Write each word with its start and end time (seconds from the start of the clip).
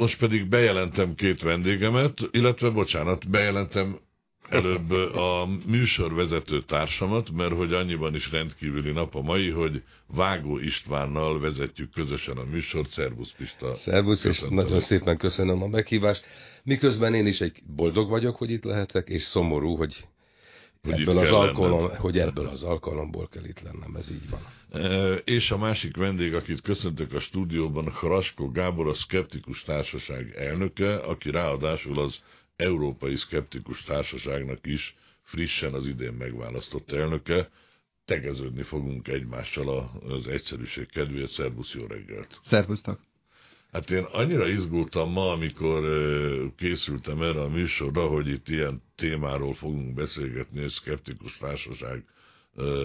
Most 0.00 0.18
pedig 0.18 0.48
bejelentem 0.48 1.14
két 1.14 1.42
vendégemet, 1.42 2.18
illetve 2.30 2.70
bocsánat, 2.70 3.30
bejelentem 3.30 3.98
előbb 4.48 4.90
a 5.14 5.48
műsorvezető 5.66 6.62
társamat, 6.62 7.30
mert 7.30 7.52
hogy 7.52 7.72
annyiban 7.72 8.14
is 8.14 8.30
rendkívüli 8.30 8.92
nap 8.92 9.14
a 9.14 9.20
mai, 9.20 9.50
hogy 9.50 9.82
Vágó 10.06 10.58
Istvánnal 10.58 11.40
vezetjük 11.40 11.90
közösen 11.90 12.36
a 12.36 12.44
műsort. 12.44 12.90
Szervusz 12.90 13.32
Pista! 13.36 13.74
Szervusz, 13.74 14.24
és 14.24 14.44
nagyon 14.50 14.80
szépen 14.80 15.16
köszönöm 15.16 15.62
a 15.62 15.66
meghívást. 15.66 16.24
Miközben 16.62 17.14
én 17.14 17.26
is 17.26 17.40
egy 17.40 17.62
boldog 17.76 18.08
vagyok, 18.08 18.36
hogy 18.36 18.50
itt 18.50 18.64
lehetek, 18.64 19.08
és 19.08 19.22
szomorú, 19.22 19.76
hogy 19.76 20.06
hogy 20.92 21.00
ebből 21.00 21.18
az 21.18 21.32
alkalom, 21.32 21.96
hogy 21.96 22.18
ebből 22.18 22.46
az 22.46 22.62
alkalomból 22.62 23.28
kell 23.28 23.44
itt 23.44 23.60
lennem, 23.60 23.94
ez 23.96 24.10
így 24.10 24.30
van. 24.30 24.40
E, 24.82 25.14
és 25.14 25.50
a 25.50 25.58
másik 25.58 25.96
vendég, 25.96 26.34
akit 26.34 26.60
köszöntök 26.60 27.12
a 27.12 27.20
stúdióban, 27.20 27.90
Harasko 27.90 28.50
Gábor, 28.50 28.86
a 28.88 28.92
Skeptikus 28.92 29.62
Társaság 29.62 30.34
elnöke, 30.36 30.96
aki 30.96 31.30
ráadásul 31.30 31.98
az 31.98 32.22
Európai 32.56 33.16
Szkeptikus 33.16 33.82
Társaságnak 33.82 34.66
is 34.66 34.96
frissen 35.22 35.74
az 35.74 35.86
idén 35.86 36.12
megválasztott 36.12 36.92
elnöke. 36.92 37.50
Tegeződni 38.04 38.62
fogunk 38.62 39.08
egymással 39.08 39.90
az 40.08 40.26
egyszerűség 40.28 40.90
kedvéért. 40.90 41.30
Szervusz, 41.30 41.74
jó 41.74 41.86
reggelt! 41.86 42.40
Szervusztok! 42.44 43.00
Hát 43.72 43.90
én 43.90 44.02
annyira 44.02 44.48
izgultam 44.48 45.12
ma, 45.12 45.32
amikor 45.32 45.82
készültem 46.56 47.22
erre 47.22 47.40
a 47.40 47.48
műsorra, 47.48 48.06
hogy 48.06 48.28
itt 48.28 48.48
ilyen 48.48 48.82
témáról 48.94 49.54
fogunk 49.54 49.94
beszélgetni 49.94 50.62
egy 50.62 50.70
szkeptikus 50.70 51.36
társaság 51.38 52.04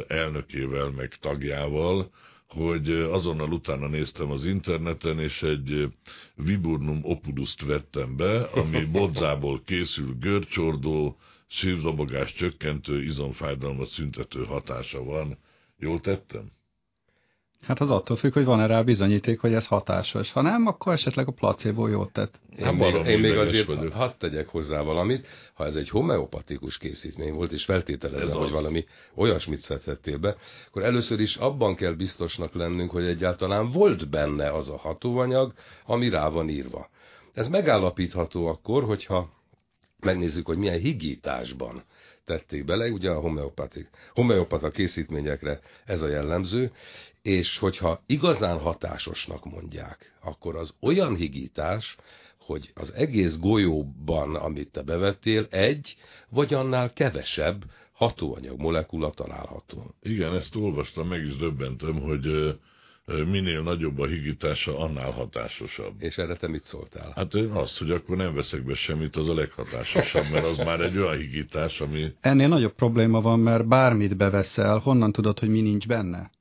elnökével, 0.07 0.89
meg 0.89 1.15
tagjával, 1.19 2.11
hogy 2.47 2.89
azonnal 2.89 3.51
utána 3.51 3.87
néztem 3.87 4.31
az 4.31 4.45
interneten, 4.45 5.19
és 5.19 5.43
egy 5.43 5.91
Viburnum 6.35 6.99
opuduszt 7.03 7.61
vettem 7.61 8.15
be, 8.15 8.41
ami 8.41 8.85
bodzából 8.91 9.61
készül 9.65 10.15
görcsordó, 10.19 11.17
szívdobogás 11.47 12.33
csökkentő, 12.33 13.03
izomfájdalmat 13.03 13.87
szüntető 13.87 14.43
hatása 14.43 15.03
van. 15.03 15.37
Jól 15.77 15.99
tettem? 15.99 16.51
Hát 17.61 17.79
az 17.79 17.89
attól 17.89 18.17
függ, 18.17 18.33
hogy 18.33 18.45
van-e 18.45 18.65
rá 18.65 18.81
bizonyíték, 18.81 19.39
hogy 19.39 19.53
ez 19.53 19.65
hatásos. 19.65 20.31
Ha 20.31 20.41
nem, 20.41 20.67
akkor 20.67 20.93
esetleg 20.93 21.27
a 21.27 21.31
placebo 21.31 21.87
jót 21.87 22.11
tett. 22.11 22.39
Én, 22.57 22.65
hát 22.65 22.73
még, 22.73 23.05
én 23.05 23.19
még 23.19 23.37
azért 23.37 23.67
vagyok. 23.67 23.93
hadd 23.93 24.11
tegyek 24.17 24.47
hozzá 24.47 24.81
valamit. 24.81 25.27
Ha 25.53 25.65
ez 25.65 25.75
egy 25.75 25.89
homeopatikus 25.89 26.77
készítmény 26.77 27.33
volt, 27.33 27.51
és 27.51 27.63
feltételezem, 27.63 28.37
hogy 28.37 28.51
valami 28.51 28.85
olyasmit 29.15 29.61
szedhettél 29.61 30.17
be, 30.17 30.35
akkor 30.67 30.83
először 30.83 31.19
is 31.19 31.35
abban 31.35 31.75
kell 31.75 31.93
biztosnak 31.93 32.53
lennünk, 32.53 32.91
hogy 32.91 33.05
egyáltalán 33.05 33.69
volt 33.69 34.09
benne 34.09 34.51
az 34.51 34.69
a 34.69 34.77
hatóanyag, 34.77 35.53
ami 35.85 36.09
rá 36.09 36.29
van 36.29 36.49
írva. 36.49 36.89
Ez 37.33 37.47
megállapítható 37.47 38.47
akkor, 38.47 38.83
hogyha 38.83 39.29
megnézzük, 39.99 40.45
hogy 40.45 40.57
milyen 40.57 40.79
higításban 40.79 41.83
tették 42.25 42.65
bele, 42.65 42.89
ugye 42.89 43.09
a 43.09 43.19
homeopatik, 43.19 43.89
homeopata 44.13 44.69
készítményekre 44.69 45.59
ez 45.85 46.01
a 46.01 46.07
jellemző, 46.07 46.71
és 47.21 47.57
hogyha 47.57 48.03
igazán 48.05 48.59
hatásosnak 48.59 49.45
mondják, 49.45 50.17
akkor 50.23 50.55
az 50.55 50.73
olyan 50.79 51.15
higítás, 51.15 51.95
hogy 52.37 52.71
az 52.73 52.93
egész 52.93 53.37
golyóban, 53.37 54.35
amit 54.35 54.71
te 54.71 54.81
bevettél, 54.81 55.47
egy 55.49 55.95
vagy 56.29 56.53
annál 56.53 56.93
kevesebb 56.93 57.63
hatóanyag 57.91 58.59
molekula 58.59 59.09
található. 59.09 59.95
Igen, 60.01 60.35
ezt 60.35 60.55
olvastam, 60.55 61.07
meg 61.07 61.25
is 61.25 61.35
döbbentem, 61.35 61.99
hogy 62.01 62.57
minél 63.05 63.61
nagyobb 63.61 63.99
a 63.99 64.05
higítása, 64.05 64.79
annál 64.79 65.11
hatásosabb. 65.11 65.93
És 65.99 66.17
erre 66.17 66.35
te 66.35 66.47
mit 66.47 66.63
szóltál? 66.63 67.11
Hát 67.15 67.33
én 67.33 67.49
azt, 67.49 67.77
hogy 67.77 67.91
akkor 67.91 68.17
nem 68.17 68.33
veszek 68.35 68.63
be 68.63 68.73
semmit, 68.73 69.15
az 69.15 69.29
a 69.29 69.33
leghatásosabb, 69.33 70.23
mert 70.31 70.45
az 70.45 70.57
már 70.57 70.81
egy 70.81 70.97
olyan 70.97 71.17
higítás, 71.17 71.81
ami... 71.81 72.13
Ennél 72.21 72.47
nagyobb 72.47 72.73
probléma 72.73 73.21
van, 73.21 73.39
mert 73.39 73.67
bármit 73.67 74.17
beveszel, 74.17 74.77
honnan 74.77 75.11
tudod, 75.11 75.39
hogy 75.39 75.49
mi 75.49 75.61
nincs 75.61 75.87
benne? 75.87 76.31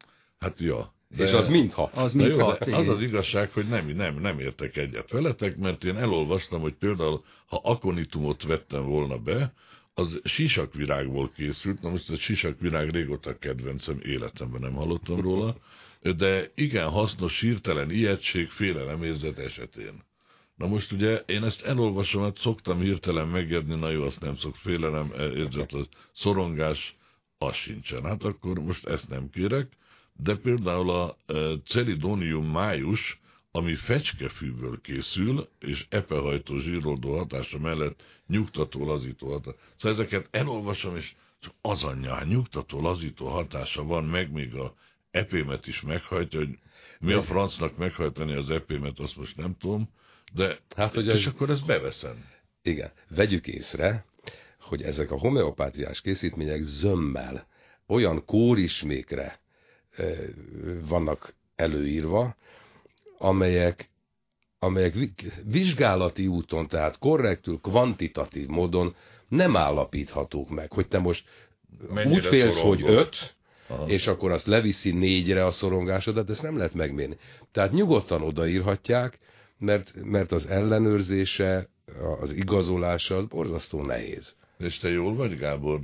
Hát 0.41 0.61
ja. 0.61 0.95
De, 1.17 1.25
és 1.25 1.33
az 1.33 1.49
mind 1.49 1.73
hat. 1.73 1.97
Az, 1.97 2.13
mind 2.13 2.29
jó, 2.29 2.39
hat, 2.39 2.61
az 2.61 2.89
az 2.89 3.03
igazság, 3.03 3.53
hogy 3.53 3.69
nem, 3.69 3.87
nem, 3.87 4.19
nem 4.21 4.39
értek 4.39 4.77
egyet 4.77 5.11
veletek, 5.11 5.57
mert 5.57 5.85
én 5.85 5.97
elolvastam, 5.97 6.61
hogy 6.61 6.75
például, 6.75 7.25
ha 7.47 7.61
akonitumot 7.65 8.43
vettem 8.43 8.85
volna 8.85 9.19
be, 9.19 9.53
az 9.95 10.21
sisakvirágból 10.25 11.31
készült, 11.37 11.81
na 11.81 11.91
most 11.91 12.11
a 12.11 12.17
sisakvirág 12.17 12.91
régóta 12.91 13.39
kedvencem, 13.39 14.01
életemben 14.03 14.61
nem 14.61 14.73
hallottam 14.73 15.21
róla, 15.21 15.57
de 16.17 16.51
igen 16.55 16.89
hasznos 16.89 17.41
hirtelen 17.41 17.91
ijegység, 17.91 18.49
félelemérzet 18.49 19.39
esetén. 19.39 20.03
Na 20.57 20.67
most 20.67 20.93
ugye 20.93 21.23
én 21.27 21.45
ezt 21.45 21.63
elolvasom, 21.63 22.23
hát 22.23 22.39
szoktam 22.39 22.81
hirtelen 22.81 23.29
megérni, 23.29 23.75
na 23.75 23.91
jó, 23.91 24.03
azt 24.03 24.21
nem 24.21 24.37
szok 24.37 24.57
félelem 24.57 25.13
érzet, 25.35 25.77
szorongás, 26.13 26.97
az 27.39 27.55
sincsen. 27.55 28.05
Hát 28.05 28.25
akkor 28.25 28.59
most 28.59 28.87
ezt 28.87 29.09
nem 29.09 29.31
kérek, 29.31 29.79
de 30.23 30.37
például 30.37 30.91
a 30.91 31.17
celidonium 31.65 32.51
május, 32.51 33.21
ami 33.51 33.75
fecskefűből 33.75 34.81
készül, 34.81 35.49
és 35.59 35.87
epehajtó 35.89 36.59
zsíroldó 36.59 37.17
hatása 37.17 37.59
mellett 37.59 38.03
nyugtató, 38.27 38.87
lazító 38.87 39.31
hatása. 39.31 39.57
Szóval 39.77 39.99
ezeket 39.99 40.29
elolvasom, 40.31 40.97
és 40.97 41.15
csak 41.41 41.53
az 41.61 41.85
anyja, 41.85 42.25
nyugtató, 42.25 42.81
lazító 42.81 43.27
hatása 43.27 43.85
van, 43.85 44.05
meg 44.05 44.33
még 44.33 44.55
a 44.55 44.75
epémet 45.11 45.67
is 45.67 45.81
meghajtja, 45.81 46.39
hogy 46.39 46.59
mi 47.01 47.13
a 47.13 47.23
francnak 47.23 47.77
meghajtani 47.77 48.35
az 48.35 48.51
epémet, 48.51 48.99
azt 48.99 49.17
most 49.17 49.37
nem 49.37 49.57
tudom, 49.59 49.89
de 50.33 50.59
hát, 50.77 50.95
hogy 50.95 51.07
és 51.07 51.27
ez... 51.27 51.33
akkor 51.33 51.51
ezt 51.51 51.67
beveszem. 51.67 52.25
Igen, 52.63 52.93
vegyük 53.09 53.47
észre, 53.47 54.05
hogy 54.61 54.83
ezek 54.83 55.11
a 55.11 55.19
homeopátiás 55.19 56.01
készítmények 56.01 56.61
zömmel 56.61 57.47
olyan 57.87 58.25
kórismékre 58.25 59.41
vannak 60.89 61.35
előírva, 61.57 62.37
amelyek, 63.19 63.91
amelyek 64.59 64.95
vizsgálati 65.45 66.27
úton, 66.27 66.67
tehát 66.67 66.99
korrektül, 66.99 67.59
kvantitatív 67.61 68.47
módon 68.47 68.95
nem 69.29 69.57
állapíthatók 69.57 70.51
meg, 70.51 70.73
hogy 70.73 70.89
te 70.89 70.99
most 70.99 71.29
Mennyire 71.89 72.15
úgy 72.17 72.27
félsz, 72.27 72.55
szorongol? 72.55 72.87
hogy 72.87 72.97
öt, 72.97 73.35
Aha. 73.67 73.87
és 73.87 74.07
akkor 74.07 74.31
azt 74.31 74.47
leviszi 74.47 74.93
négyre 74.93 75.47
a 75.47 75.51
szorongásodat, 75.51 76.31
ezt 76.31 76.43
nem 76.43 76.57
lehet 76.57 76.75
megmérni. 76.75 77.17
Tehát 77.53 77.73
nyugodtan 77.73 78.23
odaírhatják, 78.23 79.19
mert, 79.59 79.95
mert 80.03 80.33
az 80.33 80.47
ellenőrzése, 80.47 81.69
az 82.21 82.33
igazolása 82.33 83.17
az 83.17 83.27
borzasztó 83.27 83.83
nehéz. 83.83 84.37
És 84.61 84.79
te 84.79 84.89
jól 84.89 85.15
vagy, 85.15 85.37
Gábor? 85.37 85.81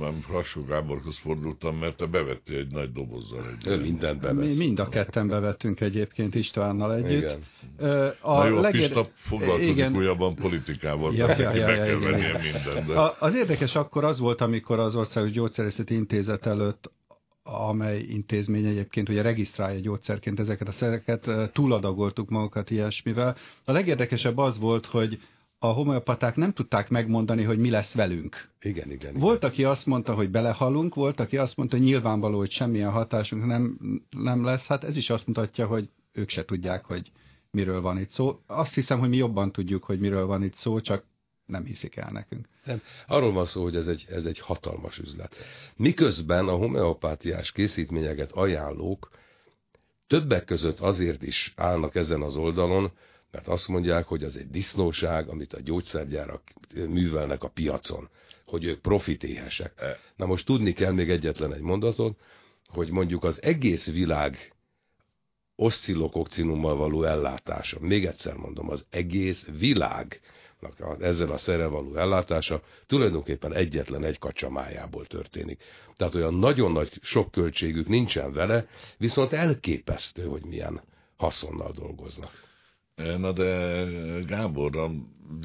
Már 0.00 0.12
Hassó 0.28 0.64
Gáborhoz 0.64 1.18
fordultam, 1.18 1.76
mert 1.76 1.96
te 1.96 2.06
bevettél 2.06 2.58
egy 2.58 2.72
nagy 2.72 2.92
dobozzal. 2.92 3.44
Egy 3.58 3.68
ő 3.68 3.80
mindent 3.80 4.20
bevesz. 4.20 4.56
Mi 4.56 4.64
mind 4.64 4.78
a 4.78 4.88
ketten 4.88 5.28
bevettünk 5.28 5.80
egyébként 5.80 6.34
Istvánnal 6.34 6.94
együtt. 6.94 7.38
Igen. 7.78 8.14
A 8.20 8.36
Na 8.36 8.46
jó, 8.46 8.60
legér... 8.60 8.80
Pista 8.80 9.08
foglalkozik 9.14 9.68
igen. 9.68 9.96
újabban 9.96 10.34
politikával, 10.34 11.14
ja, 11.14 11.28
ja, 11.28 11.38
ja, 11.38 11.54
ja, 11.54 11.84
ja, 11.84 11.84
ja, 11.84 11.98
minden. 11.98 12.86
De... 12.86 13.14
Az 13.18 13.34
érdekes 13.34 13.74
akkor 13.74 14.04
az 14.04 14.18
volt, 14.18 14.40
amikor 14.40 14.78
az 14.78 14.96
Országos 14.96 15.30
Gyógyszerészeti 15.30 15.94
Intézet 15.94 16.46
előtt 16.46 16.90
amely 17.42 17.98
intézmény 17.98 18.66
egyébként 18.66 19.08
ugye 19.08 19.22
regisztrálja 19.22 19.80
gyógyszerként 19.80 20.40
ezeket 20.40 20.68
a 20.68 20.72
szereket, 20.72 21.52
túladagoltuk 21.52 22.28
magukat 22.28 22.70
ilyesmivel. 22.70 23.36
A 23.64 23.72
legérdekesebb 23.72 24.38
az 24.38 24.58
volt, 24.58 24.86
hogy 24.86 25.18
a 25.58 25.66
homeopaták 25.66 26.36
nem 26.36 26.52
tudták 26.52 26.88
megmondani, 26.88 27.42
hogy 27.42 27.58
mi 27.58 27.70
lesz 27.70 27.94
velünk. 27.94 28.48
Igen, 28.60 28.90
igen, 28.90 29.10
igen. 29.10 29.20
Volt, 29.20 29.44
aki 29.44 29.64
azt 29.64 29.86
mondta, 29.86 30.14
hogy 30.14 30.30
belehalunk, 30.30 30.94
volt, 30.94 31.20
aki 31.20 31.36
azt 31.36 31.56
mondta, 31.56 31.76
hogy 31.76 31.84
nyilvánvaló, 31.84 32.38
hogy 32.38 32.50
semmilyen 32.50 32.90
hatásunk 32.90 33.46
nem, 33.46 33.78
nem 34.10 34.44
lesz. 34.44 34.66
Hát 34.66 34.84
ez 34.84 34.96
is 34.96 35.10
azt 35.10 35.26
mutatja, 35.26 35.66
hogy 35.66 35.88
ők 36.12 36.28
se 36.28 36.44
tudják, 36.44 36.84
hogy 36.84 37.12
miről 37.50 37.80
van 37.80 37.98
itt 37.98 38.10
szó. 38.10 38.40
Azt 38.46 38.74
hiszem, 38.74 38.98
hogy 38.98 39.08
mi 39.08 39.16
jobban 39.16 39.52
tudjuk, 39.52 39.84
hogy 39.84 40.00
miről 40.00 40.26
van 40.26 40.42
itt 40.42 40.54
szó, 40.54 40.80
csak 40.80 41.04
nem 41.46 41.64
hiszik 41.64 41.96
el 41.96 42.10
nekünk. 42.12 42.48
Nem. 42.64 42.80
Arról 43.06 43.32
van 43.32 43.44
szó, 43.44 43.62
hogy 43.62 43.76
ez 43.76 43.88
egy, 43.88 44.06
ez 44.08 44.24
egy 44.24 44.38
hatalmas 44.38 44.98
üzlet. 44.98 45.34
Miközben 45.76 46.48
a 46.48 46.56
homeopátiás 46.56 47.52
készítményeket 47.52 48.32
ajánlók 48.32 49.10
többek 50.06 50.44
között 50.44 50.80
azért 50.80 51.22
is 51.22 51.52
állnak 51.56 51.94
ezen 51.94 52.22
az 52.22 52.36
oldalon, 52.36 52.92
mert 53.36 53.48
azt 53.48 53.68
mondják, 53.68 54.06
hogy 54.06 54.22
ez 54.22 54.36
egy 54.36 54.50
disznóság, 54.50 55.28
amit 55.28 55.52
a 55.52 55.60
gyógyszergyárak 55.60 56.42
művelnek 56.74 57.42
a 57.42 57.48
piacon, 57.48 58.08
hogy 58.46 58.64
ők 58.64 58.80
profitéhesek. 58.80 59.72
E. 59.76 59.98
Na 60.16 60.26
most 60.26 60.46
tudni 60.46 60.72
kell 60.72 60.92
még 60.92 61.10
egyetlen 61.10 61.54
egy 61.54 61.60
mondatot, 61.60 62.18
hogy 62.68 62.90
mondjuk 62.90 63.24
az 63.24 63.42
egész 63.42 63.90
világ 63.90 64.54
oszcillokokcinummal 65.56 66.76
való 66.76 67.02
ellátása, 67.04 67.80
még 67.80 68.04
egyszer 68.04 68.34
mondom, 68.34 68.70
az 68.70 68.86
egész 68.90 69.46
világ 69.58 70.20
ezzel 71.00 71.30
a 71.30 71.36
szerrel 71.36 71.68
való 71.68 71.96
ellátása 71.96 72.62
tulajdonképpen 72.86 73.54
egyetlen 73.54 74.04
egy 74.04 74.18
kacsamájából 74.18 75.06
történik. 75.06 75.62
Tehát 75.96 76.14
olyan 76.14 76.34
nagyon 76.34 76.72
nagy 76.72 76.92
sok 77.02 77.30
költségük 77.30 77.88
nincsen 77.88 78.32
vele, 78.32 78.66
viszont 78.98 79.32
elképesztő, 79.32 80.24
hogy 80.24 80.44
milyen 80.44 80.80
haszonnal 81.16 81.72
dolgoznak. 81.72 82.44
Na 82.96 83.32
de 83.32 83.84
Gábor, 84.26 84.90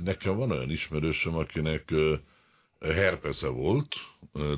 nekem 0.04 0.36
van 0.36 0.52
olyan 0.52 0.70
ismerősöm, 0.70 1.36
akinek 1.36 1.94
herpesze 2.80 3.48
volt, 3.48 3.96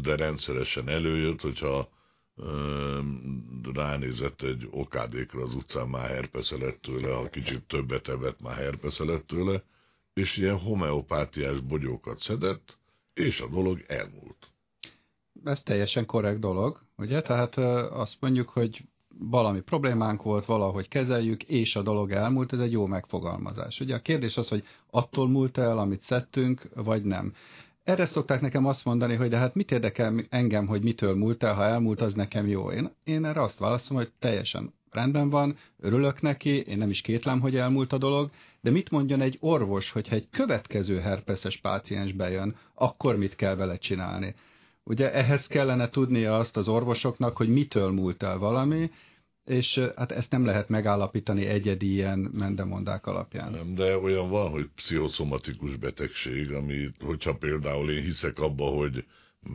de 0.01 0.15
rendszeresen 0.15 0.89
előjött, 0.89 1.41
hogyha 1.41 1.89
ránézett 3.73 4.41
egy 4.41 4.67
okádékra 4.71 5.41
az 5.41 5.55
utcán, 5.55 5.87
már 5.87 6.09
herpesze 6.09 6.57
lett 6.57 6.81
tőle, 6.81 7.13
ha 7.13 7.29
kicsit 7.29 7.63
többet 7.63 8.07
evett, 8.07 8.41
már 8.41 8.55
herpesze 8.55 9.03
lett 9.03 9.27
tőle, 9.27 9.63
és 10.13 10.37
ilyen 10.37 10.59
homeopátiás 10.59 11.59
bogyókat 11.59 12.19
szedett, 12.19 12.77
és 13.13 13.39
a 13.39 13.47
dolog 13.47 13.83
elmúlt. 13.87 14.51
Ez 15.43 15.63
teljesen 15.63 16.05
korrekt 16.05 16.39
dolog, 16.39 16.81
ugye? 16.97 17.21
Tehát 17.21 17.57
azt 17.91 18.21
mondjuk, 18.21 18.49
hogy 18.49 18.83
valami 19.19 19.59
problémánk 19.59 20.23
volt, 20.23 20.45
valahogy 20.45 20.87
kezeljük, 20.87 21.43
és 21.43 21.75
a 21.75 21.81
dolog 21.81 22.11
elmúlt, 22.11 22.53
ez 22.53 22.59
egy 22.59 22.71
jó 22.71 22.85
megfogalmazás. 22.85 23.79
Ugye 23.79 23.95
a 23.95 23.99
kérdés 23.99 24.37
az, 24.37 24.47
hogy 24.49 24.63
attól 24.91 25.27
múlt 25.27 25.57
el, 25.57 25.77
amit 25.77 26.01
szedtünk, 26.01 26.69
vagy 26.75 27.03
nem. 27.03 27.33
Erre 27.83 28.05
szokták 28.05 28.41
nekem 28.41 28.65
azt 28.65 28.85
mondani, 28.85 29.15
hogy 29.15 29.29
de 29.29 29.37
hát 29.37 29.55
mit 29.55 29.71
érdekel 29.71 30.25
engem, 30.29 30.67
hogy 30.67 30.83
mitől 30.83 31.15
múlt 31.15 31.43
el, 31.43 31.53
ha 31.53 31.63
elmúlt, 31.63 32.01
az 32.01 32.13
nekem 32.13 32.47
jó. 32.47 32.71
Én, 32.71 32.91
én 33.03 33.25
erre 33.25 33.41
azt 33.41 33.57
válaszolom, 33.57 34.03
hogy 34.03 34.11
teljesen 34.19 34.73
rendben 34.91 35.29
van, 35.29 35.57
örülök 35.79 36.21
neki, 36.21 36.61
én 36.61 36.77
nem 36.77 36.89
is 36.89 37.01
kétlem, 37.01 37.39
hogy 37.39 37.55
elmúlt 37.55 37.93
a 37.93 37.97
dolog, 37.97 38.29
de 38.61 38.71
mit 38.71 38.89
mondjon 38.89 39.21
egy 39.21 39.37
orvos, 39.39 39.91
hogyha 39.91 40.15
egy 40.15 40.27
következő 40.31 40.99
herpeszes 40.99 41.57
páciens 41.57 42.11
bejön, 42.11 42.55
akkor 42.73 43.17
mit 43.17 43.35
kell 43.35 43.55
vele 43.55 43.77
csinálni? 43.77 44.35
Ugye 44.85 45.13
ehhez 45.13 45.47
kellene 45.47 45.89
tudnia 45.89 46.37
azt 46.37 46.57
az 46.57 46.67
orvosoknak, 46.67 47.37
hogy 47.37 47.49
mitől 47.49 47.91
múlt 47.91 48.23
el 48.23 48.37
valami, 48.37 48.91
és 49.45 49.79
hát 49.95 50.11
ezt 50.11 50.31
nem 50.31 50.45
lehet 50.45 50.69
megállapítani 50.69 51.45
egyedi 51.45 51.91
ilyen 51.93 52.19
mendemondák 52.19 53.05
alapján. 53.05 53.51
Nem, 53.51 53.75
de 53.75 53.97
olyan 53.97 54.29
van, 54.29 54.49
hogy 54.49 54.69
pszichoszomatikus 54.75 55.75
betegség, 55.75 56.51
ami, 56.51 56.89
hogyha 56.99 57.35
például 57.35 57.91
én 57.91 58.03
hiszek 58.03 58.39
abba, 58.39 58.65
hogy 58.65 59.05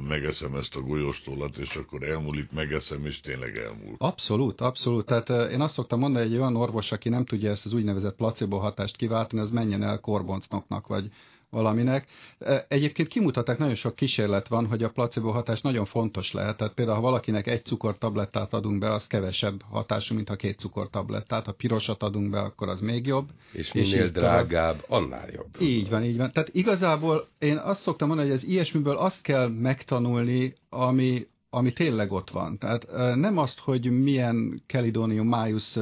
megeszem 0.08 0.54
ezt 0.54 0.76
a 0.76 0.80
golyóstollat, 0.80 1.56
és 1.56 1.74
akkor 1.74 2.02
elmúlik, 2.02 2.52
megeszem, 2.52 3.06
és 3.06 3.20
tényleg 3.20 3.56
elmúlt. 3.56 3.94
Abszolút, 3.98 4.60
abszolút. 4.60 5.06
Tehát 5.06 5.50
én 5.50 5.60
azt 5.60 5.74
szoktam 5.74 5.98
mondani, 5.98 6.24
hogy 6.24 6.34
egy 6.34 6.40
olyan 6.40 6.56
orvos, 6.56 6.92
aki 6.92 7.08
nem 7.08 7.24
tudja 7.24 7.50
ezt 7.50 7.64
az 7.64 7.72
úgynevezett 7.72 8.16
placebo 8.16 8.58
hatást 8.58 8.96
kiváltani, 8.96 9.42
az 9.42 9.50
menjen 9.50 9.82
el 9.82 10.00
korboncnoknak, 10.00 10.86
vagy 10.86 11.10
valaminek. 11.50 12.06
E, 12.38 12.64
egyébként 12.68 13.08
kimutatták, 13.08 13.58
nagyon 13.58 13.74
sok 13.74 13.96
kísérlet 13.96 14.48
van, 14.48 14.66
hogy 14.66 14.82
a 14.82 14.90
placebo 14.90 15.30
hatás 15.30 15.60
nagyon 15.60 15.84
fontos 15.84 16.32
lehet. 16.32 16.56
Tehát 16.56 16.74
például, 16.74 16.96
ha 16.96 17.02
valakinek 17.02 17.46
egy 17.46 17.64
cukortablettát 17.64 18.52
adunk 18.52 18.78
be, 18.78 18.92
az 18.92 19.06
kevesebb 19.06 19.62
hatású, 19.70 20.14
mint 20.14 20.28
ha 20.28 20.36
két 20.36 20.58
cukortablettát. 20.58 21.46
Ha 21.46 21.52
pirosat 21.52 22.02
adunk 22.02 22.30
be, 22.30 22.40
akkor 22.40 22.68
az 22.68 22.80
még 22.80 23.06
jobb. 23.06 23.28
És 23.52 23.72
minél 23.72 24.04
és 24.04 24.10
drágább, 24.10 24.84
annál 24.88 25.28
jobb. 25.32 25.60
Így 25.60 25.88
van, 25.88 26.04
így 26.04 26.16
van. 26.16 26.30
Tehát 26.32 26.50
igazából 26.52 27.28
én 27.38 27.56
azt 27.56 27.80
szoktam 27.82 28.08
mondani, 28.08 28.28
hogy 28.28 28.38
az 28.38 28.44
ilyesmiből 28.44 28.96
azt 28.96 29.22
kell 29.22 29.48
megtanulni, 29.48 30.54
ami, 30.68 31.26
ami 31.50 31.72
tényleg 31.72 32.12
ott 32.12 32.30
van. 32.30 32.58
Tehát 32.58 32.86
nem 33.16 33.38
azt, 33.38 33.58
hogy 33.58 34.02
milyen 34.02 34.62
Kelidonium 34.66 35.28
május 35.28 35.78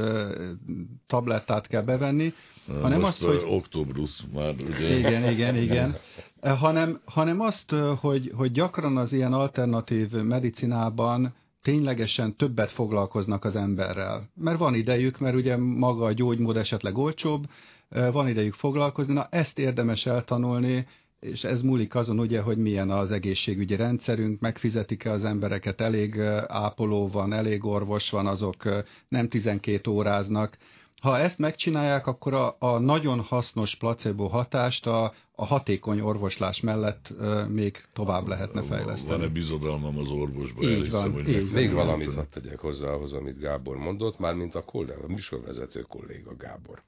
tablettát 1.07 1.67
kell 1.67 1.83
bevenni, 1.83 2.33
hanem 2.67 3.01
Most 3.01 3.23
azt, 3.23 3.33
hogy... 3.33 3.43
Oktobrus 3.49 4.23
már, 4.35 4.55
ugye? 4.69 4.99
Igen, 4.99 5.31
igen, 5.31 5.57
igen. 5.67 5.97
hanem, 6.41 7.01
hanem 7.05 7.41
azt, 7.41 7.75
hogy, 8.01 8.33
hogy 8.35 8.53
gyakran 8.53 8.97
az 8.97 9.13
ilyen 9.13 9.33
alternatív 9.33 10.11
medicinában 10.11 11.35
ténylegesen 11.63 12.37
többet 12.37 12.71
foglalkoznak 12.71 13.45
az 13.45 13.57
emberrel. 13.57 14.31
Mert 14.35 14.59
van 14.59 14.75
idejük, 14.75 15.19
mert 15.19 15.37
ugye 15.37 15.57
maga 15.57 16.05
a 16.05 16.13
gyógymód 16.13 16.57
esetleg 16.57 16.99
olcsóbb, 16.99 17.45
van 17.89 18.29
idejük 18.29 18.55
foglalkozni, 18.55 19.13
na 19.13 19.27
ezt 19.31 19.59
érdemes 19.59 20.07
eltanulni, 20.07 20.87
és 21.21 21.45
ez 21.45 21.63
múlik 21.63 21.95
azon 21.95 22.19
ugye, 22.19 22.41
hogy 22.41 22.59
milyen 22.59 22.91
az 22.91 23.11
egészségügyi 23.11 23.77
rendszerünk, 23.77 24.41
megfizetik-e 24.41 25.11
az 25.11 25.25
embereket, 25.25 25.81
elég 25.81 26.21
ápoló 26.47 27.09
van, 27.09 27.33
elég 27.33 27.65
orvos 27.65 28.11
van, 28.11 28.27
azok 28.27 28.85
nem 29.09 29.29
12 29.29 29.91
óráznak. 29.91 30.59
Ha 31.01 31.19
ezt 31.19 31.39
megcsinálják, 31.39 32.07
akkor 32.07 32.35
a, 32.35 32.57
a 32.59 32.79
nagyon 32.79 33.21
hasznos 33.21 33.75
placebo 33.75 34.27
hatást 34.27 34.87
a, 34.87 35.15
a 35.33 35.45
hatékony 35.47 36.01
orvoslás 36.01 36.61
mellett 36.61 37.09
uh, 37.19 37.49
még 37.49 37.85
tovább 37.93 38.27
lehetne 38.27 38.63
fejleszteni. 38.63 39.19
Van-e 39.19 39.29
bizodalmam 39.29 39.99
az 39.99 40.09
orvosba? 40.11 40.63
Így 40.63 40.73
Elhiszem, 40.73 41.13
van, 41.13 41.13
hogy 41.13 41.29
így 41.29 41.53
Még 41.53 41.73
valamit 41.73 42.15
hadd 42.15 42.25
tegyek 42.31 42.59
hozzá 42.59 42.89
ahhoz, 42.89 43.13
amit 43.13 43.39
Gábor 43.39 43.77
mondott, 43.77 44.19
mármint 44.19 44.55
a, 44.55 44.63
kollega, 44.63 45.03
a 45.03 45.13
műsorvezető 45.13 45.81
kolléga 45.81 46.37
Gábor. 46.37 46.83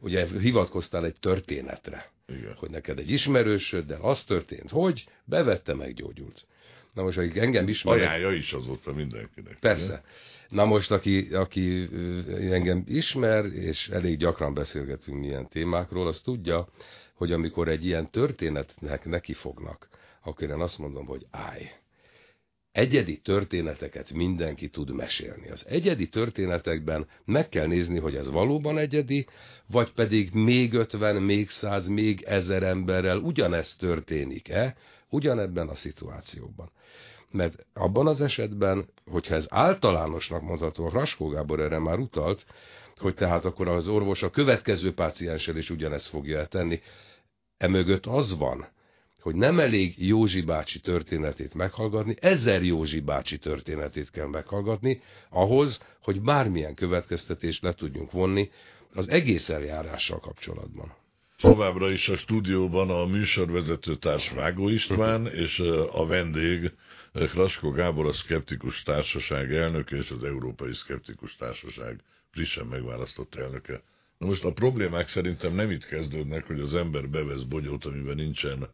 Ugye 0.00 0.26
hivatkoztál 0.38 1.04
egy 1.04 1.16
történetre 1.20 2.10
igen. 2.34 2.54
hogy 2.56 2.70
neked 2.70 2.98
egy 2.98 3.10
ismerősöd, 3.10 3.86
de 3.86 3.96
az 4.00 4.24
történt, 4.24 4.70
hogy 4.70 5.04
bevette, 5.24 5.74
meggyógyult. 5.74 6.46
Na 6.94 7.02
most, 7.02 7.18
akik 7.18 7.36
engem 7.36 7.68
ismer... 7.68 7.94
Ajánlja 7.94 8.32
is 8.32 8.52
azóta 8.52 8.92
mindenkinek. 8.92 9.58
Persze. 9.60 9.84
Igen? 9.84 10.02
Na 10.48 10.64
most, 10.64 10.90
aki, 10.90 11.28
aki 11.34 11.88
engem 12.50 12.84
ismer, 12.86 13.44
és 13.44 13.88
elég 13.88 14.18
gyakran 14.18 14.54
beszélgetünk 14.54 15.18
milyen 15.18 15.48
témákról, 15.48 16.06
az 16.06 16.20
tudja, 16.20 16.68
hogy 17.14 17.32
amikor 17.32 17.68
egy 17.68 17.84
ilyen 17.84 18.10
történetnek 18.10 19.04
nekifognak, 19.04 19.88
akkor 20.22 20.48
én 20.48 20.60
azt 20.60 20.78
mondom, 20.78 21.06
hogy 21.06 21.26
állj, 21.30 21.70
egyedi 22.72 23.18
történeteket 23.18 24.12
mindenki 24.12 24.68
tud 24.68 24.94
mesélni. 24.94 25.50
Az 25.50 25.66
egyedi 25.68 26.08
történetekben 26.08 27.06
meg 27.24 27.48
kell 27.48 27.66
nézni, 27.66 27.98
hogy 27.98 28.14
ez 28.16 28.30
valóban 28.30 28.78
egyedi, 28.78 29.26
vagy 29.66 29.92
pedig 29.92 30.32
még 30.32 30.72
ötven, 30.74 31.22
még 31.22 31.48
száz, 31.50 31.86
még 31.86 32.22
ezer 32.22 32.62
emberrel 32.62 33.18
ugyanezt 33.18 33.78
történik-e, 33.78 34.76
ugyanebben 35.08 35.68
a 35.68 35.74
szituációban. 35.74 36.70
Mert 37.30 37.66
abban 37.72 38.06
az 38.06 38.20
esetben, 38.20 38.88
hogyha 39.10 39.34
ez 39.34 39.46
általánosnak 39.50 40.42
mondható, 40.42 40.86
a 40.86 40.90
Raskó 40.90 41.28
Gábor 41.28 41.60
erre 41.60 41.78
már 41.78 41.98
utalt, 41.98 42.46
hogy 42.96 43.14
tehát 43.14 43.44
akkor 43.44 43.68
az 43.68 43.88
orvos 43.88 44.22
a 44.22 44.30
következő 44.30 44.94
pácienssel 44.94 45.56
is 45.56 45.70
ugyanezt 45.70 46.08
fogja 46.08 46.46
tenni, 46.46 46.80
emögött 47.56 48.06
az 48.06 48.38
van, 48.38 48.66
hogy 49.20 49.34
nem 49.34 49.60
elég 49.60 50.06
Józsi 50.06 50.40
bácsi 50.40 50.80
történetét 50.80 51.54
meghallgatni, 51.54 52.16
ezer 52.20 52.62
Józsi 52.62 53.00
bácsi 53.00 53.38
történetét 53.38 54.10
kell 54.10 54.26
meghallgatni, 54.26 55.00
ahhoz, 55.30 55.80
hogy 56.02 56.20
bármilyen 56.20 56.74
következtetést 56.74 57.62
le 57.62 57.72
tudjunk 57.72 58.10
vonni 58.10 58.50
az 58.94 59.08
egész 59.08 59.48
eljárással 59.48 60.18
kapcsolatban. 60.20 60.94
Továbbra 61.40 61.90
is 61.90 62.08
a 62.08 62.16
stúdióban 62.16 62.90
a 62.90 63.06
műsorvezető 63.06 63.96
társ 63.96 64.30
Vágó 64.30 64.68
István, 64.68 65.26
és 65.44 65.58
a 65.92 66.06
vendég 66.06 66.72
Klasko 67.12 67.70
Gábor, 67.70 68.06
a 68.06 68.12
Szkeptikus 68.12 68.82
Társaság 68.82 69.52
elnöke 69.54 69.96
és 69.96 70.10
az 70.10 70.24
Európai 70.24 70.72
Szkeptikus 70.72 71.36
Társaság 71.36 72.00
frissen 72.30 72.66
megválasztott 72.66 73.34
elnöke. 73.34 73.82
Na 74.18 74.26
most 74.26 74.44
a 74.44 74.52
problémák 74.52 75.08
szerintem 75.08 75.54
nem 75.54 75.70
itt 75.70 75.86
kezdődnek, 75.86 76.46
hogy 76.46 76.60
az 76.60 76.74
ember 76.74 77.08
bevesz 77.08 77.42
bogyót, 77.42 77.84
amiben 77.84 78.16
nincsen 78.16 78.68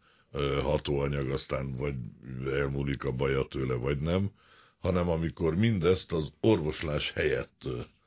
hatóanyag, 0.63 1.31
aztán 1.31 1.77
vagy 1.77 1.95
elmúlik 2.47 3.05
a 3.05 3.13
baja 3.13 3.47
tőle, 3.47 3.75
vagy 3.75 3.99
nem, 3.99 4.31
hanem 4.79 5.09
amikor 5.09 5.57
mindezt 5.57 6.13
az 6.13 6.33
orvoslás 6.41 7.13
helyett 7.13 7.63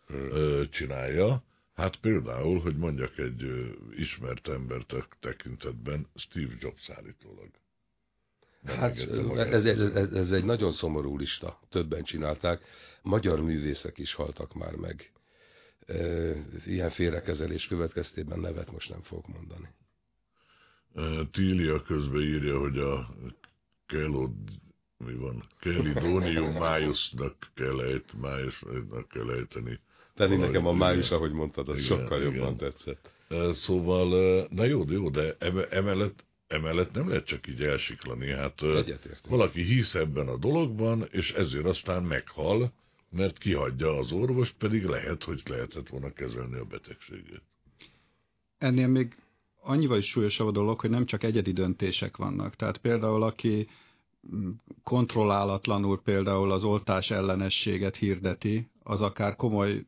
hmm. 0.07 0.69
csinálja, 0.69 1.43
hát 1.73 1.95
például, 1.95 2.59
hogy 2.59 2.77
mondjak 2.77 3.17
egy 3.17 3.73
ismert 3.97 4.47
ember 4.47 4.85
tekintetben, 5.19 6.07
Steve 6.15 6.53
Jobs 6.59 6.89
állítólag. 6.89 7.49
Hát 8.65 8.97
ez, 9.53 9.65
ez, 9.65 10.11
ez 10.11 10.31
egy 10.31 10.43
nagyon 10.43 10.71
szomorú 10.71 11.17
lista, 11.17 11.59
többen 11.69 12.03
csinálták, 12.03 12.61
magyar 13.01 13.41
művészek 13.41 13.97
is 13.97 14.13
haltak 14.13 14.53
már 14.53 14.75
meg. 14.75 15.11
Ilyen 16.65 16.89
félrekezelés 16.89 17.67
következtében 17.67 18.39
nevet 18.39 18.71
most 18.71 18.89
nem 18.89 19.01
fogok 19.01 19.27
mondani. 19.27 19.67
Tília 21.31 21.81
közben 21.81 22.21
írja, 22.21 22.59
hogy 22.59 22.77
a 22.77 23.07
Kelod, 23.85 24.31
mi 24.97 25.13
van, 25.13 25.43
Kelidonium 25.59 26.53
májusnak 26.67 27.35
kell, 27.53 27.79
ejt, 27.79 28.13
májusnak 28.21 29.07
kell 29.09 29.29
ejteni. 29.29 29.79
Tenni 30.15 30.35
nekem 30.35 30.65
a 30.65 30.71
május, 30.71 31.11
ahogy 31.11 31.31
mondtad, 31.31 31.69
az 31.69 31.85
igen, 31.85 31.97
sokkal 31.97 32.21
igen. 32.21 32.33
jobban 32.33 32.57
tetszett. 32.57 33.11
Szóval, 33.53 34.47
na 34.51 34.65
jó, 34.65 34.83
jó, 34.87 35.09
de 35.09 35.35
emellett, 35.69 36.23
emellett 36.47 36.93
nem 36.93 37.09
lehet 37.09 37.25
csak 37.25 37.47
így 37.47 37.63
elsiklani. 37.63 38.31
Hát 38.31 38.61
valaki 39.29 39.63
hisz 39.63 39.95
ebben 39.95 40.27
a 40.27 40.37
dologban, 40.37 41.07
és 41.11 41.31
ezért 41.31 41.65
aztán 41.65 42.03
meghal, 42.03 42.71
mert 43.09 43.37
kihagyja 43.37 43.97
az 43.97 44.11
orvost, 44.11 44.55
pedig 44.57 44.83
lehet, 44.83 45.23
hogy 45.23 45.41
lehetett 45.45 45.89
volna 45.89 46.13
kezelni 46.13 46.57
a 46.57 46.65
betegségét. 46.65 47.41
Ennél 48.57 48.87
még 48.87 49.15
annyival 49.61 49.97
is 49.97 50.05
súlyosabb 50.09 50.47
a 50.47 50.51
dolog, 50.51 50.79
hogy 50.79 50.89
nem 50.89 51.05
csak 51.05 51.23
egyedi 51.23 51.51
döntések 51.51 52.17
vannak. 52.17 52.55
Tehát 52.55 52.77
például 52.77 53.23
aki 53.23 53.67
mm, 54.35 54.49
kontrollálatlanul 54.83 56.01
például 56.01 56.51
az 56.51 56.63
oltás 56.63 57.11
ellenességet 57.11 57.95
hirdeti, 57.95 58.69
az 58.83 59.01
akár 59.01 59.35
komoly 59.35 59.85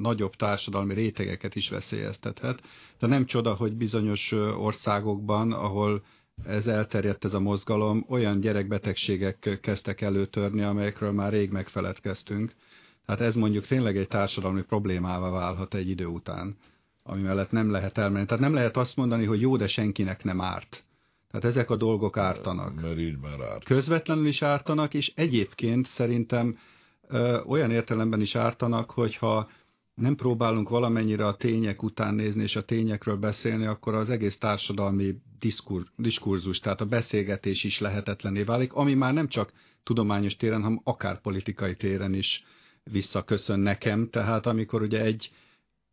nagyobb 0.00 0.34
társadalmi 0.34 0.94
rétegeket 0.94 1.54
is 1.54 1.68
veszélyeztethet. 1.68 2.62
De 2.98 3.06
nem 3.06 3.24
csoda, 3.24 3.54
hogy 3.54 3.74
bizonyos 3.74 4.32
országokban, 4.56 5.52
ahol 5.52 6.02
ez 6.44 6.66
elterjedt 6.66 7.24
ez 7.24 7.34
a 7.34 7.40
mozgalom, 7.40 8.04
olyan 8.08 8.40
gyerekbetegségek 8.40 9.58
kezdtek 9.62 10.00
előtörni, 10.00 10.62
amelyekről 10.62 11.12
már 11.12 11.32
rég 11.32 11.50
megfeledkeztünk. 11.50 12.52
Tehát 13.06 13.20
ez 13.20 13.34
mondjuk 13.34 13.66
tényleg 13.66 13.96
egy 13.96 14.08
társadalmi 14.08 14.62
problémává 14.62 15.30
válhat 15.30 15.74
egy 15.74 15.88
idő 15.88 16.06
után, 16.06 16.56
ami 17.02 17.22
mellett 17.22 17.50
nem 17.50 17.70
lehet 17.70 17.98
elmenni. 17.98 18.26
Tehát 18.26 18.42
nem 18.42 18.54
lehet 18.54 18.76
azt 18.76 18.96
mondani, 18.96 19.24
hogy 19.24 19.40
jó, 19.40 19.56
de 19.56 19.66
senkinek 19.66 20.24
nem 20.24 20.40
árt. 20.40 20.84
Tehát 21.30 21.46
ezek 21.46 21.70
a 21.70 21.76
dolgok 21.76 22.16
ártanak. 22.16 22.80
Mert 22.80 22.98
így 22.98 23.18
már 23.18 23.40
árt. 23.40 23.64
Közvetlenül 23.64 24.26
is 24.26 24.42
ártanak, 24.42 24.94
és 24.94 25.12
egyébként 25.14 25.86
szerintem 25.86 26.58
ö, 27.08 27.40
olyan 27.40 27.70
értelemben 27.70 28.20
is 28.20 28.34
ártanak, 28.34 28.90
hogyha 28.90 29.48
nem 29.94 30.16
próbálunk 30.16 30.68
valamennyire 30.68 31.26
a 31.26 31.36
tények 31.36 31.82
után 31.82 32.14
nézni 32.14 32.42
és 32.42 32.56
a 32.56 32.64
tényekről 32.64 33.16
beszélni, 33.16 33.66
akkor 33.66 33.94
az 33.94 34.10
egész 34.10 34.38
társadalmi 34.38 35.14
diskur, 35.38 35.84
diskurzus, 35.96 36.58
tehát 36.58 36.80
a 36.80 36.84
beszélgetés 36.84 37.64
is 37.64 37.80
lehetetlené 37.80 38.42
válik, 38.42 38.72
ami 38.72 38.94
már 38.94 39.12
nem 39.12 39.28
csak 39.28 39.52
tudományos 39.82 40.36
téren, 40.36 40.62
hanem 40.62 40.80
akár 40.84 41.20
politikai 41.20 41.76
téren 41.76 42.14
is 42.14 42.44
visszaköszön 42.84 43.60
nekem. 43.60 44.08
Tehát 44.10 44.46
amikor 44.46 44.82
ugye 44.82 45.02
egy 45.02 45.30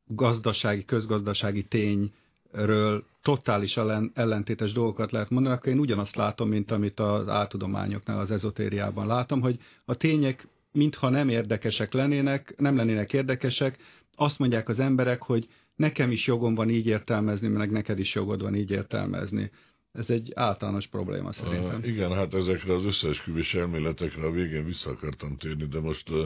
gazdasági, 0.08 0.86
közgazdasági 0.86 1.64
tényről 1.64 3.04
totális 3.22 3.78
ellen, 3.78 4.12
ellentétes 4.14 4.72
dolgokat 4.72 5.12
lehet 5.12 5.30
mondani, 5.30 5.56
akkor 5.56 5.72
én 5.72 5.80
ugyanazt 5.80 6.16
látom, 6.16 6.50
mint 6.50 6.72
amit 6.72 7.00
az 7.00 7.28
áltudományoknál, 7.28 8.20
az 8.20 8.32
ezotériában 8.32 9.08
látom, 9.08 9.42
hogy 9.42 9.60
a 9.86 9.96
tények 9.96 10.48
mintha 10.72 11.10
nem 11.10 11.30
érdekesek 11.30 11.94
lennének, 11.94 12.54
nem 12.58 12.76
lennének 12.76 13.14
érdekesek, 13.14 13.78
azt 14.16 14.40
mondják 14.40 14.70
az 14.70 14.80
emberek, 14.80 15.24
hogy 15.24 15.48
nekem 15.76 16.12
is 16.12 16.28
jogom 16.28 16.56
van 16.56 16.70
így 16.70 16.88
értelmezni, 16.88 17.48
meg 17.48 17.72
neked 17.72 18.00
is 18.00 18.16
jogod 18.16 18.42
van 18.42 18.56
így 18.56 18.72
értelmezni. 18.72 19.52
Ez 19.92 20.10
egy 20.10 20.32
általános 20.36 20.88
probléma 20.88 21.32
szerintem. 21.32 21.80
Uh, 21.80 21.88
igen, 21.88 22.12
hát 22.12 22.34
ezekre 22.34 22.74
az 22.74 22.86
összeesküvés 22.86 23.54
elméletekre 23.54 24.26
a 24.26 24.32
végén 24.32 24.66
vissza 24.66 24.90
akartam 24.90 25.38
térni, 25.38 25.66
de 25.66 25.80
most 25.80 26.10
uh, 26.10 26.24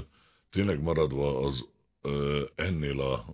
tényleg 0.50 0.82
maradva 0.82 1.40
az 1.46 1.66
ennél 2.55 3.01
a 3.01 3.25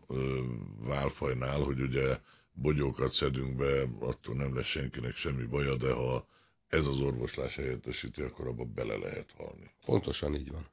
válfajnál, 0.80 1.60
hogy 1.60 1.82
ugye 1.82 2.18
bogyókat 2.54 3.12
szedünk 3.12 3.56
be, 3.56 3.88
attól 4.00 4.36
nem 4.36 4.56
lesz 4.56 4.66
senkinek 4.66 5.16
semmi 5.16 5.46
baja, 5.46 5.76
de 5.76 5.94
ha 5.94 6.26
ez 6.68 6.86
az 6.86 7.00
orvoslás 7.00 7.56
helyettesíti, 7.56 8.22
akkor 8.22 8.48
abba 8.48 8.64
bele 8.64 8.96
lehet 8.96 9.34
halni. 9.38 9.72
Pontosan 9.86 10.36
így 10.36 10.52
van. 10.52 10.66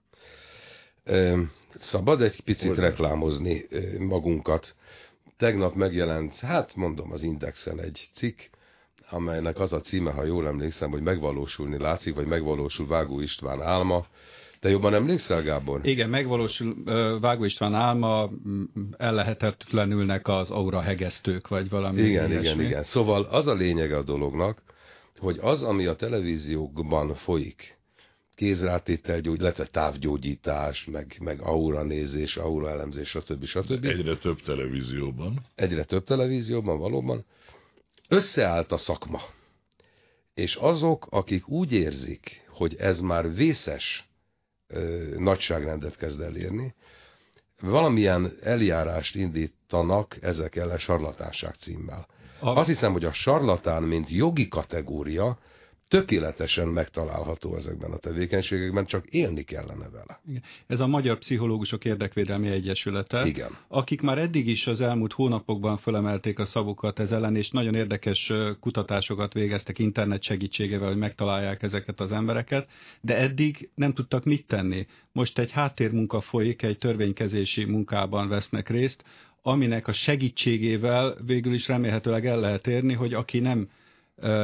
Szabad 1.75 2.23
egy 2.23 2.41
picit 2.41 2.69
Hogy 2.69 2.79
reklámozni 2.79 3.67
magunkat. 3.99 4.77
Tegnap 5.37 5.75
megjelent, 5.75 6.35
hát 6.35 6.75
mondom 6.75 7.13
az 7.13 7.23
Indexen 7.23 7.81
egy 7.81 8.09
cikk, 8.13 8.41
amelynek 9.11 9.59
az 9.59 9.73
a 9.73 9.81
címe, 9.81 10.13
ha 10.13 10.25
jól 10.25 10.47
emlékszem, 10.47 10.91
hogy 10.91 11.03
megvalósulni 11.03 11.79
látszik, 11.79 12.15
vagy 12.15 12.27
megvalósul 12.27 12.87
Vágó 12.87 13.21
István 13.21 13.63
álma. 13.63 14.07
Te 14.65 14.71
jobban 14.71 14.95
emlékszel, 14.95 15.43
Gábor? 15.43 15.81
Igen, 15.87 16.09
megvalósul 16.09 16.75
Vágó 17.21 17.45
István 17.45 17.75
álma, 17.75 18.31
ellehetetlenülnek 18.97 20.29
az 20.29 20.51
aura 20.51 20.81
hegesztők, 20.81 21.49
vagy 21.49 21.69
valami 21.69 22.01
Igen, 22.01 22.31
ilyesmi. 22.31 22.49
igen, 22.49 22.61
igen. 22.61 22.85
Szóval 22.85 23.23
az 23.23 23.47
a 23.47 23.55
lényege 23.55 23.97
a 23.97 24.03
dolognak, 24.03 24.63
hogy 25.19 25.39
az, 25.41 25.63
ami 25.63 25.87
a 25.87 25.95
televíziókban 25.95 27.15
folyik, 27.15 27.79
kézrátétel, 28.35 29.19
illetve 29.25 29.65
távgyógyítás, 29.67 30.85
meg, 30.85 31.17
meg 31.21 31.41
aura 31.41 31.83
nézés, 31.83 32.37
aura 32.37 32.69
elemzés, 32.69 33.09
stb. 33.09 33.45
stb. 33.45 33.85
Egyre 33.85 34.17
több 34.17 34.41
televízióban. 34.43 35.41
Egyre 35.55 35.85
több 35.85 36.05
televízióban, 36.05 36.79
valóban. 36.79 37.25
Összeállt 38.09 38.73
a 38.73 38.77
szakma. 38.77 39.21
És 40.35 40.55
azok, 40.55 41.07
akik 41.11 41.49
úgy 41.49 41.73
érzik, 41.73 42.45
hogy 42.49 42.75
ez 42.79 43.01
már 43.01 43.35
vészes 43.35 44.13
nagyságrendet 45.19 45.97
kezd 45.97 46.21
elérni, 46.21 46.75
valamilyen 47.61 48.33
eljárást 48.43 49.15
indítanak 49.17 50.17
ezek 50.21 50.57
ellen 50.57 50.79
sarlatánság 50.79 51.55
címmel. 51.55 52.07
A... 52.41 52.49
Azt 52.49 52.69
hiszem, 52.69 52.93
hogy 52.93 53.05
a 53.05 53.13
sarlatán, 53.13 53.83
mint 53.83 54.11
jogi 54.11 54.49
kategória, 54.49 55.39
tökéletesen 55.89 56.69
megtalálható 56.69 57.57
ezekben 57.57 57.91
a 57.91 57.97
tevékenységekben, 57.97 58.85
csak 58.85 59.07
élni 59.07 59.43
kellene 59.43 59.89
vele. 59.89 60.21
Igen. 60.29 60.43
Ez 60.67 60.81
a 60.81 60.87
Magyar 60.87 61.19
Pszichológusok 61.19 61.85
Érdekvédelmi 61.85 62.49
Egyesülete, 62.49 63.27
Igen. 63.27 63.51
akik 63.69 64.01
már 64.01 64.19
eddig 64.19 64.47
is 64.49 64.67
az 64.67 64.81
elmúlt 64.81 65.13
hónapokban 65.13 65.77
fölemelték 65.77 66.39
a 66.39 66.45
szavukat 66.45 66.99
ez 66.99 67.11
ellen, 67.11 67.37
és 67.37 67.51
nagyon 67.51 67.75
érdekes 67.75 68.33
kutatásokat 68.61 69.33
végeztek 69.33 69.79
internet 69.79 70.23
segítségével, 70.23 70.89
hogy 70.89 70.97
megtalálják 70.97 71.63
ezeket 71.63 72.01
az 72.01 72.13
embereket, 72.13 72.69
de 73.01 73.17
eddig 73.17 73.71
nem 73.75 73.93
tudtak 73.93 74.25
mit 74.25 74.47
tenni. 74.47 74.87
Most 75.13 75.39
egy 75.39 75.51
háttérmunka 75.51 76.21
folyik, 76.21 76.63
egy 76.63 76.79
törvénykezési 76.79 77.65
munkában 77.65 78.29
vesznek 78.29 78.69
részt, 78.69 79.05
aminek 79.43 79.89
a 79.89 79.93
segítségével 79.93 81.17
végül 81.27 81.55
is 81.55 81.69
remélhetőleg 81.69 82.27
el 82.27 82.41
lehet 82.41 82.67
érni, 82.67 82.93
hogy 82.93 83.15
aki 83.15 83.39
nem 83.39 83.69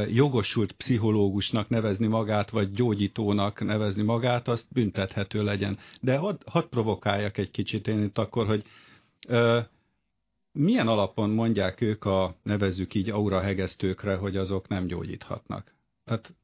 jogosult 0.09 0.73
pszichológusnak 0.73 1.69
nevezni 1.69 2.07
magát, 2.07 2.51
vagy 2.51 2.73
gyógyítónak 2.73 3.65
nevezni 3.65 4.03
magát, 4.03 4.49
azt 4.49 4.67
büntethető 4.73 5.43
legyen. 5.43 5.79
De 6.01 6.17
hadd 6.17 6.37
had 6.47 6.67
provokáljak 6.67 7.39
egy 7.39 7.51
kicsit 7.51 7.87
én 7.87 8.03
itt 8.03 8.19
akkor, 8.19 8.47
hogy 8.47 8.65
milyen 10.53 10.89
alapon 10.89 11.31
mondják 11.31 11.81
ők 11.81 12.05
a, 12.05 12.35
nevezzük 12.43 12.95
így, 12.95 13.11
aura 13.11 13.41
hegesztőkre, 13.41 14.17
hogy 14.17 14.37
azok 14.37 14.69
nem 14.69 14.87
gyógyíthatnak? 14.87 15.75
Tehát 16.05 16.35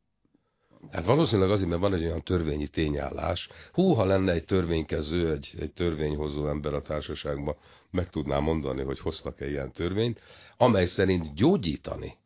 Hát 0.90 1.04
valószínűleg 1.04 1.50
azért, 1.50 1.68
mert 1.68 1.80
van 1.80 1.94
egy 1.94 2.04
olyan 2.04 2.22
törvényi 2.22 2.66
tényállás. 2.66 3.48
Hú, 3.72 3.92
ha 3.92 4.04
lenne 4.04 4.32
egy 4.32 4.44
törvénykező, 4.44 5.30
egy, 5.32 5.54
egy 5.58 5.72
törvényhozó 5.72 6.48
ember 6.48 6.74
a 6.74 6.82
társaságban, 6.82 7.56
meg 7.90 8.10
tudná 8.10 8.38
mondani, 8.38 8.82
hogy 8.82 8.98
hoztak-e 8.98 9.48
ilyen 9.48 9.72
törvényt, 9.72 10.20
amely 10.56 10.84
szerint 10.84 11.34
gyógyítani 11.34 12.16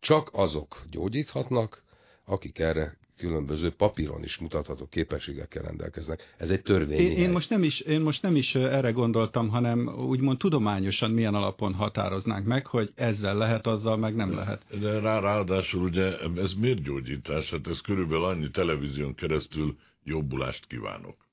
csak 0.00 0.28
azok 0.32 0.82
gyógyíthatnak, 0.90 1.82
akik 2.24 2.58
erre 2.58 2.98
különböző 3.18 3.70
papíron 3.70 4.22
is 4.22 4.38
mutatható 4.38 4.86
képességekkel 4.86 5.62
rendelkeznek. 5.62 6.34
Ez 6.36 6.50
egy 6.50 6.62
törvény. 6.62 6.98
Én, 6.98 7.16
én, 7.16 7.30
most 7.30 7.50
nem 7.50 7.62
is, 7.62 7.80
én 7.80 8.00
most 8.00 8.22
nem 8.22 8.36
is 8.36 8.54
erre 8.54 8.90
gondoltam, 8.90 9.48
hanem 9.48 9.88
úgymond 9.88 10.38
tudományosan 10.38 11.10
milyen 11.10 11.34
alapon 11.34 11.74
határoznánk 11.74 12.46
meg, 12.46 12.66
hogy 12.66 12.92
ezzel 12.94 13.36
lehet, 13.36 13.66
azzal 13.66 13.96
meg 13.96 14.14
nem 14.14 14.34
lehet. 14.34 14.80
De 14.80 15.00
rá, 15.00 15.18
ráadásul 15.20 15.82
ugye 15.82 16.18
ez 16.36 16.52
miért 16.52 16.82
gyógyítás? 16.82 17.50
Hát 17.50 17.66
ez 17.66 17.80
körülbelül 17.80 18.24
annyi 18.24 18.50
televízión 18.50 19.14
keresztül 19.14 19.76
jobbulást 20.04 20.66
kívánok. 20.66 21.27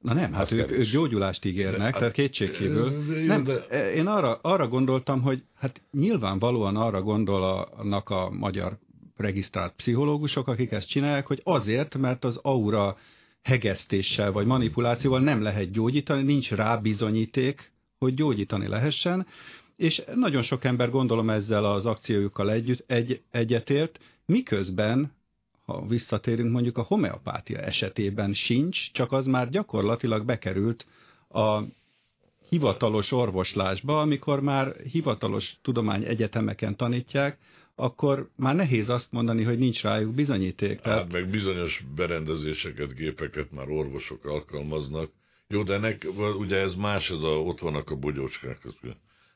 Na 0.00 0.12
nem, 0.12 0.32
hát 0.32 0.52
ők, 0.52 0.70
ők 0.70 0.90
gyógyulást 0.90 1.44
ígérnek, 1.44 1.72
de, 1.72 1.76
tehát 1.76 2.00
hát, 2.00 2.12
kétségkívül. 2.12 2.90
Nem, 3.26 3.44
de... 3.44 3.54
Én 3.94 4.06
arra, 4.06 4.38
arra 4.42 4.68
gondoltam, 4.68 5.22
hogy 5.22 5.42
hát 5.54 5.80
nyilvánvalóan 5.90 6.76
arra 6.76 7.02
gondolnak 7.02 8.08
a 8.08 8.30
magyar 8.30 8.78
regisztrált 9.16 9.72
pszichológusok, 9.72 10.48
akik 10.48 10.72
ezt 10.72 10.88
csinálják, 10.88 11.26
hogy 11.26 11.40
azért, 11.44 11.96
mert 11.96 12.24
az 12.24 12.38
aura 12.42 12.96
hegesztéssel 13.42 14.32
vagy 14.32 14.46
manipulációval 14.46 15.20
nem 15.20 15.42
lehet 15.42 15.70
gyógyítani, 15.70 16.22
nincs 16.22 16.52
rá 16.52 16.76
bizonyíték, 16.76 17.72
hogy 17.98 18.14
gyógyítani 18.14 18.68
lehessen, 18.68 19.26
és 19.76 20.02
nagyon 20.14 20.42
sok 20.42 20.64
ember 20.64 20.90
gondolom 20.90 21.30
ezzel 21.30 21.64
az 21.64 21.86
akciójukkal 21.86 22.50
együtt 22.50 22.84
egy, 22.90 23.22
egyetért, 23.30 23.98
miközben 24.26 25.12
ha 25.68 25.86
visszatérünk 25.86 26.52
mondjuk 26.52 26.78
a 26.78 26.82
homeopátia 26.82 27.58
esetében 27.58 28.32
sincs, 28.32 28.92
csak 28.92 29.12
az 29.12 29.26
már 29.26 29.48
gyakorlatilag 29.50 30.24
bekerült 30.24 30.86
a 31.28 31.62
hivatalos 32.48 33.12
orvoslásba, 33.12 34.00
amikor 34.00 34.40
már 34.40 34.76
hivatalos 34.92 35.58
tudomány 35.62 36.04
egyetemeken 36.04 36.76
tanítják, 36.76 37.38
akkor 37.74 38.28
már 38.36 38.54
nehéz 38.54 38.88
azt 38.88 39.12
mondani, 39.12 39.42
hogy 39.42 39.58
nincs 39.58 39.82
rájuk 39.82 40.14
bizonyíték. 40.14 40.80
Tehát... 40.80 40.98
Hát 40.98 41.12
meg 41.12 41.30
bizonyos 41.30 41.84
berendezéseket, 41.94 42.94
gépeket 42.94 43.52
már 43.52 43.68
orvosok 43.68 44.24
alkalmaznak. 44.24 45.10
Jó, 45.48 45.62
de 45.62 45.78
nek, 45.78 46.06
ugye 46.38 46.56
ez 46.56 46.74
más, 46.74 47.10
ez 47.10 47.22
a, 47.22 47.40
ott 47.40 47.60
vannak 47.60 47.90
a 47.90 47.96
bogyócskák. 47.96 48.58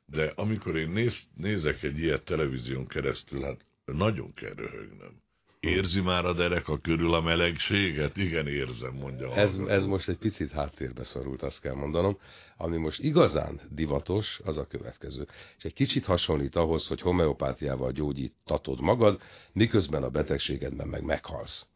De 0.07 0.33
amikor 0.37 0.77
én 0.77 0.89
néz, 0.89 1.31
nézek 1.37 1.83
egy 1.83 1.99
ilyet 1.99 2.25
televízión 2.25 2.87
keresztül, 2.87 3.43
hát 3.43 3.61
nagyon 3.85 4.35
kell 4.35 4.55
röhögnem. 4.55 5.23
Érzi 5.67 6.01
már 6.01 6.25
a 6.25 6.33
dereka 6.33 6.79
körül 6.79 7.15
a 7.15 7.21
melegséget? 7.21 8.17
Igen, 8.17 8.47
érzem, 8.47 8.95
mondja. 8.95 9.35
Ez, 9.35 9.57
ez 9.67 9.85
most 9.85 10.09
egy 10.09 10.17
picit 10.17 10.53
háttérbe 10.53 11.05
szorult, 11.05 11.43
azt 11.43 11.61
kell 11.61 11.75
mondanom. 11.75 12.19
Ami 12.57 12.77
most 12.77 13.03
igazán 13.03 13.61
divatos, 13.71 14.41
az 14.45 14.57
a 14.57 14.67
következő. 14.67 15.27
És 15.57 15.65
egy 15.65 15.73
kicsit 15.73 16.05
hasonlít 16.05 16.57
ahhoz, 16.57 16.89
hogy 16.89 17.01
homeopátiával 17.01 17.93
gyógyítatod 17.93 18.81
magad, 18.81 19.21
miközben 19.53 20.03
a 20.03 20.09
betegségedben 20.09 20.89
meg 20.89 21.03
meghalsz. 21.03 21.67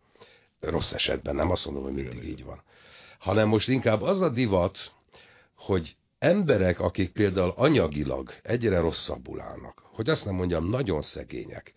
Rossz 0.60 0.92
esetben, 0.92 1.34
nem 1.34 1.50
azt 1.50 1.64
mondom, 1.64 1.82
hogy 1.82 1.94
mindig 1.94 2.24
így 2.24 2.44
van. 2.44 2.62
Hanem 3.18 3.48
most 3.48 3.68
inkább 3.68 4.02
az 4.02 4.20
a 4.20 4.30
divat, 4.30 4.92
hogy 5.54 5.96
emberek, 6.18 6.80
akik 6.80 7.12
például 7.12 7.52
anyagilag 7.56 8.30
egyre 8.42 8.80
rosszabbul 8.80 9.40
állnak, 9.40 9.82
hogy 9.82 10.08
azt 10.08 10.24
nem 10.24 10.34
mondjam, 10.34 10.68
nagyon 10.68 11.02
szegények, 11.02 11.74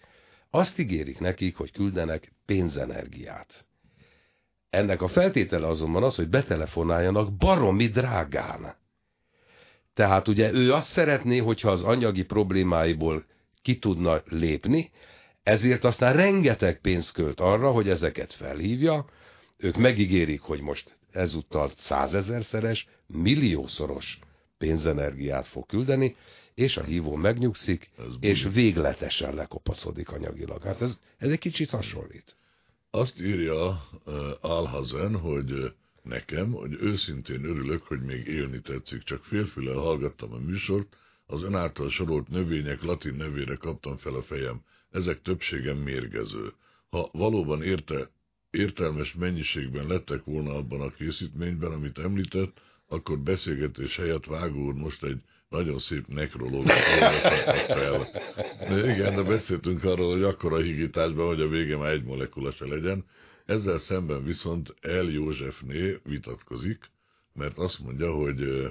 azt 0.50 0.80
ígérik 0.80 1.20
nekik, 1.20 1.56
hogy 1.56 1.72
küldenek 1.72 2.32
pénzenergiát. 2.46 3.66
Ennek 4.70 5.02
a 5.02 5.08
feltétele 5.08 5.68
azonban 5.68 6.04
az, 6.04 6.16
hogy 6.16 6.30
betelefonáljanak 6.30 7.34
baromi 7.34 7.88
drágán. 7.88 8.76
Tehát 9.94 10.28
ugye 10.28 10.52
ő 10.52 10.74
azt 10.74 10.90
szeretné, 10.90 11.38
hogyha 11.38 11.70
az 11.70 11.84
anyagi 11.84 12.24
problémáiból 12.24 13.26
ki 13.62 13.78
tudna 13.78 14.22
lépni, 14.26 14.92
ezért 15.44 15.84
aztán 15.84 16.14
rengeteg 16.14 16.80
pénzt 16.82 17.14
költ 17.14 17.40
arra, 17.40 17.72
hogy 17.72 17.90
ezeket 17.90 18.34
felhívja, 18.34 19.06
ők 19.58 19.76
megígérik, 19.76 20.42
hogy 20.42 20.62
most 20.62 20.98
ezúttal 21.12 21.72
százezerszeres, 21.74 22.88
milliószoros 23.08 24.20
pénzenergiát 24.58 25.48
fog 25.48 25.66
küldeni, 25.66 26.16
és 26.60 26.78
a 26.78 26.84
hívó 26.84 27.16
megnyugszik, 27.16 27.90
ez 27.98 28.06
és 28.20 28.44
bújj. 28.44 28.54
végletesen 28.54 29.34
lekopaszodik 29.34 30.10
anyagilag. 30.10 30.64
Hát 30.64 30.82
ez, 30.82 31.00
ez 31.18 31.30
egy 31.30 31.40
kicsit 31.40 31.70
hasonlít. 31.70 32.36
Azt 32.90 33.22
írja 33.22 33.84
uh, 34.06 34.14
Alhazen, 34.42 35.20
hogy 35.20 35.74
nekem, 36.04 36.52
hogy 36.52 36.78
őszintén 36.80 37.44
örülök, 37.44 37.84
hogy 37.84 38.02
még 38.02 38.28
élni 38.28 38.62
tetszik, 38.62 39.04
csak 39.04 39.24
félfülel 39.24 39.76
hallgattam 39.76 40.34
a 40.34 40.38
műsort, 40.38 40.98
az 41.26 41.44
ön 41.44 41.56
által 41.56 41.90
sorolt 41.90 42.28
növények 42.28 42.82
latin 42.82 43.14
nevére 43.14 43.56
kaptam 43.56 43.98
fel 43.98 44.14
a 44.14 44.22
fejem. 44.22 44.62
Ezek 44.92 45.22
többségem 45.22 45.78
mérgező. 45.78 46.54
Ha 46.90 47.10
valóban 47.12 47.64
érte, 47.64 48.10
értelmes 48.50 49.14
mennyiségben 49.14 49.88
lettek 49.88 50.24
volna 50.24 50.56
abban 50.56 50.82
a 50.82 50.92
készítményben, 50.92 51.72
amit 51.72 51.98
említett, 51.98 52.62
akkor 52.88 53.20
beszélgetés 53.20 53.96
helyett 53.96 54.26
Vágó 54.26 54.66
úr 54.66 54.74
most 54.74 55.04
egy 55.04 55.22
nagyon 55.50 55.80
szép 55.80 56.08
nekrológiát 56.08 57.66
fel. 57.66 58.08
De 58.60 58.94
igen, 58.94 59.16
de 59.16 59.22
beszéltünk 59.24 59.84
arról, 59.84 60.12
hogy 60.12 60.24
akkora 60.24 60.58
higításban, 60.58 61.28
hogy 61.28 61.42
a 61.42 61.48
vége 61.48 61.78
már 61.78 61.92
egy 61.92 62.04
molekula 62.04 62.52
se 62.52 62.66
legyen. 62.66 63.06
Ezzel 63.46 63.78
szemben 63.78 64.24
viszont 64.24 64.76
El 64.82 65.04
Józsefné 65.06 66.00
vitatkozik, 66.04 66.90
mert 67.34 67.58
azt 67.58 67.80
mondja, 67.80 68.14
hogy 68.14 68.68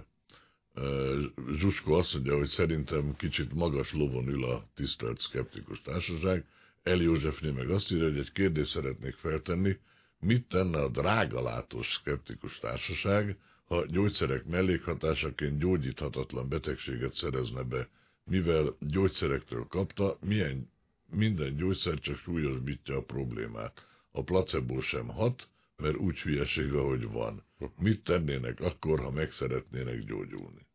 Zsusko 1.57 1.93
azt 1.95 2.15
mondja, 2.15 2.37
hogy 2.37 2.49
szerintem 2.49 3.17
kicsit 3.17 3.55
magas 3.55 3.93
lovon 3.93 4.29
ül 4.29 4.45
a 4.45 4.65
tisztelt 4.75 5.19
szkeptikus 5.21 5.83
társaság. 5.83 6.45
El 6.83 6.97
Józsefné 6.97 7.51
meg 7.51 7.71
azt 7.71 7.93
írja, 7.93 8.09
hogy 8.09 8.19
egy 8.19 8.33
kérdést 8.33 8.71
szeretnék 8.71 9.15
feltenni, 9.15 9.77
mit 10.21 10.49
tenne 10.49 10.79
a 10.79 10.89
drágalátós 10.89 11.93
szkeptikus 11.93 12.59
társaság, 12.59 13.37
ha 13.69 13.87
gyógyszerek 13.87 14.47
mellékhatásaként 14.47 15.59
gyógyíthatatlan 15.59 16.49
betegséget 16.49 17.13
szerezne 17.13 17.63
be, 17.63 17.89
mivel 18.25 18.77
gyógyszerektől 18.81 19.67
kapta, 19.69 20.17
milyen, 20.21 20.71
minden 21.11 21.57
gyógyszer 21.57 21.99
csak 21.99 22.17
súlyosbítja 22.17 22.97
a 22.97 23.03
problémát. 23.03 23.87
A 24.11 24.23
placebo 24.23 24.81
sem 24.81 25.09
hat, 25.09 25.49
mert 25.77 25.97
úgy 25.97 26.19
hülyeség, 26.19 26.73
ahogy 26.73 27.11
van. 27.11 27.43
Mit 27.81 28.03
tennének 28.03 28.61
akkor, 28.61 29.01
ha 29.01 29.11
meg 29.11 29.31
szeretnének 29.31 30.05
gyógyulni? 30.05 30.67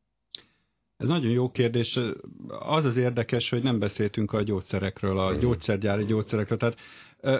Ez 0.98 1.08
nagyon 1.08 1.32
jó 1.32 1.52
kérdés. 1.52 2.00
Az 2.48 2.86
az 2.86 2.98
érdekes, 2.98 3.50
hogy 3.50 3.64
nem 3.64 3.80
beszéltünk 3.80 4.32
a 4.32 4.42
gyógyszerekről, 4.42 5.20
a 5.20 5.36
gyógyszergyári 5.36 6.06
gyógyszerekről. 6.06 6.58
Tehát 6.58 6.80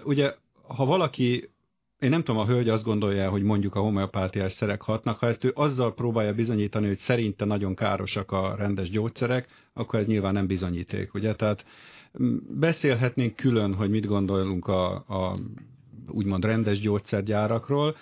ugye, 0.04 0.36
ha 0.62 0.86
valaki 0.86 1.50
én 2.04 2.10
nem 2.10 2.24
tudom, 2.24 2.42
a 2.42 2.46
hölgy 2.46 2.70
azt 2.70 2.84
gondolja, 2.84 3.30
hogy 3.30 3.44
mondjuk 3.44 3.76
a 3.76 3.80
homeopátiás 3.80 4.52
szerek 4.52 4.82
hatnak, 4.82 5.18
ha 5.18 5.28
ezt 5.28 5.44
ő 5.44 5.52
azzal 5.56 5.94
próbálja 5.94 6.34
bizonyítani, 6.34 6.88
hogy 6.88 6.98
szerinte 6.98 7.46
nagyon 7.46 7.76
károsak 7.76 8.32
a 8.32 8.56
rendes 8.58 8.90
gyógyszerek, 8.90 9.48
akkor 9.74 10.00
ez 10.00 10.06
nyilván 10.06 10.34
nem 10.34 10.48
bizonyíték, 10.48 11.14
ugye? 11.14 11.36
Tehát 11.36 11.66
beszélhetnénk 12.60 13.36
külön, 13.36 13.74
hogy 13.74 13.90
mit 13.90 14.06
gondolunk 14.06 14.68
a, 14.68 14.94
a 14.94 15.38
úgymond 16.08 16.46
rendes 16.46 16.80
gyógyszergyárakról, 16.80 17.96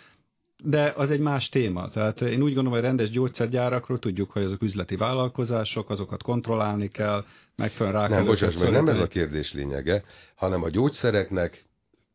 de 0.63 0.93
az 0.95 1.10
egy 1.10 1.19
más 1.19 1.49
téma. 1.49 1.89
Tehát 1.89 2.21
én 2.21 2.41
úgy 2.41 2.54
gondolom, 2.54 2.71
hogy 2.71 2.82
rendes 2.82 3.10
gyógyszergyárakról 3.10 3.99
tudjuk, 3.99 4.32
hogy 4.32 4.43
azok 4.43 4.62
üzleti 4.62 4.95
vállalkozások, 4.95 5.89
azokat 5.89 6.23
kontrollálni 6.23 6.88
kell, 6.88 7.26
megfelelően 7.56 8.08
rá 8.08 8.15
Nem, 8.15 8.26
bocsáss 8.26 8.58
meg, 8.58 8.71
nem 8.71 8.88
ez 8.88 8.99
a 8.99 9.08
kérdés 9.08 9.54
lényege, 9.54 10.04
hanem 10.36 10.63
a 10.63 10.69
gyógyszereknek 10.69 11.69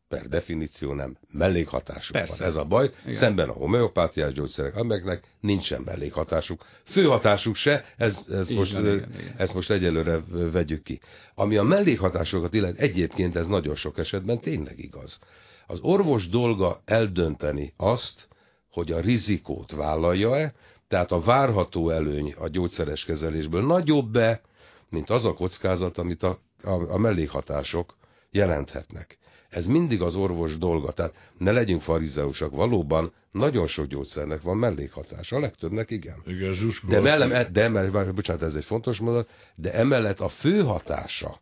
per 0.07 0.27
definíció 0.27 0.93
nem 0.93 1.17
mellékhatásuk 1.31 2.11
Persze. 2.11 2.35
van. 2.37 2.47
Ez 2.47 2.55
a 2.55 2.63
baj. 2.63 2.91
Igen. 3.05 3.17
Szemben 3.17 3.49
a 3.49 3.53
homeopátiás 3.53 4.33
gyógyszerek, 4.33 4.75
amelyeknek 4.75 5.23
nincsen 5.39 5.81
mellékhatásuk. 5.81 6.65
Főhatásuk 6.83 7.55
se, 7.55 7.85
ez, 7.97 8.25
ez, 8.29 8.49
most, 8.49 8.71
van, 8.71 8.85
igen, 8.85 8.95
igen. 8.95 9.33
ezt 9.37 9.53
most 9.53 9.71
egyelőre 9.71 10.19
vegyük 10.51 10.83
ki. 10.83 10.99
Ami 11.35 11.57
a 11.57 11.63
mellékhatásokat 11.63 12.53
illet, 12.53 12.77
egyébként 12.77 13.35
ez 13.35 13.47
nagyon 13.47 13.75
sok 13.75 13.97
esetben 13.97 14.39
tényleg 14.39 14.79
igaz. 14.79 15.19
Az 15.67 15.79
orvos 15.81 16.29
dolga 16.29 16.81
eldönteni 16.85 17.73
azt, 17.77 18.27
hogy 18.71 18.91
a 18.91 18.99
rizikót 18.99 19.71
vállalja-e, 19.71 20.53
tehát 20.87 21.11
a 21.11 21.19
várható 21.19 21.89
előny 21.89 22.33
a 22.37 22.47
gyógyszeres 22.47 23.05
kezelésből 23.05 23.65
nagyobb-e, 23.65 24.41
mint 24.89 25.09
az 25.09 25.25
a 25.25 25.33
kockázat, 25.33 25.97
amit 25.97 26.23
a, 26.23 26.39
a, 26.63 26.91
a 26.93 26.97
mellékhatások 26.97 27.97
jelenthetnek. 28.31 29.17
Ez 29.57 29.65
mindig 29.65 30.01
az 30.01 30.15
orvos 30.15 30.57
dolga, 30.57 30.91
tehát 30.91 31.31
ne 31.37 31.51
legyünk 31.51 31.81
farizeusak, 31.81 32.51
valóban 32.51 33.13
nagyon 33.31 33.67
sok 33.67 33.85
gyógyszernek 33.85 34.41
van 34.41 34.57
mellékhatása, 34.57 35.35
a 35.35 35.39
legtöbbnek 35.39 35.91
igen. 35.91 36.21
igen 36.25 36.55
de, 36.87 36.99
mellem, 36.99 37.51
de 37.51 37.63
emellett, 37.63 38.13
bocsánat, 38.13 38.41
ez 38.41 38.55
egy 38.55 38.65
fontos 38.65 38.99
mondat, 38.99 39.29
de 39.55 39.73
emellett 39.73 40.19
a 40.19 40.27
fő 40.27 40.61
hatása 40.61 41.39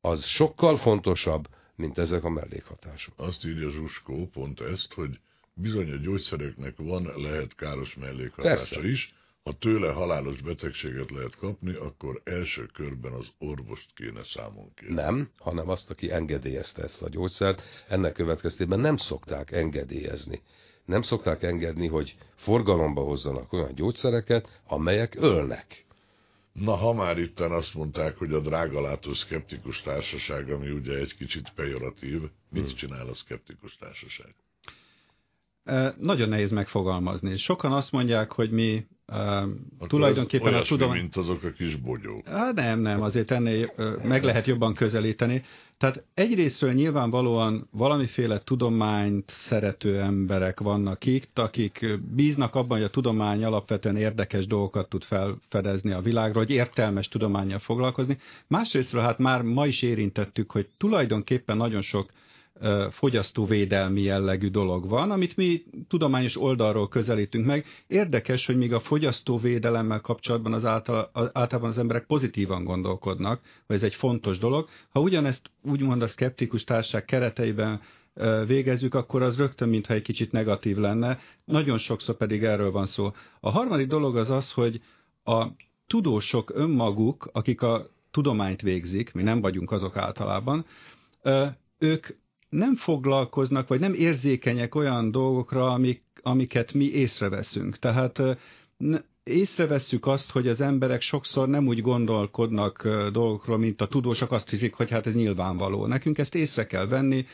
az 0.00 0.24
sokkal 0.24 0.76
fontosabb, 0.76 1.48
mint 1.74 1.98
ezek 1.98 2.24
a 2.24 2.28
mellékhatások. 2.28 3.14
Azt 3.16 3.46
írja 3.46 3.70
Zsuskó 3.70 4.28
pont 4.32 4.60
ezt, 4.60 4.92
hogy 4.92 5.18
bizony 5.54 5.90
a 5.90 5.96
gyógyszereknek 5.96 6.74
van, 6.76 7.12
lehet 7.16 7.54
káros 7.54 7.94
mellékhatása 7.94 8.74
Persze. 8.74 8.88
is, 8.88 9.14
ha 9.42 9.52
tőle 9.52 9.92
halálos 9.92 10.42
betegséget 10.42 11.10
lehet 11.10 11.36
kapni, 11.36 11.74
akkor 11.74 12.20
első 12.24 12.66
körben 12.66 13.12
az 13.12 13.32
orvost 13.38 13.92
kéne 13.94 14.24
számon 14.24 14.74
kérni. 14.74 14.94
Nem, 14.94 15.30
hanem 15.38 15.68
azt, 15.68 15.90
aki 15.90 16.10
engedélyezte 16.10 16.82
ezt 16.82 17.02
a 17.02 17.08
gyógyszert. 17.08 17.62
Ennek 17.88 18.12
következtében 18.12 18.80
nem 18.80 18.96
szokták 18.96 19.50
engedélyezni. 19.50 20.42
Nem 20.84 21.02
szokták 21.02 21.42
engedni, 21.42 21.86
hogy 21.86 22.16
forgalomba 22.34 23.02
hozzanak 23.02 23.52
olyan 23.52 23.74
gyógyszereket, 23.74 24.60
amelyek 24.66 25.14
ölnek. 25.14 25.86
Na, 26.52 26.74
ha 26.74 26.92
már 26.92 27.18
itten 27.18 27.52
azt 27.52 27.74
mondták, 27.74 28.16
hogy 28.16 28.32
a 28.32 28.40
drágalátó 28.40 29.12
szkeptikus 29.12 29.80
társaság, 29.82 30.50
ami 30.50 30.70
ugye 30.70 30.94
egy 30.94 31.16
kicsit 31.16 31.52
pejoratív, 31.54 32.20
mit 32.50 32.64
hmm. 32.66 32.74
csinál 32.74 33.08
a 33.08 33.14
szkeptikus 33.14 33.76
társaság? 33.76 34.34
Nagyon 35.98 36.28
nehéz 36.28 36.50
megfogalmazni. 36.50 37.36
Sokan 37.36 37.72
azt 37.72 37.92
mondják, 37.92 38.32
hogy 38.32 38.50
mi 38.50 38.86
uh, 39.10 39.88
tulajdonképpen 39.88 40.54
a 40.54 40.62
tudomány... 40.62 40.98
mint 40.98 41.16
azok 41.16 41.42
a 41.42 41.50
kis 41.50 41.76
bogyók. 41.76 42.22
Uh, 42.28 42.54
nem, 42.54 42.80
nem, 42.80 43.02
azért 43.02 43.30
ennél 43.30 43.72
meg 44.04 44.24
lehet 44.24 44.46
jobban 44.46 44.74
közelíteni. 44.74 45.42
Tehát 45.80 46.04
egyrésztről 46.14 46.72
nyilvánvalóan 46.72 47.68
valamiféle 47.70 48.38
tudományt 48.38 49.30
szerető 49.30 50.00
emberek 50.00 50.60
vannak 50.60 51.06
itt, 51.06 51.38
akik 51.38 51.86
bíznak 52.14 52.54
abban, 52.54 52.76
hogy 52.76 52.86
a 52.86 52.90
tudomány 52.90 53.44
alapvetően 53.44 53.96
érdekes 53.96 54.46
dolgokat 54.46 54.88
tud 54.88 55.02
felfedezni 55.02 55.90
a 55.90 56.00
világról, 56.00 56.42
hogy 56.44 56.54
értelmes 56.54 57.08
tudományjal 57.08 57.58
foglalkozni. 57.58 58.18
Másrésztről 58.46 59.02
hát 59.02 59.18
már 59.18 59.42
ma 59.42 59.66
is 59.66 59.82
érintettük, 59.82 60.50
hogy 60.50 60.68
tulajdonképpen 60.76 61.56
nagyon 61.56 61.82
sok 61.82 62.10
fogyasztóvédelmi 62.90 64.02
jellegű 64.02 64.48
dolog 64.48 64.88
van, 64.88 65.10
amit 65.10 65.36
mi 65.36 65.62
tudományos 65.88 66.40
oldalról 66.40 66.88
közelítünk 66.88 67.46
meg. 67.46 67.64
Érdekes, 67.86 68.46
hogy 68.46 68.56
még 68.56 68.72
a 68.72 68.80
fogyasztóvédelemmel 68.80 70.00
kapcsolatban 70.00 70.52
az 70.52 70.64
által, 70.64 71.10
általában 71.32 71.70
az 71.70 71.78
emberek 71.78 72.06
pozitívan 72.06 72.64
gondolkodnak, 72.64 73.40
hogy 73.66 73.76
ez 73.76 73.82
egy 73.82 73.94
fontos 73.94 74.38
dolog. 74.38 74.68
Ha 74.88 75.00
ugyanezt 75.00 75.50
úgymond 75.62 76.02
a 76.02 76.06
szkeptikus 76.06 76.64
társaság 76.64 77.04
kereteiben 77.04 77.80
végezzük, 78.46 78.94
akkor 78.94 79.22
az 79.22 79.36
rögtön 79.36 79.68
mintha 79.68 79.94
egy 79.94 80.02
kicsit 80.02 80.32
negatív 80.32 80.76
lenne. 80.76 81.18
Nagyon 81.44 81.78
sokszor 81.78 82.16
pedig 82.16 82.44
erről 82.44 82.70
van 82.70 82.86
szó. 82.86 83.10
A 83.40 83.50
harmadik 83.50 83.86
dolog 83.86 84.16
az 84.16 84.30
az, 84.30 84.52
hogy 84.52 84.80
a 85.24 85.46
tudósok 85.86 86.50
önmaguk, 86.54 87.28
akik 87.32 87.62
a 87.62 87.86
tudományt 88.10 88.62
végzik, 88.62 89.12
mi 89.12 89.22
nem 89.22 89.40
vagyunk 89.40 89.70
azok 89.70 89.96
általában, 89.96 90.64
ők 91.78 92.06
nem 92.50 92.74
foglalkoznak, 92.74 93.68
vagy 93.68 93.80
nem 93.80 93.94
érzékenyek 93.94 94.74
olyan 94.74 95.10
dolgokra, 95.10 95.70
amik, 95.70 96.02
amiket 96.22 96.72
mi 96.72 96.84
észreveszünk. 96.84 97.78
Tehát 97.78 98.22
észrevesszük 99.22 100.06
azt, 100.06 100.30
hogy 100.30 100.48
az 100.48 100.60
emberek 100.60 101.00
sokszor 101.00 101.48
nem 101.48 101.66
úgy 101.66 101.80
gondolkodnak 101.80 102.88
dolgokról, 103.12 103.58
mint 103.58 103.80
a 103.80 103.86
tudósok 103.86 104.32
azt 104.32 104.50
hiszik, 104.50 104.74
hogy 104.74 104.90
hát 104.90 105.06
ez 105.06 105.14
nyilvánvaló. 105.14 105.86
Nekünk 105.86 106.18
ezt 106.18 106.34
észre 106.34 106.66
kell 106.66 106.86
venni, 106.86 107.26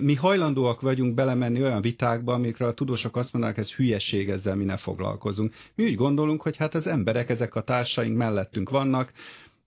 mi 0.00 0.14
hajlandóak 0.14 0.80
vagyunk 0.80 1.14
belemenni 1.14 1.62
olyan 1.62 1.80
vitákba, 1.80 2.32
amikre 2.32 2.66
a 2.66 2.74
tudósok 2.74 3.16
azt 3.16 3.32
mondanak, 3.32 3.58
ez 3.58 3.72
hülyeség, 3.72 4.28
ezzel 4.28 4.56
mi 4.56 4.64
ne 4.64 4.76
foglalkozunk. 4.76 5.54
Mi 5.74 5.84
úgy 5.84 5.94
gondolunk, 5.94 6.42
hogy 6.42 6.56
hát 6.56 6.74
az 6.74 6.86
emberek, 6.86 7.28
ezek 7.28 7.54
a 7.54 7.62
társaink 7.62 8.16
mellettünk 8.16 8.70
vannak, 8.70 9.12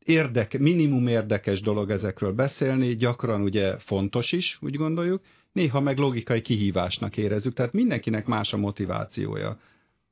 érdek, 0.06 0.60
minimum 0.60 1.08
érdekes 1.08 1.62
dolog 1.62 1.90
ezekről 1.90 2.34
beszélni, 2.34 2.96
gyakran 2.96 3.42
ugye 3.42 3.78
fontos 3.78 4.32
is, 4.32 4.58
úgy 4.62 4.76
gondoljuk, 4.76 5.22
néha 5.52 5.80
meg 5.80 5.98
logikai 5.98 6.42
kihívásnak 6.42 7.18
érezzük, 7.18 7.54
tehát 7.54 7.74
mindenkinek 7.74 8.26
más 8.26 8.54
a 8.54 8.58
motivációja. 8.58 9.60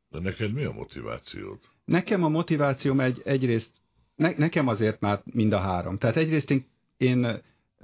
De 0.10 0.20
neked 0.20 0.54
mi 0.54 0.64
a 0.64 0.72
motivációd? 0.72 1.60
Nekem 1.86 2.24
a 2.24 2.30
motivációm 2.30 3.00
egy, 3.00 3.22
egyrészt, 3.26 3.72
ne, 4.16 4.32
nekem 4.38 4.68
azért 4.68 5.00
már 5.00 5.22
mind 5.34 5.54
a 5.54 5.60
három. 5.60 5.98
Tehát 5.98 6.16
egyrészt 6.16 6.52
én, 6.52 6.66
én 6.98 7.42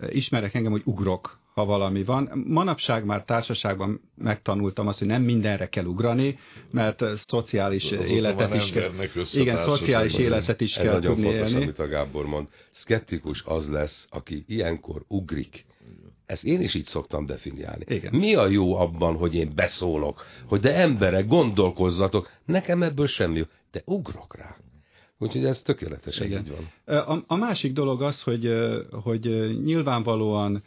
ismerek 0.09 0.53
engem, 0.53 0.71
hogy 0.71 0.81
ugrok 0.85 1.39
ha 1.55 1.65
valami 1.65 2.03
van. 2.03 2.43
Manapság 2.47 3.05
már 3.05 3.23
társaságban 3.23 4.01
megtanultam 4.15 4.87
azt, 4.87 4.99
hogy 4.99 5.07
nem 5.07 5.21
mindenre 5.21 5.69
kell 5.69 5.85
ugrani, 5.85 6.37
mert 6.71 7.03
szociális 7.27 7.87
Tudom, 7.87 8.05
életet 8.05 8.53
is 8.55 8.71
kell. 8.71 8.91
Igen, 9.33 9.57
szociális 9.57 10.17
életet 10.17 10.61
is 10.61 10.75
Ez 10.77 10.83
kell 10.83 10.93
nagyon 10.93 11.13
tudni 11.13 11.31
fontos, 11.31 11.51
élni. 11.51 11.63
amit 11.63 11.79
a 11.79 11.87
Gábor 11.87 12.25
mond. 12.25 12.47
Skeptikus 12.71 13.43
az 13.45 13.69
lesz, 13.69 14.07
aki 14.09 14.43
ilyenkor 14.47 15.03
ugrik. 15.07 15.65
Ezt 16.25 16.45
én 16.45 16.61
is 16.61 16.73
így 16.73 16.83
szoktam 16.83 17.25
definiálni. 17.25 17.85
Igen. 17.87 18.15
Mi 18.15 18.35
a 18.35 18.47
jó 18.47 18.75
abban, 18.75 19.15
hogy 19.15 19.35
én 19.35 19.51
beszólok, 19.55 20.23
hogy 20.47 20.59
de 20.59 20.73
emberek, 20.75 21.27
gondolkozzatok, 21.27 22.29
nekem 22.45 22.83
ebből 22.83 23.07
semmi 23.07 23.37
jó, 23.37 23.43
de 23.71 23.81
ugrok 23.85 24.37
rá. 24.37 24.55
Úgyhogy 25.17 25.45
ez 25.45 25.61
tökéletesen 25.61 26.27
Igen. 26.27 26.39
így 26.41 26.51
van. 26.85 26.97
A, 26.97 27.23
a 27.27 27.35
másik 27.35 27.73
dolog 27.73 28.01
az, 28.01 28.21
hogy, 28.21 28.49
hogy 28.91 29.21
nyilvánvalóan 29.63 30.63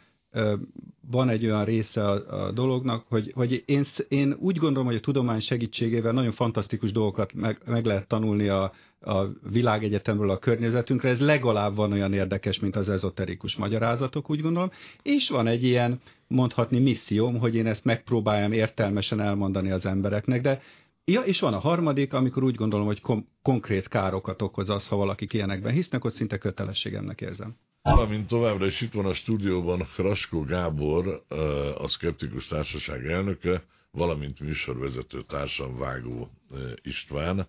van 1.09 1.29
egy 1.29 1.45
olyan 1.45 1.65
része 1.65 2.07
a, 2.07 2.45
a 2.45 2.51
dolognak, 2.51 3.05
hogy, 3.07 3.31
hogy 3.35 3.63
én, 3.65 3.85
én 4.07 4.35
úgy 4.39 4.57
gondolom, 4.57 4.87
hogy 4.87 4.95
a 4.95 4.99
tudomány 4.99 5.39
segítségével 5.39 6.11
nagyon 6.11 6.31
fantasztikus 6.31 6.91
dolgokat 6.91 7.33
meg, 7.33 7.61
meg 7.65 7.85
lehet 7.85 8.07
tanulni 8.07 8.47
a, 8.47 8.73
a 9.01 9.25
világegyetemről 9.49 10.29
a 10.29 10.37
környezetünkre. 10.39 11.09
Ez 11.09 11.19
legalább 11.19 11.75
van 11.75 11.91
olyan 11.91 12.13
érdekes, 12.13 12.59
mint 12.59 12.75
az 12.75 12.89
ezoterikus 12.89 13.55
magyarázatok, 13.55 14.29
úgy 14.29 14.41
gondolom. 14.41 14.71
És 15.03 15.29
van 15.29 15.47
egy 15.47 15.63
ilyen, 15.63 16.01
mondhatni 16.27 16.79
misszióm, 16.79 17.37
hogy 17.37 17.55
én 17.55 17.67
ezt 17.67 17.85
megpróbáljam 17.85 18.51
értelmesen 18.51 19.19
elmondani 19.19 19.71
az 19.71 19.85
embereknek, 19.85 20.41
de 20.41 20.61
Ja, 21.05 21.21
és 21.21 21.39
van 21.39 21.53
a 21.53 21.59
harmadik, 21.59 22.13
amikor 22.13 22.43
úgy 22.43 22.55
gondolom, 22.55 22.85
hogy 22.85 23.01
kom- 23.01 23.27
konkrét 23.41 23.87
károkat 23.87 24.41
okoz 24.41 24.69
az, 24.69 24.87
ha 24.87 24.95
valaki 24.95 25.27
ilyenekben 25.31 25.73
hisznek, 25.73 26.05
ott 26.05 26.13
szinte 26.13 26.37
kötelességemnek 26.37 27.21
érzem. 27.21 27.55
Valamint 27.81 28.27
továbbra 28.27 28.65
is 28.65 28.81
itt 28.81 28.93
van 28.93 29.05
a 29.05 29.13
stúdióban 29.13 29.87
Kraskó 29.93 30.43
Gábor, 30.43 31.23
a 31.77 31.87
Szkeptikus 31.87 32.47
Társaság 32.47 33.05
elnöke, 33.05 33.63
valamint 33.91 34.39
műsorvezető 34.39 35.23
társam 35.23 35.77
Vágó 35.77 36.29
István. 36.81 37.47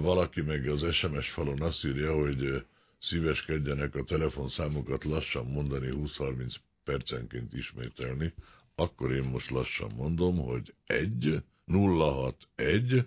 Valaki 0.00 0.40
meg 0.40 0.68
az 0.68 0.94
SMS 0.94 1.30
falon 1.30 1.62
azt 1.62 1.84
írja, 1.84 2.14
hogy 2.14 2.64
szíveskedjenek 2.98 3.94
a 3.94 4.04
telefonszámokat 4.04 5.04
lassan 5.04 5.46
mondani, 5.46 5.88
20-30 5.92 6.54
percenként 6.84 7.52
ismételni. 7.52 8.32
Akkor 8.74 9.12
én 9.12 9.28
most 9.30 9.50
lassan 9.50 9.90
mondom, 9.96 10.38
hogy 10.38 10.74
1 10.86 11.42
061 11.66 13.06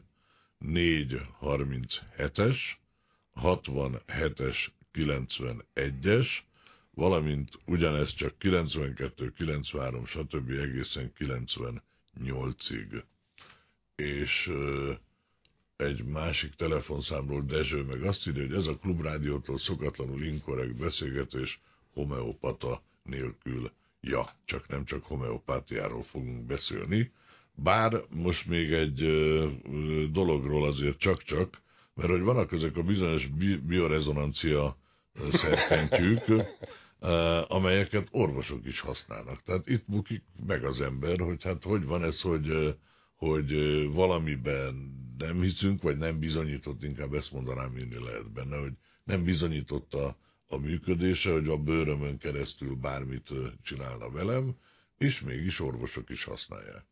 437-es 0.66 2.58
67-es 3.42 4.58
91-es, 5.00 6.28
valamint 6.94 7.60
ugyanez 7.66 8.14
csak 8.14 8.38
92, 8.38 9.34
93, 9.34 10.06
stb. 10.06 10.50
egészen 10.50 11.12
98-ig. 11.18 13.04
És 13.96 14.52
egy 15.76 16.04
másik 16.04 16.54
telefonszámról 16.54 17.42
Dezső 17.42 17.84
meg 17.84 18.04
azt 18.04 18.28
írja, 18.28 18.46
hogy 18.46 18.56
ez 18.56 18.68
a 18.68 18.78
klubrádiótól 18.78 19.58
szokatlanul 19.58 20.24
inkorrekt 20.24 20.76
beszélgetés 20.76 21.60
homeopata 21.94 22.82
nélkül. 23.04 23.72
Ja, 24.02 24.30
csak 24.46 24.68
nem 24.68 24.86
csak 24.86 25.04
homeopátiáról 25.04 26.04
fogunk 26.04 26.46
beszélni, 26.46 27.12
bár 27.56 28.04
most 28.10 28.48
még 28.48 28.74
egy 28.74 28.96
dologról 30.12 30.66
azért 30.66 30.98
csak-csak, 30.98 31.62
mert 31.94 32.10
hogy 32.10 32.22
vannak 32.22 32.52
ezek 32.52 32.78
a 32.78 32.84
bizonyos 32.84 33.28
bi- 33.28 33.58
biorezonancia 33.58 34.78
szerkentyűk, 35.32 36.24
amelyeket 37.48 38.08
orvosok 38.12 38.66
is 38.66 38.80
használnak. 38.80 39.44
Tehát 39.44 39.68
itt 39.68 39.84
bukik 39.88 40.24
meg 40.46 40.64
az 40.64 40.82
ember, 40.82 41.20
hogy 41.20 41.44
hát 41.44 41.64
hogy 41.64 41.86
van 41.86 42.04
ez, 42.04 42.22
hogy, 42.22 42.76
hogy 43.16 43.54
valamiben 43.92 44.98
nem 45.18 45.42
hiszünk, 45.42 45.82
vagy 45.82 45.98
nem 45.98 46.20
bizonyított, 46.20 46.84
inkább 46.84 47.14
ezt 47.14 47.32
mondanám, 47.32 47.72
minél 47.72 48.02
lehet 48.04 48.32
benne, 48.32 48.58
hogy 48.58 48.74
nem 49.04 49.24
bizonyított 49.24 49.94
a, 49.94 50.18
működése, 50.58 51.32
hogy 51.32 51.48
a 51.48 51.58
bőrömön 51.58 52.18
keresztül 52.18 52.76
bármit 52.76 53.30
csinálna 53.64 54.10
velem, 54.10 54.56
és 54.98 55.22
mégis 55.22 55.60
orvosok 55.60 56.10
is 56.10 56.24
használják. 56.24 56.86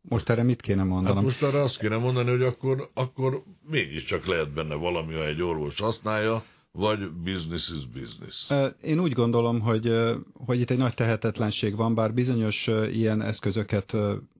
Most 0.00 0.28
erre 0.28 0.42
mit 0.42 0.60
kéne 0.60 0.82
mondanom? 0.82 1.16
Hát 1.16 1.24
most 1.24 1.42
arra 1.42 1.60
azt 1.60 1.78
kéne 1.78 1.96
mondani, 1.96 2.30
hogy 2.30 2.42
akkor, 2.42 2.90
akkor 2.94 3.42
mégiscsak 3.62 4.26
lehet 4.26 4.52
benne 4.52 4.74
valami, 4.74 5.14
ha 5.14 5.26
egy 5.26 5.42
orvos 5.42 5.80
használja, 5.80 6.44
vagy 6.78 7.10
business 7.24 7.70
is 7.70 7.86
business. 7.86 8.50
Én 8.82 9.00
úgy 9.00 9.12
gondolom, 9.12 9.60
hogy, 9.60 9.92
hogy 10.32 10.60
itt 10.60 10.70
egy 10.70 10.78
nagy 10.78 10.94
tehetetlenség 10.94 11.76
van, 11.76 11.94
bár 11.94 12.14
bizonyos 12.14 12.66
ilyen 12.92 13.22
eszközöket 13.22 13.92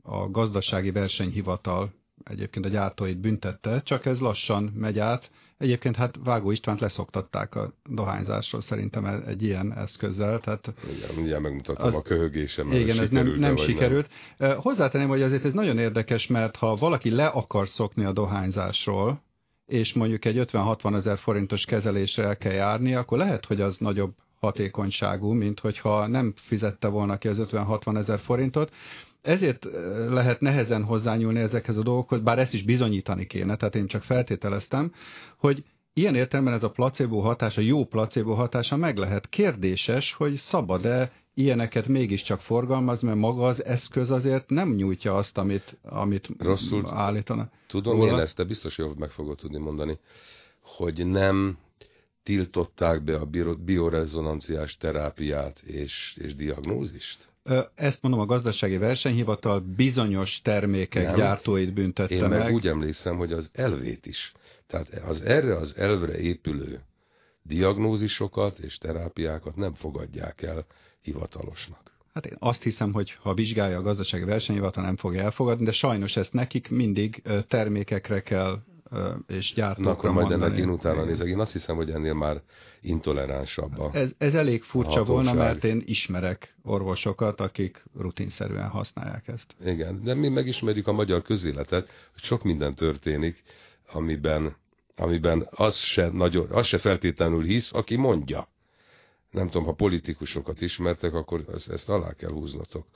a 0.02 0.30
gazdasági 0.30 0.90
versenyhivatal 0.90 1.92
egyébként 2.24 2.64
a 2.64 2.68
gyártóit 2.68 3.20
büntette, 3.20 3.80
csak 3.82 4.06
ez 4.06 4.20
lassan 4.20 4.62
megy 4.62 4.98
át. 4.98 5.30
Egyébként 5.58 5.96
hát 5.96 6.18
Vágó 6.24 6.50
Istvánt 6.50 6.80
leszoktatták 6.80 7.54
a 7.54 7.72
dohányzásról 7.84 8.60
szerintem 8.60 9.22
egy 9.26 9.42
ilyen 9.42 9.74
eszközzel. 9.76 10.40
Tehát 10.40 10.74
igen, 10.96 11.14
mindjárt 11.14 11.42
megmutatom 11.42 11.86
az, 11.86 11.94
a 11.94 12.02
köhögésem. 12.02 12.72
Igen, 12.72 12.98
ez 12.98 13.10
nem, 13.10 13.34
nem 13.38 13.56
sikerült. 13.56 14.08
Nem. 14.36 14.56
Hozzátenném, 14.56 15.08
hogy 15.08 15.22
azért 15.22 15.44
ez 15.44 15.52
nagyon 15.52 15.78
érdekes, 15.78 16.26
mert 16.26 16.56
ha 16.56 16.76
valaki 16.76 17.10
le 17.10 17.26
akar 17.26 17.68
szokni 17.68 18.04
a 18.04 18.12
dohányzásról, 18.12 19.22
és 19.68 19.92
mondjuk 19.92 20.24
egy 20.24 20.36
50-60 20.52 20.94
ezer 20.96 21.18
forintos 21.18 21.64
kezelésre 21.64 22.24
el 22.24 22.36
kell 22.36 22.52
járni, 22.52 22.94
akkor 22.94 23.18
lehet, 23.18 23.44
hogy 23.46 23.60
az 23.60 23.78
nagyobb 23.78 24.12
hatékonyságú, 24.40 25.32
mint 25.32 25.60
hogyha 25.60 26.06
nem 26.06 26.32
fizette 26.36 26.88
volna 26.88 27.18
ki 27.18 27.28
az 27.28 27.46
50-60 27.50 27.96
ezer 27.96 28.18
forintot. 28.18 28.72
Ezért 29.22 29.66
lehet 30.08 30.40
nehezen 30.40 30.84
hozzányúlni 30.84 31.38
ezekhez 31.40 31.76
a 31.76 31.82
dolgokhoz, 31.82 32.20
bár 32.20 32.38
ezt 32.38 32.54
is 32.54 32.62
bizonyítani 32.62 33.26
kéne, 33.26 33.56
tehát 33.56 33.74
én 33.74 33.86
csak 33.86 34.02
feltételeztem, 34.02 34.92
hogy 35.36 35.64
ilyen 35.98 36.14
értelemben 36.14 36.54
ez 36.54 36.62
a 36.62 36.70
placebo 36.70 37.20
hatása, 37.20 37.60
jó 37.60 37.84
placebo 37.84 38.34
hatása 38.34 38.76
meg 38.76 38.96
lehet. 38.96 39.28
Kérdéses, 39.28 40.12
hogy 40.12 40.34
szabad-e 40.34 41.12
ilyeneket 41.34 41.86
mégiscsak 41.86 42.40
forgalmaz, 42.40 43.02
mert 43.02 43.16
maga 43.16 43.46
az 43.46 43.64
eszköz 43.64 44.10
azért 44.10 44.50
nem 44.50 44.74
nyújtja 44.74 45.14
azt, 45.14 45.38
amit, 45.38 45.76
amit 45.82 46.28
Rosszul 46.38 46.88
állítanak. 46.88 47.52
Tudom 47.66 48.00
róla. 48.00 48.12
én 48.12 48.18
ezt, 48.18 48.36
te 48.36 48.44
biztos 48.44 48.78
jól 48.78 48.94
meg 48.98 49.10
fogod 49.10 49.36
tudni 49.36 49.58
mondani, 49.58 49.98
hogy 50.60 51.06
nem 51.06 51.58
tiltották 52.22 53.02
be 53.02 53.16
a 53.16 53.28
biorezonanciás 53.64 54.76
terápiát 54.76 55.58
és, 55.58 56.16
és 56.20 56.34
diagnózist? 56.34 57.28
Ezt 57.74 58.02
mondom, 58.02 58.20
a 58.20 58.26
gazdasági 58.26 58.76
versenyhivatal 58.76 59.60
bizonyos 59.76 60.40
termékek 60.40 61.04
nem. 61.04 61.16
gyártóit 61.16 61.72
büntette 61.72 62.14
Én 62.14 62.24
meg. 62.24 62.38
meg 62.38 62.54
úgy 62.54 62.66
emlékszem, 62.66 63.16
hogy 63.16 63.32
az 63.32 63.50
elvét 63.52 64.06
is. 64.06 64.32
Tehát 64.68 64.88
az 65.06 65.22
erre 65.22 65.56
az 65.56 65.76
elvre 65.76 66.18
épülő 66.18 66.80
diagnózisokat 67.42 68.58
és 68.58 68.78
terápiákat 68.78 69.56
nem 69.56 69.74
fogadják 69.74 70.42
el 70.42 70.66
hivatalosnak. 71.00 71.96
Hát 72.14 72.26
én 72.26 72.36
azt 72.38 72.62
hiszem, 72.62 72.92
hogy 72.92 73.16
ha 73.22 73.34
vizsgálja 73.34 73.78
a 73.78 73.82
gazdasági 73.82 74.24
versenyhivatal, 74.24 74.84
nem 74.84 74.96
fogja 74.96 75.22
elfogadni, 75.22 75.64
de 75.64 75.72
sajnos 75.72 76.16
ezt 76.16 76.32
nekik 76.32 76.70
mindig 76.70 77.22
termékekre 77.48 78.22
kell 78.22 78.62
és 79.26 79.54
gyártókra 79.54 79.90
Na, 79.90 79.96
akkor 79.96 80.10
majd 80.10 80.30
ennek 80.30 80.56
én 80.56 80.68
utána 80.68 81.04
nézek. 81.04 81.28
Én 81.28 81.38
azt 81.38 81.52
hiszem, 81.52 81.76
hogy 81.76 81.90
ennél 81.90 82.14
már 82.14 82.42
intoleránsabb 82.80 83.78
a 83.78 83.90
ez, 83.92 84.10
ez 84.18 84.34
elég 84.34 84.62
furcsa 84.62 85.04
volna, 85.04 85.32
mert 85.32 85.64
én 85.64 85.82
ismerek 85.84 86.56
orvosokat, 86.62 87.40
akik 87.40 87.84
rutinszerűen 87.98 88.68
használják 88.68 89.28
ezt. 89.28 89.54
Igen, 89.64 90.02
de 90.04 90.14
mi 90.14 90.28
megismerjük 90.28 90.86
a 90.86 90.92
magyar 90.92 91.22
közéletet, 91.22 91.90
hogy 92.12 92.22
sok 92.22 92.42
minden 92.42 92.74
történik, 92.74 93.42
amiben, 93.92 94.56
amiben 94.96 95.46
az, 95.50 95.76
se 95.76 96.10
nagyon, 96.12 96.50
az 96.50 96.66
se 96.66 96.78
feltétlenül 96.78 97.44
hisz, 97.44 97.72
aki 97.74 97.96
mondja 97.96 98.48
nem 99.30 99.46
tudom, 99.46 99.64
ha 99.64 99.72
politikusokat 99.72 100.60
ismertek, 100.60 101.14
akkor 101.14 101.44
ezt, 101.54 101.68
ezt 101.68 101.88
alá 101.88 102.12
kell 102.12 102.30
húznatok. 102.30 102.86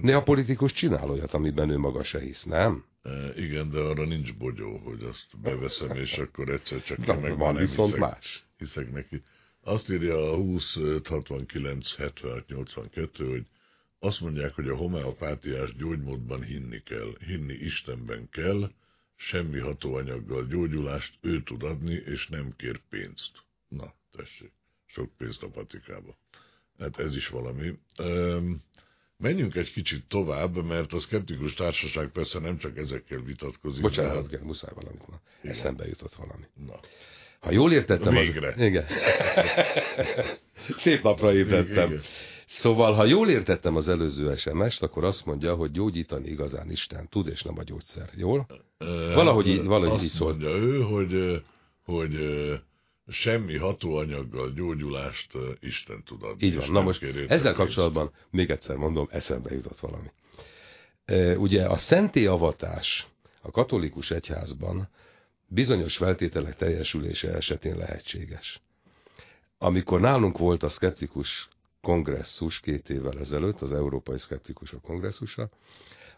Ne 0.00 0.16
a 0.16 0.22
politikus 0.22 0.72
csinál 0.72 1.10
olyat, 1.10 1.34
amiben 1.34 1.70
ő 1.70 1.78
maga 1.78 2.02
se 2.02 2.20
hisz, 2.20 2.44
nem? 2.44 2.84
E, 3.02 3.10
igen, 3.36 3.70
de 3.70 3.78
arra 3.78 4.04
nincs 4.04 4.36
bogyó, 4.36 4.76
hogy 4.84 5.02
azt 5.02 5.40
beveszem, 5.42 5.96
és 5.96 6.18
akkor 6.18 6.48
egyszer 6.48 6.82
csak 6.82 7.06
én 7.06 7.14
meg 7.14 7.38
van 7.38 7.56
viszont 7.56 7.88
hiszek, 7.88 8.00
más. 8.00 8.44
Hiszek 8.58 8.92
neki. 8.92 9.22
Azt 9.64 9.90
írja 9.90 10.32
a 10.32 10.36
20 10.36 10.78
69 11.04 11.96
76 11.96 12.48
82, 12.48 13.30
hogy 13.30 13.46
azt 13.98 14.20
mondják, 14.20 14.54
hogy 14.54 14.68
a 14.68 14.76
homeopátiás 14.76 15.76
gyógymódban 15.76 16.42
hinni 16.42 16.82
kell, 16.82 17.16
hinni 17.26 17.54
Istenben 17.54 18.28
kell, 18.30 18.70
semmi 19.22 19.58
hatóanyaggal 19.58 20.46
gyógyulást 20.46 21.14
ő 21.20 21.42
tud 21.42 21.62
adni, 21.62 21.94
és 21.94 22.28
nem 22.28 22.52
kér 22.56 22.80
pénzt. 22.88 23.30
Na, 23.68 23.94
tessék, 24.16 24.52
sok 24.86 25.10
pénzt 25.16 25.42
a 25.42 25.48
patikába. 25.48 26.16
Hát 26.78 26.98
ez 26.98 27.16
is 27.16 27.28
valami. 27.28 27.78
Üm, 27.98 28.62
menjünk 29.16 29.54
egy 29.54 29.72
kicsit 29.72 30.04
tovább, 30.08 30.64
mert 30.64 30.92
a 30.92 31.00
szkeptikus 31.00 31.54
társaság 31.54 32.08
persze 32.08 32.38
nem 32.38 32.58
csak 32.58 32.76
ezekkel 32.76 33.20
vitatkozik. 33.20 33.82
Bocsánat, 33.82 34.30
hát... 34.30 34.42
muszáj 34.42 34.72
valamit. 34.74 35.08
Na. 35.08 35.20
Eszembe 35.42 35.86
jutott 35.86 36.14
valami. 36.14 36.44
Na. 36.66 36.80
Ha 37.40 37.50
jól 37.50 37.72
értettem, 37.72 38.14
Végre. 38.14 38.48
az... 38.48 38.60
Igen. 38.60 38.86
Szép 40.84 41.02
napra 41.02 41.34
ébredtem. 41.34 41.90
Igen. 41.90 42.02
Szóval, 42.54 42.92
ha 42.92 43.04
jól 43.04 43.28
értettem 43.28 43.76
az 43.76 43.88
előző 43.88 44.34
SMS-t, 44.34 44.82
akkor 44.82 45.04
azt 45.04 45.26
mondja, 45.26 45.54
hogy 45.54 45.70
gyógyítani 45.70 46.28
igazán 46.28 46.70
Isten 46.70 47.08
tud, 47.08 47.26
és 47.26 47.42
nem 47.42 47.58
a 47.58 47.62
gyógyszer. 47.62 48.10
Jól? 48.14 48.46
Valahogy 49.14 49.46
így, 49.46 49.64
valahogy 49.64 49.96
azt 49.96 50.04
így 50.04 50.10
szól. 50.10 50.28
mondja 50.28 50.48
ő, 50.48 50.80
hogy, 50.80 51.42
hogy 51.84 52.18
semmi 53.08 53.56
hatóanyaggal 53.56 54.50
gyógyulást 54.50 55.30
Isten 55.60 56.02
tud 56.04 56.22
adni. 56.22 56.46
Így 56.46 56.56
van. 56.56 56.70
Na 56.70 56.80
most 56.80 57.02
ezzel 57.26 57.54
kapcsolatban 57.54 58.10
még 58.30 58.50
egyszer 58.50 58.76
mondom, 58.76 59.06
eszembe 59.10 59.54
jutott 59.54 59.78
valami. 59.78 60.10
Ugye 61.36 61.66
a 61.66 61.76
szentélyavatás 61.76 63.06
a 63.42 63.50
katolikus 63.50 64.10
egyházban 64.10 64.88
bizonyos 65.46 65.96
feltételek 65.96 66.56
teljesülése 66.56 67.34
esetén 67.34 67.76
lehetséges. 67.76 68.60
Amikor 69.58 70.00
nálunk 70.00 70.38
volt 70.38 70.62
a 70.62 70.68
szkeptikus 70.68 71.48
kongresszus 71.82 72.60
két 72.60 72.90
évvel 72.90 73.18
ezelőtt, 73.18 73.60
az 73.60 73.72
Európai 73.72 74.18
Szkeptikusok 74.18 74.82
kongresszusa, 74.82 75.48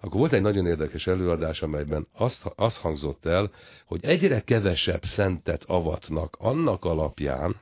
akkor 0.00 0.18
volt 0.18 0.33
egy 0.33 0.42
nagyon 0.42 0.66
érdekes 0.66 1.07
előadás, 1.07 1.62
amelyben 1.62 2.07
azt, 2.12 2.53
azt 2.57 2.81
hangzott 2.81 3.24
el, 3.24 3.50
hogy 3.87 4.05
egyre 4.05 4.40
kevesebb 4.40 5.05
szentet 5.05 5.64
avatnak 5.64 6.37
annak 6.38 6.85
alapján, 6.85 7.57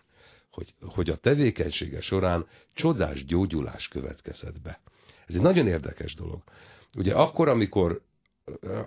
hogy, 0.51 0.75
hogy 0.81 1.11
a 1.11 1.17
tevékenysége 1.17 2.01
során 2.01 2.47
csodás 2.75 3.25
gyógyulás 3.25 3.89
következett 3.89 4.61
be. 4.63 4.81
Ez 5.27 5.35
egy 5.35 5.41
nagyon 5.41 5.67
érdekes 5.67 6.15
dolog. 6.15 6.43
Ugye 6.97 7.15
akkor, 7.15 7.49
amikor 7.49 8.03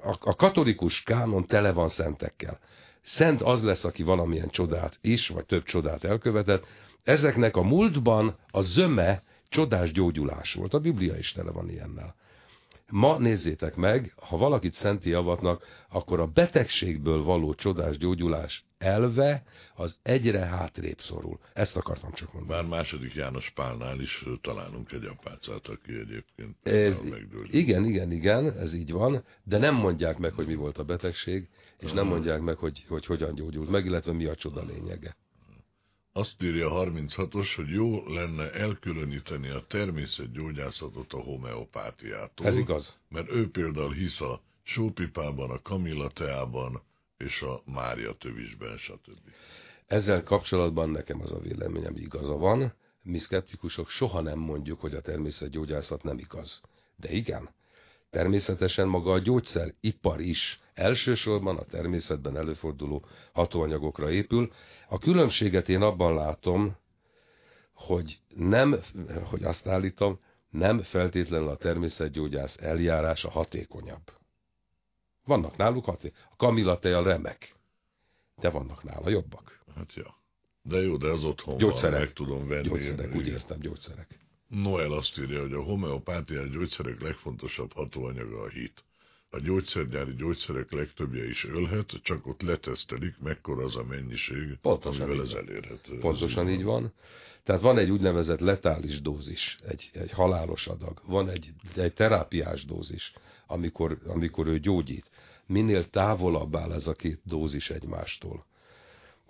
a, 0.02 0.18
a 0.20 0.36
katolikus 0.36 1.04
kánon 1.04 1.46
tele 1.46 1.72
van 1.72 1.88
szentekkel, 1.88 2.60
szent 3.06 3.42
az 3.42 3.64
lesz, 3.64 3.84
aki 3.84 4.04
valamilyen 4.04 4.50
csodát 4.50 4.98
is, 5.02 5.28
vagy 5.28 5.46
több 5.46 5.64
csodát 5.64 6.04
elkövetett, 6.04 6.66
ezeknek 7.04 7.56
a 7.56 7.64
múltban 7.64 8.36
a 8.52 8.62
zöme 8.62 9.24
csodás 9.50 9.92
gyógyulás 9.92 10.54
volt. 10.54 10.74
A 10.74 10.80
Biblia 10.80 11.16
is 11.16 11.32
tele 11.32 11.52
van 11.52 11.70
ilyennel. 11.70 12.16
Ma 12.90 13.18
nézzétek 13.18 13.76
meg, 13.76 14.14
ha 14.16 14.38
valakit 14.38 14.74
szenti 14.74 15.14
avatnak, 15.14 15.64
akkor 15.90 16.20
a 16.20 16.28
betegségből 16.28 17.24
való 17.24 17.54
csodás 17.54 17.98
gyógyulás 17.98 18.66
elve 18.86 19.44
az 19.76 20.00
egyre 20.04 20.40
hátrébb 20.40 21.00
szorul. 21.00 21.40
Ezt 21.54 21.78
akartam 21.78 22.12
csak 22.12 22.34
mondani. 22.34 22.60
Már 22.60 22.70
második 22.70 23.14
János 23.14 23.50
Pálnál 23.50 24.00
is 24.00 24.26
találunk 24.42 24.92
egy 24.92 25.06
apácát, 25.06 25.68
aki 25.68 25.94
egyébként 25.94 26.56
e, 26.64 26.98
Igen, 27.52 27.86
igen, 27.86 28.12
igen, 28.12 28.58
ez 28.58 28.74
így 28.74 28.92
van, 28.92 29.24
de 29.44 29.58
nem 29.58 29.76
mondják 29.76 30.18
meg, 30.18 30.34
hogy 30.34 30.48
mi 30.48 30.56
volt 30.56 30.78
a 30.78 30.84
betegség, 30.84 31.50
és 31.80 31.92
nem 31.92 32.08
mondják 32.08 32.42
meg, 32.42 32.58
hogy, 32.58 32.86
hogy 32.88 33.06
hogyan 33.06 33.36
gyógyult 33.36 33.70
meg, 33.70 33.86
illetve 33.86 34.14
mi 34.14 34.26
a 34.26 34.36
csoda 34.36 34.64
lényege. 34.64 35.16
Azt 36.14 36.44
írja 36.44 36.70
36-os, 36.72 37.48
hogy 37.56 37.70
jó 37.70 38.08
lenne 38.08 38.52
elkülöníteni 38.52 39.50
a 39.50 39.66
természetgyógyászatot 39.68 41.14
a 41.14 41.20
homeopátiától. 41.20 42.46
Ez 42.46 42.58
igaz. 42.58 43.00
Mert 43.10 43.32
ő 43.32 43.50
például 43.50 43.94
hisz 43.94 44.22
a 44.22 44.42
sópipában, 44.64 45.50
a 45.50 45.62
kamilla 45.62 46.10
teában 46.10 46.82
és 47.18 47.42
a 47.42 47.62
mária 47.66 48.14
tövisben, 48.14 48.78
stb. 48.78 49.30
Ezzel 49.86 50.24
kapcsolatban 50.24 50.90
nekem 50.90 51.22
az 51.22 51.32
a 51.32 51.40
véleményem 51.40 51.96
igaza 51.96 52.38
van. 52.38 52.74
Mi 53.02 53.18
szkeptikusok 53.18 53.90
soha 53.90 54.22
nem 54.22 54.40
mondjuk, 54.40 54.80
hogy 54.80 54.94
a 54.94 55.02
természetgyógyászat 55.02 56.04
nem 56.04 56.18
igaz. 56.18 56.62
De 56.96 57.12
igen, 57.12 57.50
természetesen 58.10 58.88
maga 58.88 59.12
a 59.12 59.20
gyógyszeripar 59.20 60.20
is 60.20 60.60
elsősorban 60.74 61.58
a 61.58 61.64
természetben 61.64 62.38
előforduló 62.38 63.06
hatóanyagokra 63.34 64.12
épül. 64.12 64.52
A 64.90 64.98
különbséget 64.98 65.70
én 65.70 65.82
abban 65.82 66.16
látom, 66.16 66.76
hogy 67.74 68.18
nem, 68.36 68.80
hogy 69.24 69.44
azt 69.44 69.68
állítom, 69.68 70.20
nem 70.50 70.82
feltétlenül 70.82 71.50
a 71.50 71.56
természetgyógyász 71.56 72.58
eljárása 72.58 73.30
hatékonyabb. 73.30 74.12
Vannak 75.26 75.58
náluk 75.58 75.86
haték. 75.86 76.16
A 76.30 76.36
kamilla 76.36 76.80
a 76.80 77.04
remek, 77.04 77.56
de 78.40 78.50
vannak 78.50 78.84
nála 78.84 79.10
jobbak. 79.10 79.64
Hát 79.76 79.94
ja. 79.94 80.16
De 80.62 80.82
jó, 80.82 80.98
de 80.98 81.08
az 81.08 81.24
otthon 81.24 81.58
gyógyszerek. 81.58 82.00
meg 82.00 82.14
tudom 82.14 82.48
venni. 82.48 82.68
Gyógyszerek, 82.68 83.16
úgy 83.16 83.28
értem, 83.28 83.60
gyógyszerek. 83.60 84.20
Noel 84.48 84.92
azt 84.92 85.20
írja, 85.20 85.42
hogy 85.42 85.54
a 85.54 85.62
homeopátiás 85.62 86.50
gyógyszerek 86.50 87.02
legfontosabb 87.02 87.74
hatóanyaga 87.74 88.42
a 88.42 88.48
hit. 88.48 88.84
A 89.30 89.40
gyógyszergyári 89.40 90.16
gyógyszerek 90.16 90.72
legtöbbje 90.72 91.28
is 91.28 91.46
ölhet, 91.46 92.00
csak 92.04 92.28
ott 92.28 92.42
letesztelik, 92.42 93.20
mekkora 93.20 93.64
az 93.64 93.76
a 93.76 93.84
mennyiség, 93.84 94.58
Pontosan 94.62 95.02
amivel 95.10 95.26
ez 95.26 95.34
elérhető. 95.34 95.98
Pontosan 95.98 96.48
ez 96.48 96.54
így 96.54 96.64
van. 96.64 96.94
Tehát 97.44 97.62
van 97.62 97.78
egy 97.78 97.90
úgynevezett 97.90 98.40
letális 98.40 99.02
dózis, 99.02 99.58
egy, 99.68 99.90
egy 99.94 100.12
halálos 100.12 100.68
adag, 100.68 101.02
van 101.06 101.30
egy, 101.30 101.54
egy 101.76 101.94
terápiás 101.94 102.66
dózis, 102.66 103.14
amikor, 103.48 103.98
amikor 104.08 104.48
ő 104.48 104.60
gyógyít. 104.60 105.10
Minél 105.48 105.90
távolabb 105.90 106.56
áll 106.56 106.72
ez 106.72 106.88
a 106.88 106.94
két 106.94 107.20
dózis 107.24 107.70
egymástól. 107.70 108.46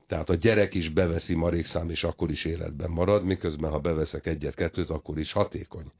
Tehát 0.07 0.29
a 0.29 0.35
gyerek 0.35 0.73
is 0.73 0.89
beveszi 0.89 1.35
marékszám, 1.35 1.89
és 1.89 2.03
akkor 2.03 2.29
is 2.29 2.45
életben 2.45 2.89
marad, 2.89 3.23
miközben 3.23 3.71
ha 3.71 3.79
beveszek 3.79 4.25
egyet-kettőt, 4.25 4.89
akkor 4.89 5.17
is 5.17 5.31
hatékony 5.31 5.91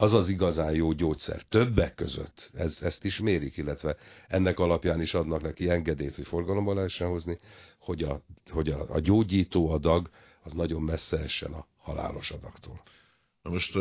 az 0.00 0.14
az 0.14 0.28
igazán 0.28 0.74
jó 0.74 0.92
gyógyszer. 0.92 1.42
Többek 1.42 1.94
között 1.94 2.50
ez, 2.54 2.78
ezt 2.82 3.04
is 3.04 3.20
mérik, 3.20 3.56
illetve 3.56 3.96
ennek 4.28 4.58
alapján 4.58 5.00
is 5.00 5.14
adnak 5.14 5.42
neki 5.42 5.68
engedélyt, 5.68 6.14
hogy 6.14 6.26
forgalomba 6.26 6.74
lehessen 6.74 7.08
hozni, 7.08 7.38
hogy 7.78 8.02
a, 8.02 8.22
hogy 8.50 8.68
a, 8.68 8.94
a 8.94 9.00
gyógyító 9.00 9.70
adag 9.70 10.10
az 10.42 10.52
nagyon 10.52 10.82
messze 10.82 11.18
essen 11.18 11.52
a 11.52 11.66
halálos 11.78 12.30
adagtól. 12.30 12.82
Na 13.42 13.50
most 13.50 13.74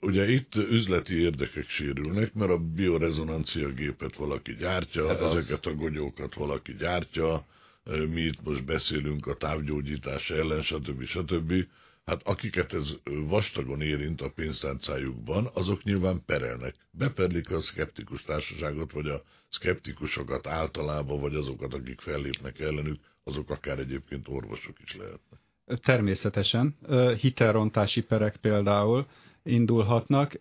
ugye 0.00 0.28
itt 0.28 0.54
üzleti 0.54 1.14
érdekek 1.20 1.68
sérülnek, 1.68 2.34
mert 2.34 2.50
a 2.50 2.58
biorezonancia 2.58 3.68
gépet 3.68 4.16
valaki 4.16 4.54
gyártja, 4.54 5.10
Ez 5.10 5.20
ezeket 5.20 5.66
az. 5.66 5.72
a 5.72 5.76
gogyókat 5.76 6.34
valaki 6.34 6.74
gyártja, 6.74 7.46
mi 7.84 8.20
itt 8.20 8.42
most 8.42 8.64
beszélünk 8.64 9.26
a 9.26 9.34
távgyógyítás 9.36 10.30
ellen, 10.30 10.62
stb. 10.62 11.04
stb 11.04 11.66
hát 12.04 12.22
akiket 12.22 12.72
ez 12.72 12.98
vastagon 13.04 13.80
érint 13.80 14.20
a 14.20 14.30
pénztárcájukban, 14.30 15.50
azok 15.54 15.82
nyilván 15.82 16.24
perelnek. 16.26 16.74
Beperlik 16.90 17.50
a 17.50 17.60
szkeptikus 17.60 18.22
társaságot, 18.22 18.92
vagy 18.92 19.06
a 19.06 19.22
szkeptikusokat 19.48 20.46
általában, 20.46 21.20
vagy 21.20 21.34
azokat, 21.34 21.74
akik 21.74 22.00
fellépnek 22.00 22.60
ellenük, 22.60 23.00
azok 23.22 23.50
akár 23.50 23.78
egyébként 23.78 24.28
orvosok 24.28 24.76
is 24.84 24.96
lehetnek. 24.96 25.40
Természetesen. 25.82 26.76
Hitelrontási 27.20 28.02
perek 28.02 28.36
például 28.36 29.06
indulhatnak. 29.42 30.40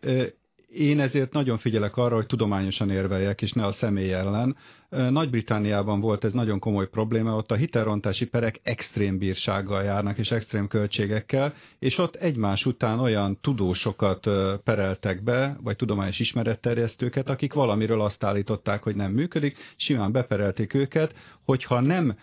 Én 0.76 1.00
ezért 1.00 1.34
nagyon 1.34 1.58
figyelek 1.58 1.98
arra, 1.98 2.16
hogy 2.16 2.26
tudományosan 2.26 2.90
érveljek, 2.90 3.42
és 3.42 3.52
ne 3.52 3.66
a 3.66 3.72
személy 3.72 4.14
ellen. 4.14 4.56
Nagy-Britániában 4.90 6.00
volt 6.00 6.24
ez 6.24 6.34
nagyon 6.34 6.60
komoly 6.60 6.90
probléma, 6.90 7.36
ott 7.36 7.52
a 7.52 7.56
hitelrontási 7.56 8.28
perek 8.28 8.60
extrém 8.64 9.18
bírsággal 9.18 9.84
járnak, 9.84 10.18
és 10.18 10.32
extrém 10.32 10.68
költségekkel, 10.68 11.54
és 11.80 11.98
ott 11.98 12.16
egymás 12.16 12.66
után 12.66 13.00
olyan 13.00 13.38
tudósokat 13.42 14.30
pereltek 14.64 15.24
be, 15.24 15.58
vagy 15.64 15.76
tudományos 15.76 16.20
ismeretterjesztőket, 16.20 17.30
akik 17.30 17.54
valamiről 17.54 18.02
azt 18.02 18.24
állították, 18.24 18.84
hogy 18.84 18.96
nem 18.96 19.12
működik, 19.12 19.58
simán 19.76 20.12
beperelték 20.12 20.74
őket, 20.74 21.16
hogyha 21.46 21.80
nem 21.82 22.18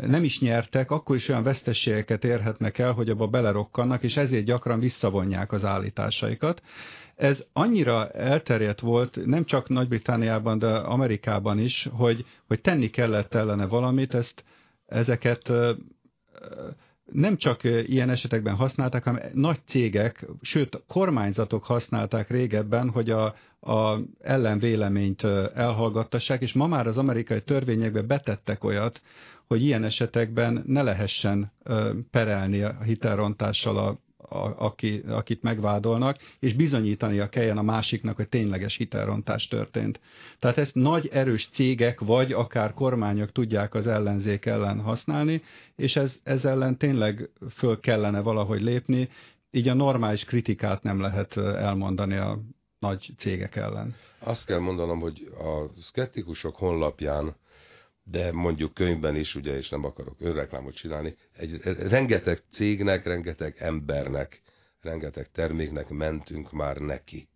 nem 0.00 0.24
is 0.24 0.40
nyertek, 0.40 0.90
akkor 0.90 1.16
is 1.16 1.28
olyan 1.28 1.42
vesztességeket 1.42 2.24
érhetnek 2.24 2.78
el, 2.78 2.92
hogy 2.92 3.08
abba 3.10 3.26
belerokkannak, 3.26 4.02
és 4.02 4.16
ezért 4.16 4.44
gyakran 4.44 4.78
visszavonják 4.80 5.52
az 5.52 5.64
állításaikat. 5.64 6.62
Ez 7.16 7.44
annyira 7.52 8.08
elterjedt 8.10 8.80
volt, 8.80 9.18
nem 9.26 9.44
csak 9.44 9.68
Nagy-Britániában, 9.68 10.58
de 10.58 10.66
Amerikában 10.66 11.58
is, 11.58 11.88
hogy, 11.92 12.24
hogy 12.46 12.60
tenni 12.60 12.90
kellett 12.90 13.34
ellene 13.34 13.66
valamit, 13.66 14.14
ezt, 14.14 14.44
ezeket 14.86 15.52
nem 17.12 17.36
csak 17.36 17.64
ilyen 17.64 18.10
esetekben 18.10 18.54
használták, 18.54 19.04
hanem 19.04 19.22
nagy 19.34 19.58
cégek, 19.64 20.26
sőt 20.40 20.82
kormányzatok 20.86 21.64
használták 21.64 22.30
régebben, 22.30 22.90
hogy 22.90 23.10
a, 23.10 23.34
a 23.60 23.98
ellenvéleményt 24.20 25.24
elhallgattassák, 25.54 26.40
és 26.42 26.52
ma 26.52 26.66
már 26.66 26.86
az 26.86 26.98
amerikai 26.98 27.42
törvényekbe 27.42 28.02
betettek 28.02 28.64
olyat, 28.64 29.02
hogy 29.46 29.62
ilyen 29.62 29.84
esetekben 29.84 30.62
ne 30.66 30.82
lehessen 30.82 31.52
perelni 32.10 32.62
a 32.62 32.76
hitelrontással 32.84 33.78
a 33.78 33.98
aki, 34.56 35.02
akit 35.08 35.42
megvádolnak, 35.42 36.16
és 36.38 36.54
bizonyítania 36.54 37.28
kelljen 37.28 37.58
a 37.58 37.62
másiknak, 37.62 38.16
hogy 38.16 38.28
tényleges 38.28 38.76
hitelrontás 38.76 39.48
történt. 39.48 40.00
Tehát 40.38 40.58
ezt 40.58 40.74
nagy 40.74 41.08
erős 41.12 41.48
cégek, 41.52 42.00
vagy 42.00 42.32
akár 42.32 42.74
kormányok 42.74 43.32
tudják 43.32 43.74
az 43.74 43.86
ellenzék 43.86 44.46
ellen 44.46 44.80
használni, 44.80 45.42
és 45.76 45.96
ez, 45.96 46.20
ez 46.24 46.44
ellen 46.44 46.76
tényleg 46.76 47.28
föl 47.50 47.80
kellene 47.80 48.20
valahogy 48.20 48.60
lépni, 48.60 49.08
így 49.50 49.68
a 49.68 49.74
normális 49.74 50.24
kritikát 50.24 50.82
nem 50.82 51.00
lehet 51.00 51.36
elmondani 51.36 52.16
a 52.16 52.38
nagy 52.78 53.10
cégek 53.16 53.56
ellen. 53.56 53.94
Azt 54.18 54.46
kell 54.46 54.58
mondanom, 54.58 55.00
hogy 55.00 55.32
a 55.38 55.80
szkeptikusok 55.80 56.56
honlapján 56.56 57.34
de 58.10 58.32
mondjuk 58.32 58.74
könyvben 58.74 59.16
is, 59.16 59.34
ugye, 59.34 59.56
és 59.56 59.68
nem 59.68 59.84
akarok 59.84 60.16
önreklámot 60.20 60.74
csinálni, 60.74 61.16
egy 61.32 61.60
rengeteg 61.62 62.42
cégnek, 62.50 63.04
rengeteg 63.04 63.56
embernek, 63.58 64.42
rengeteg 64.80 65.30
terméknek 65.30 65.88
mentünk 65.88 66.52
már 66.52 66.76
neki. 66.76 67.28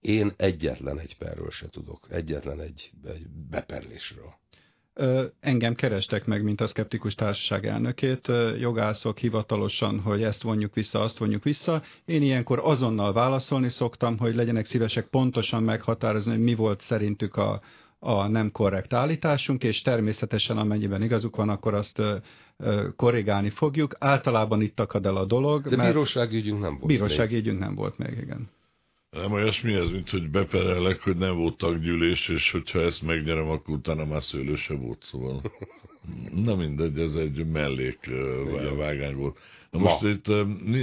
Én 0.00 0.32
egyetlen 0.36 0.98
egy 0.98 1.16
perről 1.16 1.50
se 1.50 1.68
tudok, 1.68 2.06
egyetlen 2.10 2.60
egy, 2.60 2.90
egy 3.04 3.26
beperlésről. 3.50 4.34
Engem 5.40 5.74
kerestek 5.74 6.26
meg, 6.26 6.42
mint 6.42 6.60
a 6.60 6.66
Szkeptikus 6.66 7.14
Társaság 7.14 7.66
elnökét, 7.66 8.28
jogászok 8.58 9.18
hivatalosan, 9.18 10.00
hogy 10.00 10.22
ezt 10.22 10.42
vonjuk 10.42 10.74
vissza, 10.74 11.00
azt 11.00 11.18
vonjuk 11.18 11.44
vissza. 11.44 11.82
Én 12.04 12.22
ilyenkor 12.22 12.60
azonnal 12.62 13.12
válaszolni 13.12 13.68
szoktam, 13.68 14.18
hogy 14.18 14.34
legyenek 14.34 14.64
szívesek 14.66 15.06
pontosan 15.06 15.62
meghatározni, 15.62 16.30
hogy 16.30 16.42
mi 16.42 16.54
volt 16.54 16.80
szerintük 16.80 17.36
a, 17.36 17.60
a 17.98 18.26
nem 18.26 18.50
korrekt 18.50 18.92
állításunk, 18.92 19.64
és 19.64 19.82
természetesen 19.82 20.58
amennyiben 20.58 21.02
igazuk 21.02 21.36
van, 21.36 21.48
akkor 21.48 21.74
azt 21.74 22.02
korrigálni 22.96 23.50
fogjuk. 23.50 23.96
Általában 23.98 24.60
itt 24.60 24.80
akad 24.80 25.06
el 25.06 25.16
a 25.16 25.24
dolog. 25.24 25.68
De 25.68 25.76
mert 25.76 25.92
bírósági 25.92 26.36
ügyünk 26.36 26.60
nem 26.60 26.70
volt 26.70 26.86
Bírósági 26.86 27.34
még. 27.34 27.42
ügyünk 27.42 27.58
nem 27.58 27.74
volt 27.74 27.98
még, 27.98 28.18
igen. 28.22 28.50
Nem 29.10 29.32
olyasmi 29.32 29.74
ez, 29.74 29.90
mint 29.90 30.10
hogy 30.10 30.30
beperelek, 30.30 31.00
hogy 31.00 31.16
nem 31.16 31.36
volt 31.36 31.56
taggyűlés, 31.56 32.28
és 32.28 32.50
hogyha 32.50 32.80
ezt 32.80 33.02
megnyerem, 33.02 33.48
akkor 33.48 33.74
utána 33.74 34.04
már 34.04 34.22
szőlő 34.22 34.54
se 34.54 34.74
volt, 34.74 35.02
szóval. 35.02 35.42
Na 36.44 36.56
mindegy, 36.56 36.98
ez 36.98 37.14
egy 37.14 37.46
mellék 37.46 38.10
vágány 38.76 39.14
volt. 39.16 39.38
Na 39.70 39.78
most 39.78 40.02
ma. 40.02 40.08
itt 40.08 40.26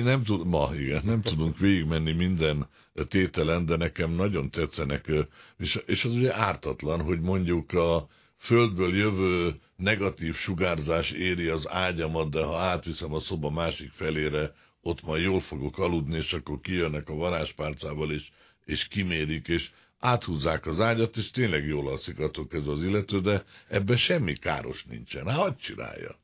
nem 0.04 0.24
tud, 0.24 0.48
ma 0.48 0.72
igen, 0.80 1.02
nem 1.06 1.22
tudunk 1.22 1.58
végigmenni 1.58 2.12
minden 2.12 2.68
tételen, 3.04 3.66
de 3.66 3.76
nekem 3.76 4.12
nagyon 4.12 4.50
tetszenek, 4.50 5.12
és, 5.58 5.80
és 5.86 6.06
az 6.06 6.12
ugye 6.12 6.36
ártatlan, 6.36 7.02
hogy 7.02 7.20
mondjuk 7.20 7.74
a 7.74 8.08
földből 8.38 8.96
jövő 8.96 9.56
negatív 9.76 10.36
sugárzás 10.36 11.12
éri 11.12 11.48
az 11.48 11.70
ágyamat, 11.70 12.30
de 12.30 12.44
ha 12.44 12.58
átviszem 12.58 13.14
a 13.14 13.20
szoba 13.20 13.50
másik 13.50 13.92
felére, 13.92 14.54
ott 14.82 15.04
majd 15.04 15.24
jól 15.24 15.40
fogok 15.40 15.78
aludni, 15.78 16.18
és 16.18 16.34
akkor 16.34 16.60
kijönnek 16.62 17.10
a 17.10 17.16
varázspárcával, 17.16 18.12
és, 18.12 18.30
és 18.66 18.88
kimérik, 18.88 19.48
és 19.48 19.72
áthúzzák 20.00 20.66
az 20.66 20.80
ágyat, 20.80 21.18
és 21.18 21.32
tényleg 21.32 21.66
jól 21.66 21.90
alszik 21.90 22.20
attól 22.20 22.48
kezdve 22.48 22.72
az 22.72 22.84
illető, 22.84 23.20
de 23.20 23.44
ebben 23.68 23.98
semmi 23.98 24.34
káros 24.34 24.84
nincsen. 24.84 25.28
Hát 25.28 25.60
csinálja. 25.60 26.20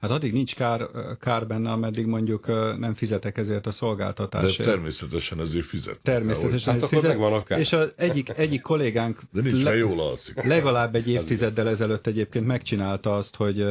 Hát 0.00 0.10
addig 0.10 0.32
nincs 0.32 0.54
kár, 0.54 0.88
kár 1.20 1.46
benne, 1.46 1.70
ameddig 1.70 2.06
mondjuk 2.06 2.46
nem 2.78 2.94
fizetek 2.94 3.38
ezért 3.38 3.66
a 3.66 3.70
szolgáltatásért. 3.70 4.56
De 4.56 4.64
természetesen 4.64 5.40
ezért 5.40 5.66
fizet. 5.66 6.00
Természetesen 6.02 6.80
hát 6.80 6.88
fizet. 6.88 7.16
Van 7.16 7.32
a 7.32 7.42
kár. 7.42 7.58
És 7.58 7.72
az 7.72 7.92
egyik, 7.96 8.28
egyik 8.28 8.60
kollégánk 8.60 9.20
De 9.32 9.40
nincs, 9.40 9.62
le, 9.62 9.76
jól 9.76 10.00
alszik. 10.00 10.42
legalább 10.42 10.94
egy 10.94 11.08
évtizeddel 11.08 11.68
ezelőtt 11.68 12.06
egyébként 12.06 12.46
megcsinálta 12.46 13.14
azt, 13.14 13.36
hogy, 13.36 13.64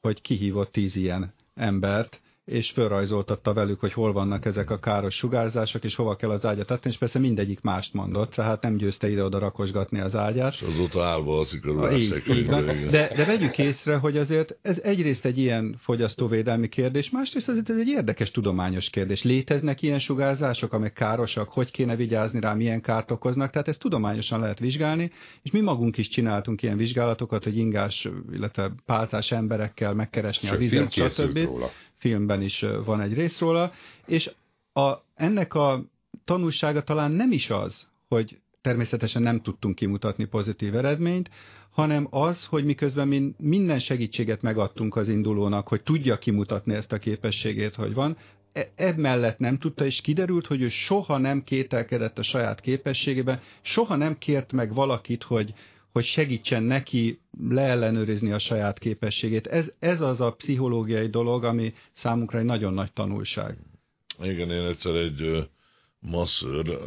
hogy 0.00 0.20
kihívott 0.20 0.72
tíz 0.72 0.96
ilyen 0.96 1.34
embert, 1.54 2.20
és 2.48 2.70
fölrajzoltatta 2.70 3.52
velük, 3.52 3.80
hogy 3.80 3.92
hol 3.92 4.12
vannak 4.12 4.44
ezek 4.44 4.70
a 4.70 4.78
káros 4.78 5.14
sugárzások, 5.14 5.84
és 5.84 5.94
hova 5.94 6.16
kell 6.16 6.30
az 6.30 6.44
ágyat 6.44 6.66
tenni, 6.66 6.80
és 6.82 6.96
persze 6.96 7.18
mindegyik 7.18 7.60
mást 7.60 7.94
mondott, 7.94 8.34
tehát 8.34 8.62
nem 8.62 8.76
győzte 8.76 9.10
ide-oda 9.10 9.38
rakosgatni 9.38 10.00
az 10.00 10.14
ágyát. 10.14 10.52
És 10.52 10.60
azóta 10.60 11.04
állva 11.04 11.38
alszik 11.38 11.66
a 11.66 11.92
így, 11.92 12.22
így 12.28 12.46
van. 12.46 12.64
De, 12.90 13.12
de 13.16 13.24
vegyük 13.24 13.58
észre, 13.58 13.96
hogy 13.96 14.16
azért 14.16 14.56
ez 14.62 14.78
egyrészt 14.78 15.24
egy 15.24 15.38
ilyen 15.38 15.76
fogyasztóvédelmi 15.78 16.68
kérdés, 16.68 17.10
másrészt 17.10 17.48
azért 17.48 17.70
ez 17.70 17.78
egy 17.78 17.88
érdekes 17.88 18.30
tudományos 18.30 18.90
kérdés. 18.90 19.22
Léteznek 19.22 19.82
ilyen 19.82 19.98
sugárzások, 19.98 20.72
amik 20.72 20.92
károsak, 20.92 21.48
hogy 21.48 21.70
kéne 21.70 21.96
vigyázni 21.96 22.40
rá, 22.40 22.54
milyen 22.54 22.80
kárt 22.80 23.10
okoznak, 23.10 23.50
tehát 23.50 23.68
ezt 23.68 23.80
tudományosan 23.80 24.40
lehet 24.40 24.58
vizsgálni, 24.58 25.12
és 25.42 25.50
mi 25.50 25.60
magunk 25.60 25.96
is 25.96 26.08
csináltunk 26.08 26.62
ilyen 26.62 26.76
vizsgálatokat, 26.76 27.44
hogy 27.44 27.56
ingás, 27.56 28.08
illetve 28.32 28.72
pálcás 28.86 29.32
emberekkel 29.32 29.94
megkeresni 29.94 30.48
Sőt, 30.48 30.56
a 30.56 30.60
vizet, 30.60 30.92
stb. 30.92 31.38
Róla 31.38 31.70
filmben 31.98 32.42
is 32.42 32.64
van 32.84 33.00
egy 33.00 33.14
rész 33.14 33.40
róla, 33.40 33.72
és 34.06 34.30
a, 34.72 34.94
ennek 35.14 35.54
a 35.54 35.84
tanulsága 36.24 36.82
talán 36.82 37.10
nem 37.10 37.32
is 37.32 37.50
az, 37.50 37.90
hogy 38.08 38.38
természetesen 38.60 39.22
nem 39.22 39.40
tudtunk 39.40 39.74
kimutatni 39.74 40.24
pozitív 40.24 40.74
eredményt, 40.76 41.30
hanem 41.70 42.06
az, 42.10 42.46
hogy 42.46 42.64
miközben 42.64 43.08
mi 43.08 43.34
minden 43.38 43.78
segítséget 43.78 44.42
megadtunk 44.42 44.96
az 44.96 45.08
indulónak, 45.08 45.68
hogy 45.68 45.82
tudja 45.82 46.18
kimutatni 46.18 46.74
ezt 46.74 46.92
a 46.92 46.98
képességét, 46.98 47.74
hogy 47.74 47.94
van, 47.94 48.16
e- 48.76 48.94
mellett 48.96 49.38
nem 49.38 49.58
tudta, 49.58 49.84
és 49.84 50.00
kiderült, 50.00 50.46
hogy 50.46 50.62
ő 50.62 50.68
soha 50.68 51.18
nem 51.18 51.44
kételkedett 51.44 52.18
a 52.18 52.22
saját 52.22 52.60
képességében, 52.60 53.40
soha 53.60 53.96
nem 53.96 54.18
kért 54.18 54.52
meg 54.52 54.74
valakit, 54.74 55.22
hogy, 55.22 55.54
hogy 55.92 56.04
segítsen 56.04 56.62
neki 56.62 57.20
leellenőrizni 57.48 58.32
a 58.32 58.38
saját 58.38 58.78
képességét. 58.78 59.46
Ez, 59.46 59.72
ez 59.78 60.00
az 60.00 60.20
a 60.20 60.32
pszichológiai 60.32 61.08
dolog, 61.08 61.44
ami 61.44 61.74
számunkra 61.92 62.38
egy 62.38 62.44
nagyon 62.44 62.74
nagy 62.74 62.92
tanulság. 62.92 63.58
Igen, 64.22 64.50
én 64.50 64.64
egyszer 64.64 64.94
egy 64.94 65.48
masször, 66.00 66.80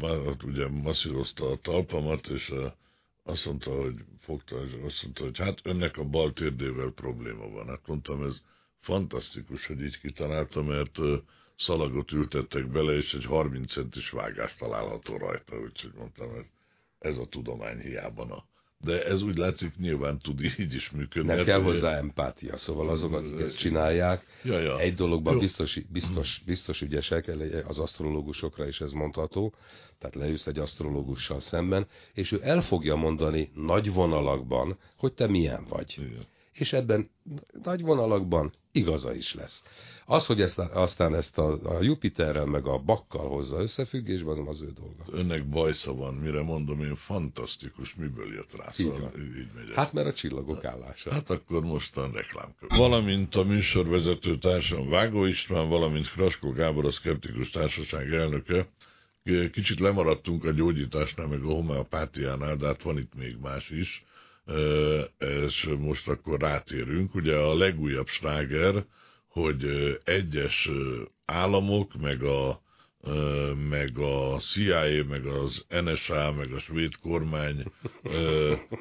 hát 0.00 0.42
ugye 0.42 0.68
masszírozta 0.68 1.50
a 1.50 1.56
talpamat, 1.56 2.26
és 2.26 2.52
azt 3.22 3.46
mondta, 3.46 3.70
hogy 3.70 3.94
fogta, 4.20 4.64
és 4.64 4.72
azt 4.84 5.02
mondta, 5.02 5.24
hogy 5.24 5.38
hát 5.38 5.58
önnek 5.62 5.96
a 5.96 6.04
bal 6.04 6.32
térdével 6.32 6.90
probléma 6.90 7.48
van. 7.48 7.66
Hát 7.66 7.86
mondtam, 7.86 8.22
ez 8.22 8.42
fantasztikus, 8.80 9.66
hogy 9.66 9.82
így 9.82 10.00
kitalálta, 10.00 10.62
mert 10.62 10.98
szalagot 11.56 12.12
ültettek 12.12 12.70
bele, 12.70 12.92
és 12.92 13.14
egy 13.14 13.24
30 13.24 13.72
centis 13.72 14.10
vágás 14.10 14.54
található 14.54 15.16
rajta, 15.16 15.60
úgyhogy 15.60 15.92
mondtam, 15.96 16.30
hogy 16.30 16.46
ez 17.00 17.18
a 17.18 17.26
tudomány 17.26 17.78
hiába. 17.78 18.24
Na. 18.24 18.44
De 18.82 19.04
ez 19.04 19.22
úgy 19.22 19.36
látszik, 19.36 19.76
nyilván 19.76 20.18
tud 20.18 20.40
így 20.58 20.74
is 20.74 20.90
működni. 20.90 21.34
Nem 21.34 21.44
kell 21.44 21.62
hozzá 21.62 21.96
empátia, 21.96 22.56
szóval 22.56 22.88
azok, 22.88 23.12
akik 23.12 23.40
ezt 23.40 23.56
csinálják, 23.56 24.26
ja, 24.44 24.58
ja. 24.58 24.78
egy 24.78 24.94
dologban 24.94 25.38
biztos, 25.38 25.80
biztos, 25.88 26.42
biztos 26.46 26.80
ügyesek, 26.80 27.32
az 27.66 27.78
asztrológusokra 27.78 28.66
is 28.66 28.80
ez 28.80 28.92
mondható, 28.92 29.54
tehát 29.98 30.14
leülsz 30.14 30.46
egy 30.46 30.58
asztrológussal 30.58 31.40
szemben, 31.40 31.86
és 32.14 32.32
ő 32.32 32.40
el 32.42 32.60
fogja 32.60 32.94
mondani 32.94 33.50
nagy 33.54 33.92
vonalakban, 33.92 34.78
hogy 34.96 35.12
te 35.12 35.26
milyen 35.26 35.64
vagy. 35.68 35.94
Igen 35.98 36.22
és 36.60 36.72
ebben 36.72 37.10
nagy 37.62 37.80
vonalakban 37.80 38.50
igaza 38.72 39.14
is 39.14 39.34
lesz. 39.34 39.62
Az, 40.06 40.26
hogy 40.26 40.40
ezt, 40.40 40.58
aztán 40.58 41.14
ezt 41.14 41.38
a, 41.38 41.76
a 41.76 41.82
Jupiterrel 41.82 42.44
meg 42.44 42.66
a 42.66 42.78
bakkal 42.78 43.28
hozza 43.28 43.60
összefüggésbe, 43.60 44.30
az 44.30 44.40
az 44.46 44.60
ő 44.60 44.72
dolga. 44.72 45.04
Önnek 45.10 45.48
bajsza 45.48 45.94
van, 45.94 46.14
mire 46.14 46.42
mondom 46.42 46.82
én, 46.82 46.94
fantasztikus, 46.94 47.94
miből 47.94 48.34
jött 48.34 48.56
rá. 48.56 48.70
Szóval 48.70 49.12
így, 49.16 49.36
így 49.38 49.50
megy 49.54 49.70
hát 49.74 49.92
mert 49.92 50.06
a 50.06 50.12
csillagok 50.12 50.64
állása. 50.64 51.12
Hát 51.12 51.30
akkor 51.30 51.62
mostan 51.62 52.12
reklám 52.12 52.54
Valamint 52.68 53.34
a 53.34 53.44
műsorvezető 53.44 54.38
társam 54.38 54.88
Vágó 54.88 55.24
István, 55.24 55.68
valamint 55.68 56.10
Kraskó 56.10 56.52
Gábor, 56.52 56.84
a 56.84 56.90
Szkeptikus 56.90 57.50
Társaság 57.50 58.12
elnöke, 58.12 58.68
Kicsit 59.52 59.80
lemaradtunk 59.80 60.44
a 60.44 60.50
gyógyításnál, 60.50 61.26
meg 61.26 61.42
a 61.42 61.46
homeopátiánál, 61.46 62.56
de 62.56 62.66
hát 62.66 62.82
van 62.82 62.98
itt 62.98 63.14
még 63.14 63.36
más 63.40 63.70
is 63.70 64.04
és 65.18 65.68
most 65.78 66.08
akkor 66.08 66.40
rátérünk. 66.40 67.14
Ugye 67.14 67.36
a 67.36 67.56
legújabb 67.56 68.06
sláger, 68.06 68.84
hogy 69.28 69.64
egyes 70.04 70.70
államok, 71.24 72.00
meg 72.00 72.22
a, 72.22 72.62
meg 73.68 73.98
a 73.98 74.38
CIA, 74.38 75.04
meg 75.08 75.26
az 75.26 75.66
NSA, 75.68 76.32
meg 76.32 76.52
a 76.52 76.58
svéd 76.58 76.96
kormány 76.96 77.64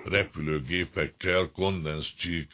repülőgépekkel 0.05 1.51
kondenscsík 1.51 2.51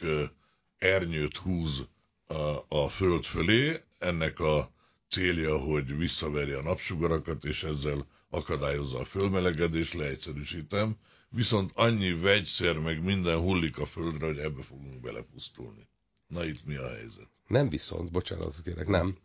ernyőt 0.78 1.36
húz 1.36 1.88
a, 2.26 2.76
a 2.76 2.88
föld 2.88 3.24
fölé. 3.24 3.80
Ennek 3.98 4.40
a 4.40 4.70
célja, 5.08 5.58
hogy 5.58 5.96
visszaverje 5.96 6.58
a 6.58 6.62
napsugarakat, 6.62 7.44
és 7.44 7.62
ezzel 7.62 8.06
akadályozza 8.30 8.98
a 8.98 9.04
fölmelegedést, 9.04 9.94
leegyszerűsítem 9.94 10.96
viszont 11.36 11.70
annyi 11.74 12.12
vegyszer 12.12 12.78
meg 12.78 13.02
minden 13.02 13.38
hullik 13.38 13.78
a 13.78 13.86
földre, 13.86 14.26
hogy 14.26 14.38
ebbe 14.38 14.62
fogunk 14.62 15.00
belepusztulni. 15.00 15.88
Na 16.26 16.44
itt 16.44 16.64
mi 16.64 16.74
a 16.76 16.88
helyzet? 16.88 17.28
Nem 17.46 17.68
viszont, 17.68 18.10
bocsánat, 18.10 18.62
kérek, 18.64 18.86
nem. 18.86 19.16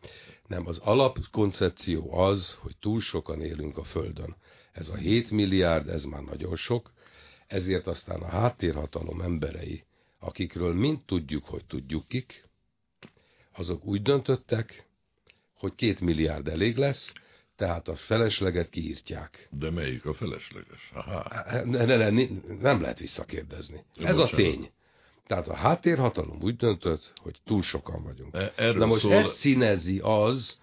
Nem, 0.47 0.67
az 0.67 0.77
alapkoncepció 0.77 2.13
az, 2.13 2.53
hogy 2.53 2.77
túl 2.77 2.99
sokan 2.99 3.41
élünk 3.41 3.77
a 3.77 3.83
Földön. 3.83 4.35
Ez 4.71 4.89
a 4.89 4.95
7 4.95 5.31
milliárd, 5.31 5.89
ez 5.89 6.05
már 6.05 6.21
nagyon 6.23 6.55
sok, 6.55 6.91
ezért 7.47 7.87
aztán 7.87 8.21
a 8.21 8.27
háttérhatalom 8.27 9.21
emberei, 9.21 9.83
akikről 10.19 10.73
mind 10.73 11.05
tudjuk, 11.05 11.45
hogy 11.45 11.65
tudjuk 11.65 12.07
kik, 12.07 12.49
azok 13.53 13.85
úgy 13.85 14.01
döntöttek, 14.01 14.87
hogy 15.53 15.75
két 15.75 16.01
milliárd 16.01 16.47
elég 16.47 16.77
lesz, 16.77 17.13
tehát 17.61 17.87
a 17.87 17.95
felesleget 17.95 18.69
kiírtják. 18.69 19.47
De 19.51 19.69
melyik 19.69 20.05
a 20.05 20.13
felesleges? 20.13 20.91
Aha. 20.93 21.25
Ne, 21.65 21.85
ne, 21.85 22.09
ne, 22.09 22.25
nem 22.61 22.81
lehet 22.81 22.99
visszakérdezni. 22.99 23.75
Ez 23.75 24.17
Bocsánat. 24.17 24.31
a 24.31 24.35
tény. 24.35 24.71
Tehát 25.27 25.47
a 25.47 25.55
háttérhatalom 25.55 26.37
úgy 26.41 26.55
döntött, 26.55 27.13
hogy 27.21 27.35
túl 27.45 27.61
sokan 27.61 28.03
vagyunk. 28.03 28.35
E, 28.35 28.53
erről 28.55 28.77
Na 28.77 28.85
most 28.85 29.01
szól... 29.01 29.13
ezt 29.13 29.33
színezi 29.33 29.99
az, 30.03 30.59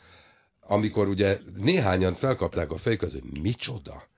amikor 0.61 1.09
ugye 1.09 1.39
néhányan 1.57 2.15
felkapták 2.15 2.71
a 2.71 2.77
fejüket, 2.77 3.13
hogy 3.13 3.41
micsoda, 3.43 4.09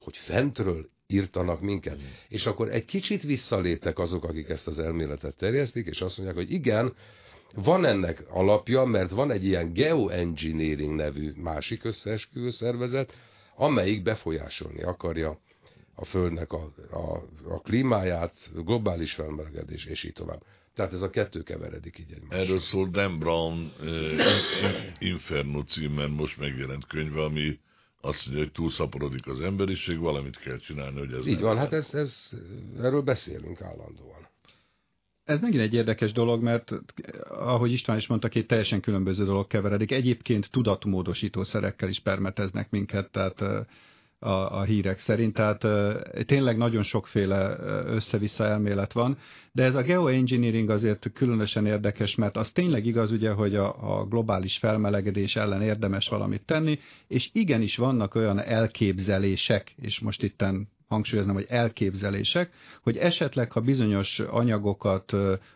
hogy 0.00 0.16
fentről 0.16 0.88
írtanak 1.06 1.60
minket. 1.60 2.02
Mm. 2.02 2.06
És 2.28 2.46
akkor 2.46 2.68
egy 2.72 2.84
kicsit 2.84 3.22
visszaléptek 3.22 3.98
azok, 3.98 4.24
akik 4.24 4.48
ezt 4.48 4.66
az 4.66 4.78
elméletet 4.78 5.36
terjesztik, 5.36 5.86
és 5.86 6.00
azt 6.00 6.16
mondják, 6.16 6.38
hogy 6.38 6.52
igen, 6.52 6.94
van 7.54 7.84
ennek 7.84 8.24
alapja, 8.28 8.84
mert 8.84 9.10
van 9.10 9.30
egy 9.30 9.44
ilyen 9.44 9.72
geoengineering 9.72 10.94
nevű 10.94 11.32
másik 11.36 11.84
összeesküvő 11.84 12.50
szervezet, 12.50 13.14
amelyik 13.56 14.02
befolyásolni 14.02 14.82
akarja 14.82 15.38
a 15.94 16.04
Földnek 16.04 16.52
a, 16.52 16.72
a, 16.90 17.22
a 17.48 17.60
klímáját, 17.60 18.50
globális 18.54 19.14
felmelegedés, 19.14 19.84
és 19.84 20.04
így 20.04 20.12
tovább. 20.12 20.42
Tehát 20.74 20.92
ez 20.92 21.02
a 21.02 21.10
kettő 21.10 21.42
keveredik 21.42 21.98
így 21.98 22.12
egymással. 22.12 22.38
Erről 22.38 22.60
szól 22.60 22.88
Dan 22.88 23.18
Brown 23.18 23.72
uh, 23.80 24.20
Inferno 24.98 25.62
címen 25.62 26.10
most 26.10 26.38
megjelent 26.38 26.86
könyve, 26.86 27.22
ami 27.22 27.58
azt 28.00 28.26
mondja, 28.26 28.44
hogy 28.44 28.52
túlszaporodik 28.52 29.26
az 29.26 29.40
emberiség, 29.40 29.98
valamit 29.98 30.38
kell 30.38 30.58
csinálni, 30.58 30.98
hogy 30.98 31.12
ez... 31.12 31.26
Így 31.26 31.40
van, 31.40 31.56
hát 31.56 31.72
ez, 31.72 31.94
ez, 31.94 32.30
erről 32.82 33.02
beszélünk 33.02 33.60
állandóan. 33.60 34.28
Ez 35.26 35.40
megint 35.40 35.62
egy 35.62 35.74
érdekes 35.74 36.12
dolog, 36.12 36.42
mert 36.42 36.72
ahogy 37.28 37.72
István 37.72 37.96
is 37.96 38.06
mondta, 38.06 38.28
két 38.28 38.46
teljesen 38.46 38.80
különböző 38.80 39.24
dolog 39.24 39.46
keveredik. 39.46 39.90
Egyébként 39.90 40.50
tudatmódosító 40.50 41.42
szerekkel 41.42 41.88
is 41.88 42.00
permeteznek 42.00 42.70
minket, 42.70 43.10
tehát 43.10 43.40
a, 44.18 44.58
a 44.58 44.62
hírek 44.62 44.98
szerint, 44.98 45.34
tehát 45.34 45.66
tényleg 46.26 46.56
nagyon 46.56 46.82
sokféle 46.82 47.56
össze-vissza 47.86 48.44
elmélet 48.44 48.92
van, 48.92 49.18
de 49.52 49.62
ez 49.62 49.74
a 49.74 49.82
geoengineering 49.82 50.70
azért 50.70 51.12
különösen 51.12 51.66
érdekes, 51.66 52.14
mert 52.14 52.36
az 52.36 52.50
tényleg 52.50 52.86
igaz 52.86 53.10
ugye, 53.10 53.30
hogy 53.30 53.54
a, 53.54 53.98
a 53.98 54.04
globális 54.04 54.58
felmelegedés 54.58 55.36
ellen 55.36 55.62
érdemes 55.62 56.08
valamit 56.08 56.44
tenni, 56.44 56.78
és 57.08 57.30
igenis 57.32 57.76
vannak 57.76 58.14
olyan 58.14 58.40
elképzelések, 58.40 59.74
és 59.76 60.00
most 60.00 60.22
itten 60.22 60.68
hangsúlyoznám, 60.88 61.34
hogy 61.34 61.46
elképzelések, 61.48 62.50
hogy 62.82 62.96
esetleg, 62.96 63.52
ha 63.52 63.60
bizonyos 63.60 64.18
anyagokat 64.18 65.12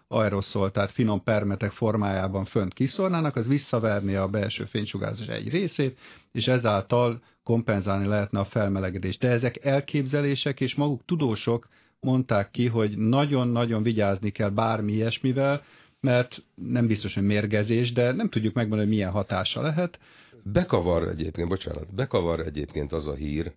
aeroszol, 0.09 0.71
tehát 0.71 0.91
finom 0.91 1.23
permetek 1.23 1.71
formájában 1.71 2.45
fönt 2.45 2.75
kiszornának, 2.75 3.37
az 3.37 3.47
visszaverni 3.47 4.15
a 4.15 4.29
belső 4.29 4.65
fénysugárzás 4.65 5.27
egy 5.27 5.49
részét, 5.49 5.99
és 6.33 6.49
ezáltal 6.49 7.23
kompenzálni 7.43 8.07
lehetne 8.07 8.39
a 8.39 8.45
felmelegedést. 8.45 9.21
De 9.21 9.29
ezek 9.29 9.65
elképzelések, 9.65 10.61
és 10.61 10.75
maguk 10.75 11.05
tudósok 11.05 11.69
mondták 12.01 12.51
ki, 12.51 12.67
hogy 12.67 12.99
nagyon-nagyon 12.99 13.83
vigyázni 13.83 14.31
kell 14.31 14.51
bármi 14.51 14.93
ilyesmivel, 14.93 15.63
mert 16.01 16.43
nem 16.55 16.87
biztos, 16.87 17.15
hogy 17.15 17.23
mérgezés, 17.23 17.93
de 17.93 18.13
nem 18.13 18.29
tudjuk 18.29 18.55
megmondani, 18.55 18.89
hogy 18.89 18.97
milyen 18.97 19.13
hatása 19.13 19.63
lehet. 19.63 19.99
Bekavar 20.45 21.09
egyébként, 21.09 21.49
bocsánat, 21.49 21.95
bekavar 21.95 22.41
egyébként 22.41 22.93
az 22.93 23.07
a 23.07 23.15
hír, 23.15 23.53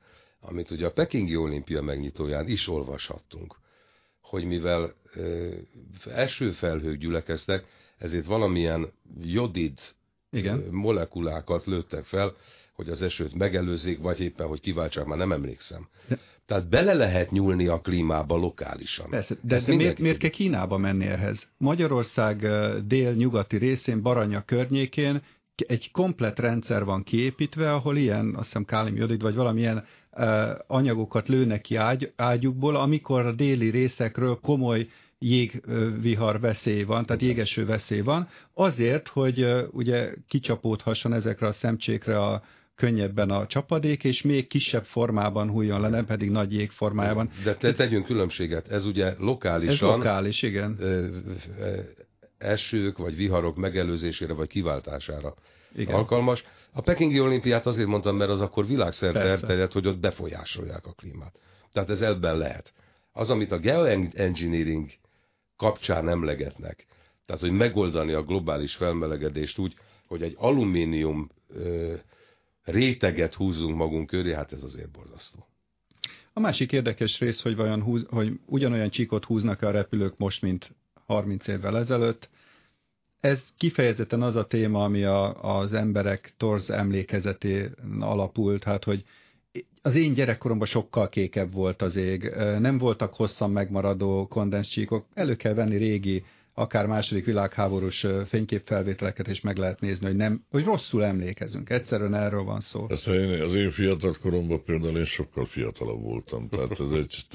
amit 0.45 0.71
ugye 0.71 0.85
a 0.85 0.91
Pekingi 0.91 1.35
olimpia 1.35 1.81
megnyitóján 1.81 2.47
is 2.47 2.67
olvashattunk, 2.67 3.55
hogy 4.21 4.45
mivel 4.45 4.93
ö, 5.13 5.49
esőfelhők 6.05 6.97
gyülekeztek, 6.97 7.65
ezért 7.97 8.25
valamilyen 8.25 8.91
jodid 9.21 9.79
Igen. 10.31 10.63
molekulákat 10.71 11.65
lőttek 11.65 12.05
fel, 12.05 12.35
hogy 12.73 12.89
az 12.89 13.01
esőt 13.01 13.33
megelőzzék, 13.33 13.99
vagy 13.99 14.19
éppen, 14.19 14.47
hogy 14.47 14.59
kiváltsák, 14.59 15.05
már 15.05 15.17
nem 15.17 15.31
emlékszem. 15.31 15.87
De. 16.07 16.19
Tehát 16.45 16.69
bele 16.69 16.93
lehet 16.93 17.31
nyúlni 17.31 17.67
a 17.67 17.81
klímába 17.81 18.35
lokálisan. 18.35 19.09
Persze, 19.09 19.35
de, 19.41 19.59
de 19.65 19.75
miért, 19.75 19.99
miért 19.99 20.17
kell 20.17 20.29
Kínába 20.29 20.77
menni 20.77 21.05
ehhez? 21.05 21.47
Magyarország 21.57 22.47
dél-nyugati 22.87 23.57
részén, 23.57 24.01
Baranya 24.01 24.45
környékén 24.45 25.21
egy 25.55 25.91
komplet 25.91 26.39
rendszer 26.39 26.83
van 26.83 27.03
kiépítve, 27.03 27.73
ahol 27.73 27.97
ilyen, 27.97 28.35
azt 28.35 28.45
hiszem 28.45 28.65
káliumjodid, 28.65 29.21
vagy 29.21 29.35
valamilyen 29.35 29.85
anyagokat 30.67 31.27
lőnek 31.27 31.61
ki 31.61 31.75
ágy, 31.75 32.11
ágyukból, 32.15 32.75
amikor 32.75 33.25
a 33.25 33.31
déli 33.31 33.69
részekről 33.69 34.39
komoly 34.41 34.87
jégvihar 35.19 36.39
veszély 36.39 36.83
van, 36.83 37.05
tehát 37.05 37.21
jégeső 37.21 37.65
veszély 37.65 38.01
van, 38.01 38.27
azért, 38.53 39.07
hogy 39.07 39.45
ugye 39.71 40.13
kicsapódhasson 40.27 41.13
ezekre 41.13 41.47
a 41.47 41.51
szemcsékre 41.51 42.19
a 42.19 42.43
könnyebben 42.75 43.29
a 43.29 43.47
csapadék, 43.47 44.03
és 44.03 44.21
még 44.21 44.47
kisebb 44.47 44.83
formában 44.83 45.49
hújjon 45.49 45.81
le, 45.81 45.89
nem 45.89 46.05
pedig 46.05 46.29
nagy 46.29 46.53
jég 46.53 46.69
formájában. 46.69 47.29
De 47.43 47.55
te 47.55 47.73
tegyünk 47.73 48.05
különbséget, 48.05 48.67
ez 48.67 48.85
ugye 48.85 49.13
lokálisan... 49.19 49.89
Ez 49.89 49.95
lokális, 49.95 50.41
igen. 50.41 50.79
Esők 52.37 52.97
vagy 52.97 53.15
viharok 53.15 53.55
megelőzésére 53.55 54.33
vagy 54.33 54.47
kiváltására 54.47 55.33
igen. 55.75 55.95
alkalmas. 55.95 56.43
A 56.73 56.81
Pekingi 56.81 57.19
olimpiát 57.19 57.65
azért 57.65 57.87
mondtam, 57.87 58.15
mert 58.15 58.29
az 58.29 58.41
akkor 58.41 58.67
világszerte 58.67 59.19
elterjedt, 59.19 59.73
hogy 59.73 59.87
ott 59.87 59.99
befolyásolják 59.99 60.85
a 60.85 60.91
klímát. 60.91 61.39
Tehát 61.71 61.89
ez 61.89 62.01
ebben 62.01 62.37
lehet. 62.37 62.73
Az, 63.11 63.29
amit 63.29 63.51
a 63.51 63.59
geoengineering 63.59 64.89
kapcsán 65.57 66.09
emlegetnek, 66.09 66.85
tehát 67.25 67.41
hogy 67.41 67.51
megoldani 67.51 68.13
a 68.13 68.23
globális 68.23 68.75
felmelegedést 68.75 69.57
úgy, 69.57 69.73
hogy 70.07 70.21
egy 70.21 70.35
alumínium 70.37 71.29
ö, 71.49 71.93
réteget 72.63 73.33
húzunk 73.33 73.75
magunk 73.75 74.07
köré, 74.07 74.33
hát 74.33 74.51
ez 74.51 74.63
azért 74.63 74.91
borzasztó. 74.91 75.47
A 76.33 76.39
másik 76.39 76.71
érdekes 76.71 77.19
rész, 77.19 77.41
hogy, 77.41 77.55
vajon 77.55 77.83
húz, 77.83 78.05
hogy 78.09 78.39
ugyanolyan 78.45 78.89
csíkot 78.89 79.25
húznak 79.25 79.61
a 79.61 79.71
repülők 79.71 80.17
most, 80.17 80.41
mint 80.41 80.75
30 81.05 81.47
évvel 81.47 81.77
ezelőtt, 81.77 82.29
ez 83.23 83.43
kifejezetten 83.57 84.21
az 84.21 84.35
a 84.35 84.45
téma, 84.47 84.83
ami 84.83 85.03
a, 85.03 85.43
az 85.59 85.73
emberek 85.73 86.33
torz 86.37 86.69
emlékezetén 86.69 87.75
alapult, 87.99 88.63
hát 88.63 88.83
hogy 88.83 89.03
az 89.81 89.95
én 89.95 90.13
gyerekkoromban 90.13 90.67
sokkal 90.67 91.09
kékebb 91.09 91.53
volt 91.53 91.81
az 91.81 91.95
ég, 91.95 92.31
nem 92.59 92.77
voltak 92.77 93.13
hosszan 93.13 93.51
megmaradó 93.51 94.27
kondenszcsíkok, 94.27 95.05
elő 95.13 95.35
kell 95.35 95.53
venni 95.53 95.75
régi 95.77 96.23
akár 96.53 96.85
második 96.85 97.25
világháborús 97.25 98.05
fényképfelvételeket 98.27 99.27
is 99.27 99.41
meg 99.41 99.57
lehet 99.57 99.79
nézni, 99.79 100.05
hogy, 100.05 100.15
nem, 100.15 100.45
hogy 100.49 100.63
rosszul 100.63 101.03
emlékezünk. 101.03 101.69
Egyszerűen 101.69 102.13
erről 102.15 102.43
van 102.43 102.59
szó. 102.61 102.85
Ez, 102.89 103.07
én, 103.07 103.41
az 103.41 103.55
én 103.55 103.71
fiatal 103.71 104.15
koromban 104.21 104.63
például 104.63 104.97
én 104.97 105.05
sokkal 105.05 105.45
fiatalabb 105.45 106.01
voltam, 106.01 106.49
tehát 106.49 106.79
ez 106.79 106.91
egy, 106.91 107.25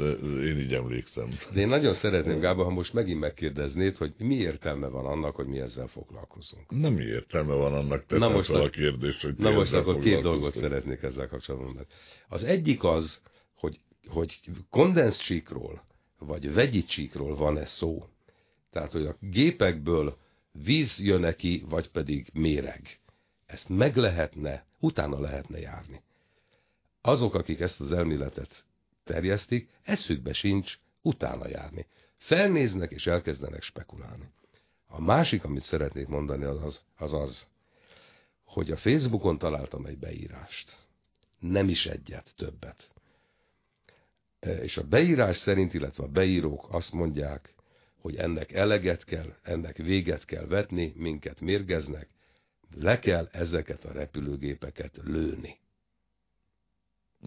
én 0.44 0.58
így 0.58 0.72
emlékszem. 0.72 1.28
De 1.54 1.60
én 1.60 1.68
nagyon 1.68 1.92
szeretném, 1.92 2.38
Gábor, 2.40 2.64
ha 2.64 2.70
most 2.70 2.92
megint 2.92 3.20
megkérdeznéd, 3.20 3.96
hogy 3.96 4.12
mi 4.18 4.34
értelme 4.34 4.86
van 4.86 5.06
annak, 5.06 5.34
hogy 5.34 5.46
mi 5.46 5.58
ezzel 5.58 5.86
foglalkozunk. 5.86 6.70
Nem 6.70 6.92
mi 6.92 7.04
értelme 7.04 7.54
van 7.54 7.74
annak, 7.74 8.06
teszem 8.06 8.28
na 8.28 8.34
most 8.34 8.50
fel 8.50 8.60
a 8.60 8.70
kérdést, 8.70 9.22
hogy 9.22 9.34
Na 9.36 9.50
most 9.50 9.72
akkor 9.72 9.98
két 9.98 10.22
dolgot 10.22 10.54
szeretnék 10.54 11.02
ezzel 11.02 11.28
kapcsolatban. 11.28 11.86
Az 12.28 12.44
egyik 12.44 12.84
az, 12.84 13.20
hogy, 13.54 13.80
hogy 14.08 14.40
kondenszcsíkról, 14.70 15.86
vagy 16.18 16.52
vegyi 16.54 16.84
csíkról 16.84 17.36
van-e 17.36 17.64
szó, 17.64 18.04
tehát, 18.70 18.92
hogy 18.92 19.06
a 19.06 19.16
gépekből 19.20 20.18
víz 20.52 21.00
jön 21.02 21.20
neki, 21.20 21.64
vagy 21.68 21.90
pedig 21.90 22.30
méreg. 22.32 23.00
Ezt 23.46 23.68
meg 23.68 23.96
lehetne, 23.96 24.66
utána 24.78 25.20
lehetne 25.20 25.58
járni. 25.58 26.02
Azok, 27.00 27.34
akik 27.34 27.60
ezt 27.60 27.80
az 27.80 27.92
elméletet 27.92 28.64
terjesztik, 29.04 29.68
eszükbe 29.82 30.32
sincs 30.32 30.78
utána 31.02 31.48
járni. 31.48 31.86
Felnéznek 32.16 32.90
és 32.90 33.06
elkezdenek 33.06 33.62
spekulálni. 33.62 34.28
A 34.86 35.00
másik, 35.00 35.44
amit 35.44 35.62
szeretnék 35.62 36.06
mondani, 36.06 36.44
az 36.44 36.62
az, 36.62 36.82
az, 36.96 37.12
az 37.12 37.48
hogy 38.44 38.70
a 38.70 38.76
Facebookon 38.76 39.38
találtam 39.38 39.84
egy 39.84 39.98
beírást. 39.98 40.86
Nem 41.38 41.68
is 41.68 41.86
egyet, 41.86 42.34
többet. 42.36 42.94
És 44.40 44.76
a 44.76 44.86
beírás 44.86 45.36
szerint, 45.36 45.74
illetve 45.74 46.04
a 46.04 46.08
beírók 46.08 46.66
azt 46.70 46.92
mondják, 46.92 47.54
hogy 48.08 48.16
ennek 48.16 48.52
eleget 48.52 49.04
kell, 49.04 49.34
ennek 49.42 49.76
véget 49.76 50.24
kell 50.24 50.46
vetni, 50.46 50.92
minket 50.96 51.40
mérgeznek, 51.40 52.08
le 52.74 52.98
kell 52.98 53.28
ezeket 53.32 53.84
a 53.84 53.92
repülőgépeket 53.92 55.00
lőni. 55.04 55.58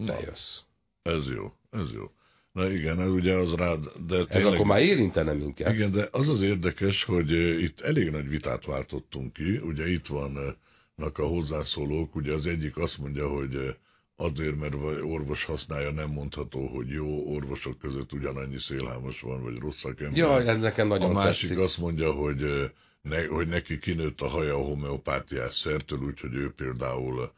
Te 0.06 0.20
jössz. 0.20 0.60
Ez 1.02 1.28
jó, 1.28 1.52
ez 1.70 1.92
jó. 1.92 2.10
Na 2.52 2.70
igen, 2.70 3.00
ez 3.00 3.08
ugye 3.08 3.34
az 3.34 3.54
rád, 3.54 3.84
de 3.84 4.24
tényleg, 4.24 4.28
Ez 4.30 4.44
akkor 4.44 4.66
már 4.66 4.80
érintene 4.80 5.32
minket. 5.32 5.72
Igen, 5.72 5.92
de 5.92 6.08
az 6.10 6.28
az 6.28 6.42
érdekes, 6.42 7.04
hogy 7.04 7.30
itt 7.62 7.80
elég 7.80 8.10
nagy 8.10 8.28
vitát 8.28 8.64
váltottunk 8.64 9.32
ki, 9.32 9.56
ugye 9.56 9.88
itt 9.88 10.06
vannak 10.06 11.18
a 11.18 11.26
hozzászólók, 11.26 12.14
ugye 12.14 12.32
az 12.32 12.46
egyik 12.46 12.76
azt 12.76 12.98
mondja, 12.98 13.28
hogy 13.28 13.76
azért, 14.16 14.58
mert 14.58 14.74
orvos 15.02 15.44
használja, 15.44 15.90
nem 15.90 16.10
mondható, 16.10 16.66
hogy 16.66 16.88
jó 16.88 17.34
orvosok 17.34 17.78
között 17.78 18.12
ugyanannyi 18.12 18.58
szélhámos 18.58 19.20
van, 19.20 19.42
vagy 19.42 19.58
rosszak 19.58 20.00
ember. 20.00 20.16
Ja, 20.16 20.40
ez 20.40 20.60
nekem 20.60 20.88
nagyon 20.88 21.10
A 21.10 21.12
másik 21.12 21.48
tetszik. 21.48 21.64
azt 21.64 21.78
mondja, 21.78 22.12
hogy 22.12 22.70
ne, 23.02 23.26
hogy 23.26 23.48
neki 23.48 23.78
kinőtt 23.78 24.20
a 24.20 24.28
haja 24.28 24.54
a 24.54 24.64
homeopátiás 24.64 25.54
szertől, 25.54 25.98
úgyhogy 25.98 26.34
ő 26.34 26.52
például 26.56 27.32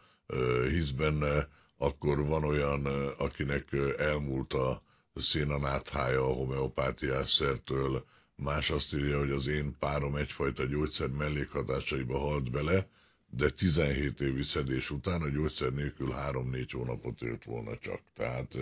hisz 0.68 0.90
benne, 0.90 1.48
akkor 1.78 2.26
van 2.26 2.44
olyan, 2.44 2.86
akinek 3.18 3.68
elmúlt 3.98 4.52
a 4.52 4.82
szénanáthája 5.14 6.20
a 6.22 6.32
homeopátiás 6.32 7.30
szertől, 7.30 8.04
más 8.36 8.70
azt 8.70 8.94
írja, 8.94 9.18
hogy 9.18 9.30
az 9.30 9.46
én 9.46 9.76
párom 9.78 10.16
egyfajta 10.16 10.64
gyógyszer 10.64 11.08
mellékhatásaiba 11.08 12.18
halt 12.18 12.50
bele, 12.50 12.88
de 13.37 13.51
17 13.51 14.20
évi 14.20 14.43
szedés 14.43 14.91
után 14.91 15.22
a 15.22 15.28
gyógyszer 15.28 15.72
nélkül 15.72 16.09
3-4 16.16 16.68
hónapot 16.72 17.22
élt 17.22 17.45
volna 17.45 17.76
csak. 17.78 18.01
Tehát 18.14 18.55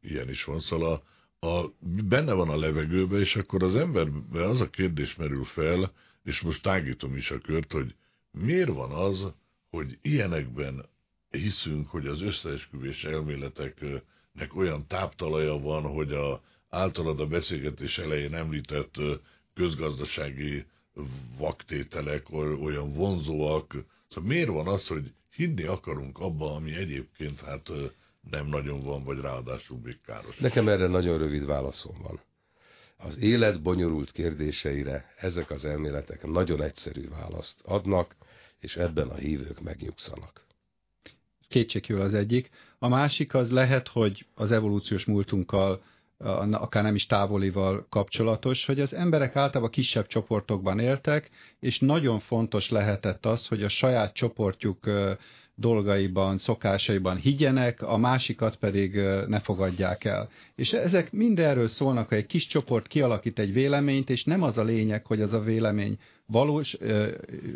ilyen 0.00 0.28
is 0.28 0.44
van. 0.44 0.60
Szóval 0.60 1.02
a, 1.38 1.46
a, 1.46 1.72
benne 2.08 2.32
van 2.32 2.48
a 2.48 2.58
levegőbe, 2.58 3.18
és 3.18 3.36
akkor 3.36 3.62
az 3.62 3.76
emberben 3.76 4.42
az 4.42 4.60
a 4.60 4.70
kérdés 4.70 5.16
merül 5.16 5.44
fel, 5.44 5.92
és 6.24 6.40
most 6.40 6.62
tágítom 6.62 7.16
is 7.16 7.30
a 7.30 7.38
kört, 7.38 7.72
hogy 7.72 7.94
miért 8.30 8.68
van 8.72 8.90
az, 8.90 9.32
hogy 9.70 9.98
ilyenekben 10.02 10.84
hiszünk, 11.30 11.88
hogy 11.88 12.06
az 12.06 12.20
összeesküvés 12.20 13.04
elméleteknek 13.04 14.54
olyan 14.54 14.86
táptalaja 14.86 15.58
van, 15.58 15.82
hogy 15.82 16.12
a 16.12 16.42
általad 16.68 17.20
a 17.20 17.26
beszélgetés 17.26 17.98
elején 17.98 18.34
említett 18.34 18.94
közgazdasági 19.54 20.64
vaktételek 21.36 22.30
olyan 22.62 22.92
vonzóak. 22.92 23.74
Szóval 24.08 24.30
miért 24.30 24.48
van 24.48 24.66
az, 24.66 24.86
hogy 24.86 25.12
hinni 25.30 25.64
akarunk 25.64 26.18
abba, 26.18 26.54
ami 26.54 26.74
egyébként 26.74 27.40
hát 27.40 27.70
nem 28.30 28.46
nagyon 28.46 28.82
van, 28.82 29.04
vagy 29.04 29.18
ráadásul 29.18 29.78
még 29.82 30.00
káros. 30.00 30.36
Nekem 30.38 30.68
erre 30.68 30.86
nagyon 30.86 31.18
rövid 31.18 31.46
válaszom 31.46 31.96
van. 32.02 32.20
Az 32.96 33.18
élet 33.18 33.62
bonyolult 33.62 34.12
kérdéseire 34.12 35.14
ezek 35.16 35.50
az 35.50 35.64
elméletek 35.64 36.26
nagyon 36.26 36.62
egyszerű 36.62 37.08
választ 37.08 37.60
adnak, 37.64 38.16
és 38.60 38.76
ebben 38.76 39.08
a 39.08 39.14
hívők 39.14 39.60
megnyugszanak. 39.60 40.46
Kétségkívül 41.48 42.02
az 42.02 42.14
egyik. 42.14 42.50
A 42.78 42.88
másik 42.88 43.34
az 43.34 43.50
lehet, 43.50 43.88
hogy 43.88 44.26
az 44.34 44.52
evolúciós 44.52 45.04
múltunkkal 45.04 45.82
akár 46.50 46.82
nem 46.82 46.94
is 46.94 47.06
távolival 47.06 47.86
kapcsolatos, 47.90 48.66
hogy 48.66 48.80
az 48.80 48.94
emberek 48.94 49.36
általában 49.36 49.70
kisebb 49.70 50.06
csoportokban 50.06 50.78
éltek, 50.78 51.30
és 51.60 51.78
nagyon 51.78 52.18
fontos 52.18 52.70
lehetett 52.70 53.26
az, 53.26 53.46
hogy 53.46 53.62
a 53.62 53.68
saját 53.68 54.12
csoportjuk 54.14 54.78
dolgaiban, 55.54 56.38
szokásaiban 56.38 57.16
higgyenek, 57.16 57.82
a 57.82 57.96
másikat 57.96 58.56
pedig 58.56 58.94
ne 59.26 59.40
fogadják 59.40 60.04
el. 60.04 60.28
És 60.54 60.72
ezek 60.72 61.12
mind 61.12 61.38
erről 61.38 61.66
szólnak, 61.66 62.08
hogy 62.08 62.18
egy 62.18 62.26
kis 62.26 62.46
csoport 62.46 62.86
kialakít 62.86 63.38
egy 63.38 63.52
véleményt, 63.52 64.10
és 64.10 64.24
nem 64.24 64.42
az 64.42 64.58
a 64.58 64.62
lényeg, 64.62 65.06
hogy 65.06 65.20
az 65.20 65.32
a 65.32 65.40
vélemény 65.40 65.98
valós, 66.26 66.76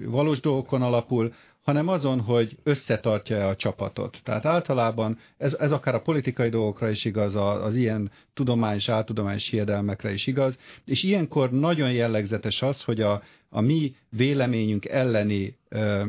valós 0.06 0.40
dolgokon 0.40 0.82
alapul, 0.82 1.32
hanem 1.62 1.88
azon, 1.88 2.20
hogy 2.20 2.56
összetartja-e 2.62 3.48
a 3.48 3.56
csapatot. 3.56 4.20
Tehát 4.24 4.46
általában 4.46 5.18
ez, 5.36 5.54
ez 5.58 5.72
akár 5.72 5.94
a 5.94 6.00
politikai 6.00 6.48
dolgokra 6.48 6.88
is 6.88 7.04
igaz, 7.04 7.34
az 7.36 7.76
ilyen 7.76 8.10
tudományos, 8.34 8.88
áltudományos 8.88 9.48
hiedelmekre 9.48 10.12
is 10.12 10.26
igaz, 10.26 10.58
és 10.86 11.02
ilyenkor 11.02 11.50
nagyon 11.50 11.92
jellegzetes 11.92 12.62
az, 12.62 12.82
hogy 12.82 13.00
a, 13.00 13.22
a 13.48 13.60
mi 13.60 13.94
véleményünk 14.08 14.84
elleni 14.84 15.56
ö, 15.68 16.04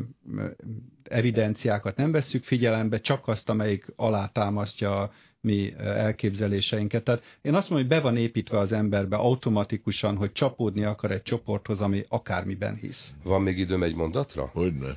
evidenciákat 1.04 1.96
nem 1.96 2.12
vesszük 2.12 2.44
figyelembe, 2.44 3.00
csak 3.00 3.28
azt, 3.28 3.48
amelyik 3.48 3.86
alátámasztja 3.96 5.00
a 5.00 5.12
mi 5.40 5.74
elképzeléseinket. 5.78 7.04
Tehát 7.04 7.22
én 7.42 7.54
azt 7.54 7.70
mondom, 7.70 7.88
hogy 7.88 7.96
be 7.98 8.02
van 8.02 8.16
építve 8.16 8.58
az 8.58 8.72
emberbe 8.72 9.16
automatikusan, 9.16 10.16
hogy 10.16 10.32
csapódni 10.32 10.84
akar 10.84 11.10
egy 11.10 11.22
csoporthoz, 11.22 11.80
ami 11.80 12.04
akármiben 12.08 12.74
hisz. 12.74 13.12
Van 13.22 13.42
még 13.42 13.58
időm 13.58 13.82
egy 13.82 13.94
mondatra? 13.94 14.50
Hogyne 14.52 14.96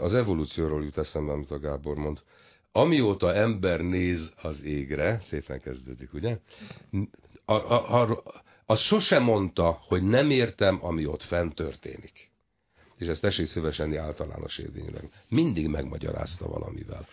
az 0.00 0.14
evolúcióról 0.14 0.84
jut 0.84 0.98
eszembe, 0.98 1.32
amit 1.32 1.50
a 1.50 1.58
Gábor 1.58 1.96
mond. 1.96 2.22
Amióta 2.72 3.34
ember 3.34 3.80
néz 3.80 4.32
az 4.42 4.62
égre, 4.62 5.18
szépen 5.20 5.60
kezdődik, 5.60 6.12
ugye? 6.12 6.38
A, 7.44 7.52
a, 7.54 8.00
a, 8.00 8.22
az 8.66 8.80
sose 8.80 9.18
mondta, 9.18 9.78
hogy 9.88 10.02
nem 10.02 10.30
értem, 10.30 10.78
ami 10.82 11.06
ott 11.06 11.22
fent 11.22 11.54
történik. 11.54 12.30
És 12.96 13.06
ezt 13.06 13.20
tessék 13.20 13.46
szívesen 13.46 13.96
általános 13.98 14.58
érvényűleg. 14.58 15.08
Mindig 15.28 15.68
megmagyarázta 15.68 16.48
valamivel. 16.48 17.06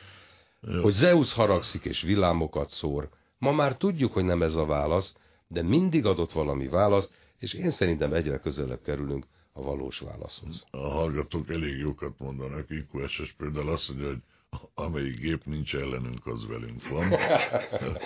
Jó. 0.62 0.82
Hogy 0.82 0.94
Zeus 0.94 1.34
haragszik 1.34 1.86
és 1.86 2.02
villámokat 2.02 2.70
szór. 2.70 3.10
Ma 3.38 3.52
már 3.52 3.78
tudjuk, 3.78 4.14
hogy 4.14 4.24
nem 4.24 4.42
ez 4.42 4.56
a 4.56 4.66
válasz, 4.66 5.16
de 5.48 5.62
mindig 5.62 6.06
adott 6.06 6.32
valami 6.32 6.68
válasz, 6.68 7.12
és 7.40 7.54
én 7.54 7.70
szerintem 7.70 8.14
egyre 8.14 8.38
közelebb 8.38 8.82
kerülünk 8.82 9.26
a 9.60 9.64
valós 9.64 10.00
válaszhoz. 10.00 10.66
A 10.72 10.78
hallgatók 10.78 11.50
elég 11.50 11.78
jókat 11.78 12.20
mondanak, 12.20 12.70
IQSS 12.70 13.34
például 13.38 13.70
azt 13.70 13.90
mondja, 13.90 14.08
hogy 14.08 14.22
amelyik 14.74 15.20
gép 15.20 15.46
nincs 15.46 15.76
ellenünk, 15.76 16.28
az 16.28 16.48
velünk 16.48 16.88
van. 16.88 17.14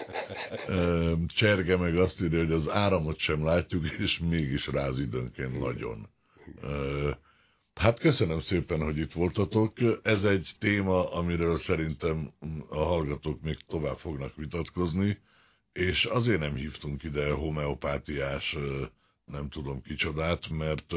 Cserge 1.27 1.77
meg 1.77 1.97
azt 1.97 2.21
írja, 2.21 2.39
hogy 2.39 2.51
az 2.51 2.69
áramot 2.69 3.17
sem 3.17 3.45
látjuk, 3.45 3.91
és 3.91 4.19
mégis 4.19 4.67
ráz 4.67 4.99
időnként 4.99 5.59
nagyon. 5.59 6.09
Hát 7.73 7.99
köszönöm 7.99 8.39
szépen, 8.39 8.83
hogy 8.83 8.97
itt 8.97 9.11
voltatok. 9.11 9.73
Ez 10.03 10.23
egy 10.23 10.51
téma, 10.59 11.11
amiről 11.11 11.57
szerintem 11.57 12.31
a 12.69 12.83
hallgatók 12.83 13.41
még 13.41 13.57
tovább 13.67 13.97
fognak 13.97 14.35
vitatkozni, 14.35 15.19
és 15.73 16.05
azért 16.05 16.39
nem 16.39 16.55
hívtunk 16.55 17.03
ide 17.03 17.31
homeopátiás 17.31 18.57
nem 19.25 19.49
tudom 19.49 19.81
kicsodát, 19.81 20.49
mert 20.49 20.93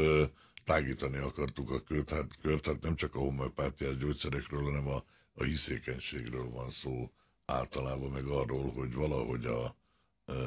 tágítani 0.66 1.16
akartuk 1.16 1.70
a 1.70 1.82
kört, 1.82 2.10
hát, 2.10 2.38
kört, 2.42 2.66
hát 2.66 2.80
nem 2.82 2.96
csak 2.96 3.14
a 3.14 3.18
homeopátiás 3.18 3.96
gyógyszerekről, 3.96 4.62
hanem 4.62 4.88
a, 4.88 5.04
a 5.34 5.44
hiszékenységről 5.44 6.50
van 6.50 6.70
szó 6.70 7.10
általában, 7.44 8.10
meg 8.10 8.26
arról, 8.26 8.72
hogy 8.72 8.94
valahogy 8.94 9.44
a 9.44 9.74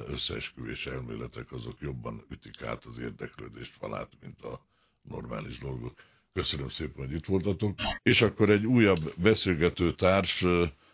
összeesküvés 0.08 0.86
elméletek 0.86 1.52
azok 1.52 1.80
jobban 1.80 2.26
ütik 2.30 2.62
át 2.62 2.86
az 2.86 2.98
érdeklődést 2.98 3.72
falát, 3.72 4.12
mint 4.22 4.42
a 4.42 4.66
normális 5.02 5.58
dolgok. 5.58 5.94
Köszönöm 6.34 6.70
szépen, 6.70 7.06
hogy 7.06 7.16
itt 7.16 7.26
voltatok. 7.26 7.76
És 8.04 8.22
akkor 8.22 8.50
egy 8.50 8.66
újabb 8.66 9.14
beszélgető 9.18 9.94
társ 9.94 10.46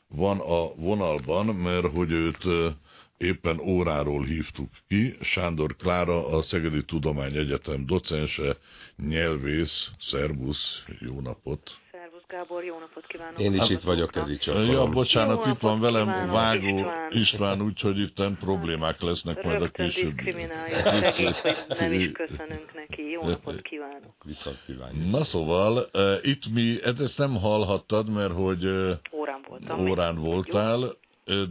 van 0.07 0.39
a 0.39 0.75
vonalban, 0.75 1.45
mert 1.45 1.91
hogy 1.91 2.11
őt 2.11 2.43
éppen 3.17 3.59
óráról 3.59 4.23
hívtuk 4.23 4.69
ki. 4.87 5.17
Sándor 5.21 5.75
Klára, 5.75 6.27
a 6.27 6.41
Szegedi 6.41 6.85
Tudományegyetem 6.85 7.85
docense, 7.85 8.57
nyelvész, 9.07 9.89
szervusz, 9.99 10.83
jó 10.99 11.19
napot! 11.19 11.79
Gábor, 12.27 12.63
jó 12.63 12.79
napot 12.79 13.05
kívánok! 13.07 13.39
Én 13.39 13.53
is 13.53 13.69
itt 13.69 13.81
vagyok, 13.81 14.15
ez 14.15 14.29
így 14.29 14.39
csak 14.39 14.65
Ja, 14.67 14.87
bocsánat, 14.87 15.45
jó 15.45 15.51
itt 15.51 15.59
van 15.59 15.79
velem 15.79 16.05
kívánok, 16.05 16.31
Vágó 16.31 16.77
István, 16.77 17.11
István 17.11 17.61
úgyhogy 17.61 17.99
itt 17.99 18.21
problémák 18.39 19.01
lesznek 19.01 19.43
majd 19.43 19.61
a 19.61 19.69
később. 19.69 20.19
Rögtön 20.19 21.33
hogy 21.67 21.77
nem 21.79 21.93
is 21.93 22.11
köszönünk 22.11 22.73
neki. 22.73 23.09
Jó 23.09 23.27
napot 23.27 23.61
kívánok! 23.61 24.13
Viszont 24.23 24.57
kívánjuk! 24.65 25.11
Na 25.11 25.23
szóval, 25.23 25.89
uh, 25.93 26.17
itt 26.21 26.53
mi, 26.53 26.79
ezt 26.83 27.17
nem 27.17 27.35
hallhattad, 27.35 28.09
mert 28.09 28.33
hogy 28.33 28.65
uh, 28.65 28.91
órán 29.11 29.45
voltam. 29.47 29.87
Órán 29.89 30.15
voltál, 30.15 30.97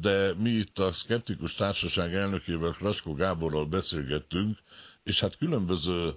de 0.01 0.35
mi 0.35 0.51
itt 0.51 0.79
a 0.79 0.93
Skeptikus 0.93 1.55
Társaság 1.55 2.15
elnökével, 2.15 2.71
Kraskó 2.73 3.15
Gáborral 3.15 3.67
beszélgettünk, 3.67 4.59
és 5.03 5.21
hát 5.21 5.37
különböző 5.37 6.15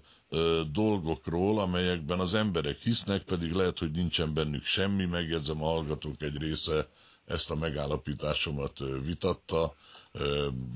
dolgokról, 0.72 1.60
amelyekben 1.60 2.20
az 2.20 2.34
emberek 2.34 2.78
hisznek, 2.80 3.24
pedig 3.24 3.52
lehet, 3.52 3.78
hogy 3.80 3.92
nincsen 3.92 4.34
bennük 4.34 4.64
semmi, 4.64 5.06
megjegyzem 5.06 5.64
a 5.64 5.68
hallgatók 5.68 6.22
egy 6.22 6.38
része 6.38 6.88
ezt 7.26 7.50
a 7.52 7.56
megállapításomat 7.56 8.80
vitatta, 9.04 9.76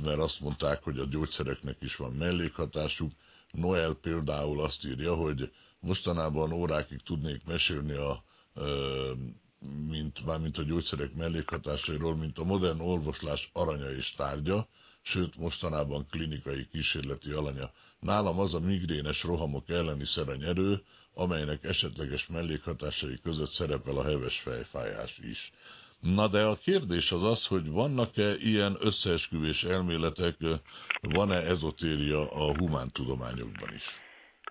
mert 0.03 0.19
azt 0.19 0.39
mondták, 0.39 0.83
hogy 0.83 0.99
a 0.99 1.05
gyógyszereknek 1.05 1.77
is 1.79 1.95
van 1.95 2.11
mellékhatásuk. 2.11 3.11
Noel 3.51 3.93
például 3.93 4.61
azt 4.61 4.85
írja, 4.85 5.15
hogy 5.15 5.51
mostanában 5.79 6.51
órákig 6.51 7.01
tudnék 7.01 7.45
mesélni 7.45 7.93
a 7.93 8.23
mint, 9.87 10.25
mármint 10.25 10.57
a 10.57 10.63
gyógyszerek 10.63 11.13
mellékhatásairól, 11.13 12.15
mint 12.15 12.37
a 12.37 12.43
modern 12.43 12.79
orvoslás 12.79 13.49
aranya 13.53 13.89
és 13.91 14.13
tárgya, 14.13 14.67
sőt 15.01 15.37
mostanában 15.37 16.07
klinikai 16.09 16.67
kísérleti 16.71 17.31
alanya. 17.31 17.71
Nálam 17.99 18.39
az 18.39 18.53
a 18.53 18.59
migrénes 18.59 19.23
rohamok 19.23 19.69
elleni 19.69 20.05
szerenyerő, 20.05 20.83
amelynek 21.13 21.63
esetleges 21.63 22.27
mellékhatásai 22.27 23.19
között 23.23 23.49
szerepel 23.49 23.97
a 23.97 24.03
heves 24.03 24.39
fejfájás 24.39 25.17
is. 25.17 25.51
Na 25.99 26.27
de 26.27 26.41
a 26.43 26.55
kérdés 26.55 27.11
az 27.11 27.23
az, 27.23 27.47
hogy 27.47 27.69
vannak-e 27.69 28.35
ilyen 28.35 28.77
összeesküvés 28.79 29.63
elméletek, 29.63 30.35
van-e 31.01 31.37
ezotéria 31.37 32.31
a 32.31 32.57
humántudományokban 32.57 33.73
is? 33.73 33.83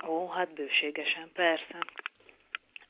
Ó, 0.09 0.29
hát 0.29 0.55
bőségesen, 0.55 1.31
persze. 1.33 1.79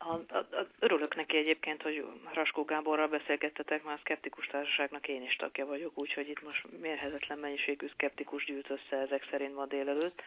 A, 0.03 0.13
a, 0.13 0.37
a, 0.37 0.67
örülök 0.79 1.17
neki 1.17 1.37
egyébként, 1.37 1.83
hogy 1.83 2.05
Raskó 2.33 2.65
Gáborral 2.65 3.09
beszélgettetek, 3.09 3.83
már 3.83 3.95
a 3.95 4.01
szkeptikus 4.01 4.47
társaságnak 4.47 5.09
én 5.09 5.23
is 5.23 5.37
tagja 5.37 5.67
vagyok, 5.67 5.99
úgyhogy 5.99 6.29
itt 6.29 6.43
most 6.43 6.81
mérhetetlen 6.81 7.39
mennyiségű 7.39 7.87
szkeptikus 7.87 8.45
gyűlt 8.45 8.71
össze 8.71 8.97
ezek 8.97 9.27
szerint 9.31 9.55
ma 9.55 9.67
délelőtt. 9.67 10.23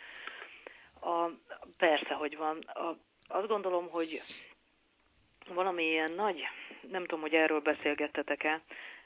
A, 1.02 1.30
persze, 1.78 2.14
hogy 2.14 2.38
van. 2.38 2.58
A, 2.60 2.98
azt 3.28 3.48
gondolom, 3.48 3.90
hogy 3.90 4.22
valami 5.48 5.84
ilyen 5.84 6.12
nagy, 6.12 6.44
nem 6.90 7.02
tudom, 7.02 7.22
hogy 7.22 7.34
erről 7.34 7.60
beszélgettetek-e 7.60 8.62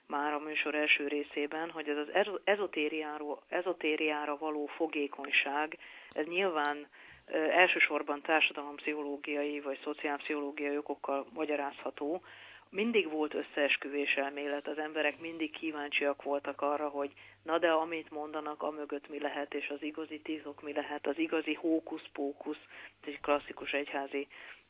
már 0.08 0.34
a 0.34 0.40
műsor 0.40 0.76
első 0.76 1.08
részében, 1.08 1.70
hogy 1.70 1.90
ez 1.90 1.98
az 1.98 2.40
ezotériára, 2.44 3.44
ezotériára 3.48 4.38
való 4.38 4.66
fogékonyság, 4.66 5.78
ez 6.14 6.26
nyilván 6.26 6.88
elsősorban 7.34 8.22
társadalompszichológiai 8.22 9.60
vagy 9.60 9.80
szociálpszichológiai 9.84 10.78
okokkal 10.78 11.26
magyarázható, 11.34 12.22
mindig 12.70 13.12
volt 13.12 13.34
összeesküvés 13.34 14.16
elmélet, 14.16 14.68
az 14.68 14.78
emberek 14.78 15.20
mindig 15.20 15.52
kíváncsiak 15.52 16.24
voltak 16.24 16.62
arra, 16.62 16.88
hogy 16.88 17.12
na 17.44 17.58
de 17.58 17.72
amit 17.72 18.12
mondanak, 18.12 18.64
a 18.64 18.72
mögött 18.72 19.10
mi 19.10 19.20
lehet, 19.20 19.54
és 19.54 19.70
az 19.70 19.82
igazi 19.82 20.20
titok 20.20 20.62
mi 20.62 20.74
lehet, 20.74 21.08
az 21.08 21.18
igazi 21.18 21.54
hókusz-pókusz, 21.54 22.62
egy 23.06 23.20
klasszikus 23.22 23.72
egyházi 23.72 24.28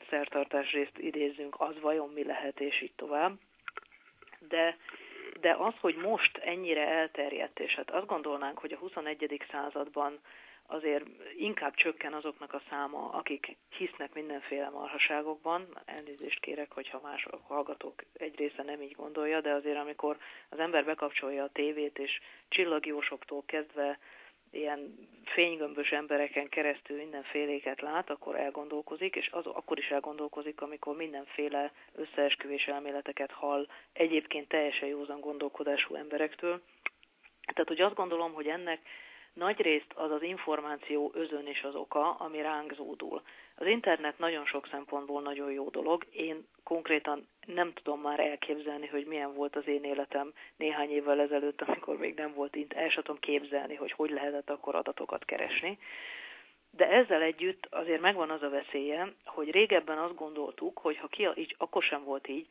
szertartás 0.09 0.71
részt 0.71 0.97
idézzünk, 0.97 1.55
az 1.59 1.79
vajon 1.81 2.09
mi 2.09 2.23
lehet, 2.23 2.59
és 2.59 2.81
így 2.81 2.93
tovább. 2.95 3.33
De, 4.39 4.77
de 5.39 5.55
az, 5.59 5.73
hogy 5.79 5.95
most 5.95 6.37
ennyire 6.37 6.87
elterjedt, 6.87 7.59
és 7.59 7.73
hát 7.73 7.91
azt 7.91 8.05
gondolnánk, 8.05 8.59
hogy 8.59 8.71
a 8.71 8.77
21. 8.77 9.41
században 9.51 10.19
azért 10.67 11.05
inkább 11.37 11.73
csökken 11.73 12.13
azoknak 12.13 12.53
a 12.53 12.61
száma, 12.69 13.09
akik 13.09 13.55
hisznek 13.77 14.13
mindenféle 14.13 14.69
marhaságokban. 14.69 15.67
Elnézést 15.85 16.39
kérek, 16.39 16.71
hogyha 16.71 16.99
más 17.03 17.27
hallgatók 17.47 18.03
egy 18.13 18.35
része 18.35 18.63
nem 18.63 18.81
így 18.81 18.95
gondolja, 18.95 19.41
de 19.41 19.51
azért 19.51 19.77
amikor 19.77 20.17
az 20.49 20.59
ember 20.59 20.85
bekapcsolja 20.85 21.43
a 21.43 21.51
tévét, 21.53 21.99
és 21.99 22.19
csillagjósoktól 22.47 23.43
kezdve 23.45 23.99
ilyen 24.51 25.09
fénygömbös 25.25 25.89
embereken 25.89 26.49
keresztül 26.49 26.97
mindenféléket 26.97 27.81
lát, 27.81 28.09
akkor 28.09 28.35
elgondolkozik, 28.35 29.15
és 29.15 29.29
az, 29.31 29.45
akkor 29.45 29.77
is 29.77 29.89
elgondolkozik, 29.89 30.61
amikor 30.61 30.95
mindenféle 30.95 31.71
összeesküvés 31.95 32.65
elméleteket 32.65 33.31
hall 33.31 33.67
egyébként 33.93 34.47
teljesen 34.47 34.87
józan 34.87 35.19
gondolkodású 35.19 35.95
emberektől. 35.95 36.61
Tehát, 37.53 37.67
hogy 37.67 37.81
azt 37.81 37.95
gondolom, 37.95 38.33
hogy 38.33 38.47
ennek 38.47 38.79
nagy 39.37 39.61
részt 39.61 39.93
az 39.95 40.11
az 40.11 40.21
információ 40.21 41.11
özön 41.13 41.47
és 41.47 41.63
az 41.63 41.75
oka, 41.75 42.11
ami 42.11 42.41
ránk 42.41 42.73
zúdul. 42.73 43.21
Az 43.55 43.67
internet 43.67 44.17
nagyon 44.19 44.45
sok 44.45 44.67
szempontból 44.71 45.21
nagyon 45.21 45.51
jó 45.51 45.69
dolog. 45.69 46.05
Én 46.11 46.47
konkrétan 46.63 47.27
nem 47.45 47.73
tudom 47.73 48.01
már 48.01 48.19
elképzelni, 48.19 48.87
hogy 48.87 49.05
milyen 49.05 49.33
volt 49.33 49.55
az 49.55 49.67
én 49.67 49.83
életem 49.83 50.33
néhány 50.55 50.89
évvel 50.89 51.19
ezelőtt, 51.19 51.61
amikor 51.61 51.97
még 51.97 52.15
nem 52.15 52.33
volt 52.33 52.55
internet. 52.55 52.85
El 52.85 52.91
sem 52.91 53.03
tudom 53.03 53.21
képzelni, 53.21 53.75
hogy 53.75 53.91
hogy 53.91 54.09
lehetett 54.09 54.49
akkor 54.49 54.75
adatokat 54.75 55.25
keresni. 55.25 55.79
De 56.71 56.89
ezzel 56.89 57.21
együtt 57.21 57.67
azért 57.69 58.01
megvan 58.01 58.29
az 58.29 58.43
a 58.43 58.49
veszélye, 58.49 59.13
hogy 59.25 59.51
régebben 59.51 59.97
azt 59.97 60.15
gondoltuk, 60.15 60.77
hogy 60.77 60.97
ha 60.97 61.07
ki, 61.07 61.27
így, 61.35 61.55
akkor 61.57 61.83
sem 61.83 62.03
volt 62.03 62.27
így, 62.27 62.47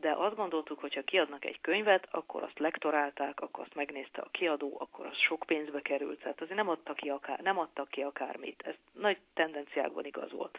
de 0.00 0.12
azt 0.12 0.36
gondoltuk, 0.36 0.80
hogy 0.80 0.94
ha 0.94 1.02
kiadnak 1.02 1.44
egy 1.44 1.60
könyvet, 1.60 2.08
akkor 2.10 2.42
azt 2.42 2.58
lektorálták, 2.58 3.40
akkor 3.40 3.64
azt 3.64 3.74
megnézte 3.74 4.20
a 4.20 4.30
kiadó, 4.30 4.76
akkor 4.80 5.06
az 5.06 5.16
sok 5.16 5.44
pénzbe 5.46 5.80
került, 5.80 6.20
tehát 6.20 6.40
azért 6.40 6.56
nem 6.56 6.68
adtak 6.68 6.96
ki, 6.96 7.08
akár, 7.08 7.40
nem 7.40 7.58
adtak 7.58 7.88
ki 7.88 8.02
akármit. 8.02 8.62
Ez 8.66 8.74
nagy 8.92 9.18
tendenciákban 9.34 10.04
igaz 10.04 10.32
volt. 10.32 10.58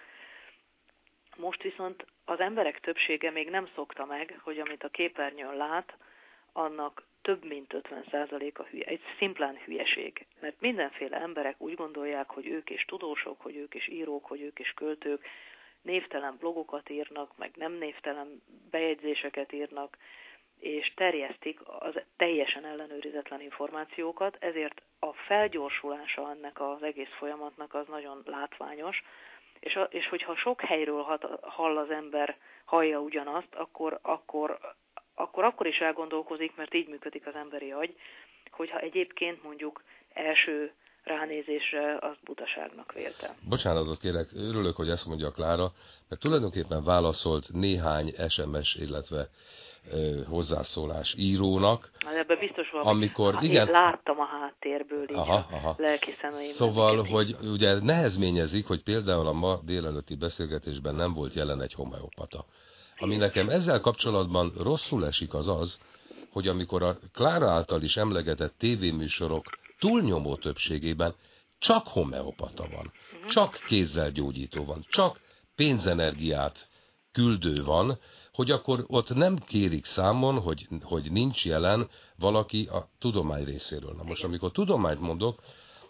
Most 1.38 1.62
viszont 1.62 2.06
az 2.26 2.40
emberek 2.40 2.80
többsége 2.80 3.32
még 3.32 3.50
nem 3.50 3.70
szokta 3.76 4.06
meg, 4.06 4.40
hogy 4.44 4.60
amit 4.60 4.84
a 4.84 4.90
képernyőn 4.90 5.56
lát, 5.56 5.98
annak 6.54 7.04
több 7.22 7.46
mint 7.46 7.74
50% 7.74 8.54
a 8.54 8.64
hülye. 8.64 8.86
Egy 8.86 9.02
szimplán 9.18 9.58
hülyeség. 9.66 10.26
Mert 10.40 10.62
mindenféle 10.62 11.18
emberek 11.18 11.62
úgy 11.62 11.76
gondolják, 11.76 12.30
hogy 12.30 12.48
ők 12.48 12.70
is 12.70 12.86
tudósok, 12.86 13.42
hogy 13.42 13.56
ők 13.56 13.74
is 13.74 13.88
írók, 13.88 14.26
hogy 14.26 14.42
ők 14.42 14.60
is 14.60 14.72
költők, 14.72 15.26
névtelen 15.82 16.36
blogokat 16.40 16.90
írnak, 16.90 17.38
meg 17.38 17.52
nem 17.56 17.74
névtelen 17.74 18.42
bejegyzéseket 18.72 19.52
írnak, 19.52 19.98
és 20.60 20.94
terjesztik 20.96 21.60
az 21.66 22.02
teljesen 22.18 22.66
ellenőrizetlen 22.66 23.42
információkat, 23.42 24.38
ezért 24.40 24.82
a 25.00 25.14
felgyorsulása 25.14 26.32
ennek 26.32 26.62
az 26.62 26.84
egész 26.84 27.14
folyamatnak 27.18 27.74
az 27.74 27.88
nagyon 27.88 28.22
látványos, 28.26 29.04
és, 29.60 29.76
a, 29.76 29.84
és 29.84 30.08
hogyha 30.08 30.36
sok 30.36 30.62
helyről 30.62 31.02
hat, 31.02 31.24
hall 31.42 31.78
az 31.78 31.90
ember, 31.90 32.38
hallja 32.66 33.00
ugyanazt, 33.00 33.56
akkor, 33.56 34.00
akkor, 34.02 34.60
akkor 35.16 35.44
akkor 35.44 35.68
is 35.68 35.78
elgondolkozik, 35.78 36.56
mert 36.56 36.74
így 36.74 36.88
működik 36.88 37.28
az 37.28 37.36
emberi 37.36 37.72
agy, 37.72 37.96
hogyha 38.52 38.80
egyébként 38.80 39.44
mondjuk 39.44 39.84
első 40.14 40.74
ránézésre 41.04 41.98
azt 42.00 42.20
butaságnak 42.24 42.94
vélte. 42.94 43.36
Bocsánatot 43.50 44.00
kérek, 44.00 44.30
örülök, 44.34 44.76
hogy 44.76 44.90
ezt 44.90 45.06
mondja 45.06 45.32
Klára, 45.32 45.72
mert 46.10 46.22
tulajdonképpen 46.22 46.84
válaszolt 46.84 47.50
néhány 47.54 48.14
SMS, 48.28 48.76
illetve 48.76 49.30
ö, 49.92 50.22
hozzászólás 50.30 51.16
írónak. 51.18 51.92
Hát 52.06 52.16
ebben 52.16 52.38
biztos 52.40 52.70
van, 52.72 52.82
amikor, 52.82 53.34
hát 53.34 53.44
igen, 53.44 53.68
én 53.68 53.72
láttam 53.72 54.20
a 54.20 54.26
háttérből 54.26 55.10
így 55.10 55.18
aha, 55.18 55.48
aha. 55.52 55.76
lelki 55.78 56.16
szemeim. 56.22 56.52
Szóval, 56.52 57.04
hogy 57.04 57.30
így. 57.30 57.50
ugye 57.50 57.80
nehezményezik, 57.80 58.68
hogy 58.68 58.84
például 58.84 59.28
a 59.28 59.34
ma 59.34 59.60
délelőtti 59.66 60.16
beszélgetésben 60.16 60.96
nem 60.96 61.14
volt 61.14 61.34
jelen 61.34 61.62
egy 61.62 61.74
homeopata. 61.74 62.46
Ami 62.98 63.16
nekem 63.16 63.50
ezzel 63.50 63.80
kapcsolatban 63.80 64.54
rosszul 64.58 65.06
esik 65.06 65.34
az 65.34 65.48
az, 65.48 65.82
hogy 66.32 66.48
amikor 66.48 66.84
a 66.84 66.98
Klára 67.14 67.50
által 67.50 67.82
is 67.82 67.98
emlegetett 67.98 68.54
tévéműsorok 68.58 69.46
túlnyomó 69.80 70.36
többségében 70.36 71.16
csak 71.58 71.88
homeopata 71.88 72.68
van, 72.72 72.92
csak 73.30 73.64
kézzel 73.68 74.12
gyógyító 74.12 74.66
van, 74.66 74.86
csak 74.90 75.22
pénzenergiát 75.56 76.70
küldő 77.12 77.64
van, 77.64 78.00
hogy 78.34 78.52
akkor 78.52 78.86
ott 78.88 79.16
nem 79.16 79.38
kérik 79.38 79.86
számon, 79.86 80.40
hogy, 80.40 80.68
hogy 80.82 81.12
nincs 81.12 81.46
jelen 81.46 81.90
valaki 82.16 82.66
a 82.66 82.90
tudomány 83.00 83.44
részéről. 83.44 83.94
Na 83.94 84.04
most, 84.04 84.24
amikor 84.24 84.52
tudományt 84.52 85.00
mondok, 85.00 85.42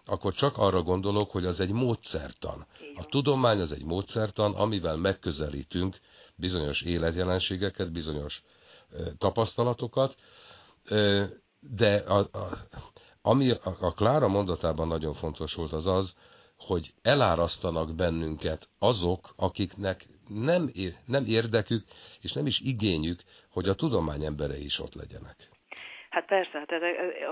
akkor 0.06 0.34
csak 0.34 0.58
arra 0.58 0.82
gondolok, 0.82 1.32
hogy 1.32 1.46
az 1.46 1.60
egy 1.60 1.72
módszertan. 1.72 2.68
A 2.96 3.06
tudomány 3.06 3.60
az 3.60 3.72
egy 3.72 3.84
módszertan, 3.84 4.56
amivel 4.56 4.96
megközelítünk 4.96 6.00
bizonyos 6.36 6.82
életjelenségeket, 6.82 7.92
bizonyos 7.92 8.44
tapasztalatokat, 9.18 10.16
de 11.60 11.96
a, 11.96 12.18
a, 12.18 12.68
ami 13.30 13.52
a, 13.80 13.94
Klára 13.94 14.28
mondatában 14.28 14.88
nagyon 14.88 15.14
fontos 15.14 15.54
volt 15.54 15.72
az 15.72 15.88
az, 15.88 16.18
hogy 16.58 16.94
elárasztanak 17.02 17.96
bennünket 17.96 18.70
azok, 18.80 19.34
akiknek 19.38 20.06
nem, 20.28 20.70
nem 21.06 21.24
érdekük, 21.26 21.84
és 22.22 22.32
nem 22.34 22.46
is 22.46 22.60
igényük, 22.60 23.20
hogy 23.52 23.70
a 23.70 23.76
tudomány 23.76 24.24
emberei 24.26 24.64
is 24.64 24.80
ott 24.80 24.94
legyenek. 24.94 25.36
Hát 26.10 26.26
persze, 26.26 26.58
hát 26.58 26.72
ez, 26.72 26.82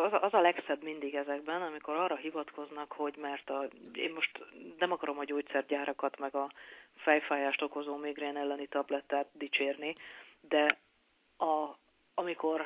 az, 0.05 0.19
az 0.21 0.33
a 0.33 0.41
legszebb 0.41 0.83
mindig 0.83 1.15
ezekben, 1.15 1.61
amikor 1.61 1.95
arra 1.95 2.15
hivatkoznak, 2.15 2.91
hogy 2.91 3.15
mert 3.21 3.49
a, 3.49 3.67
én 3.93 4.11
most 4.13 4.31
nem 4.79 4.91
akarom 4.91 5.19
a 5.19 5.23
gyógyszergyárakat, 5.23 6.19
meg 6.19 6.35
a 6.35 6.51
fejfájást 6.95 7.61
okozó 7.61 7.95
migrén 7.95 8.37
elleni 8.37 8.67
tablettát 8.67 9.27
dicsérni, 9.33 9.95
de 10.41 10.77
a, 11.37 11.77
amikor 12.13 12.61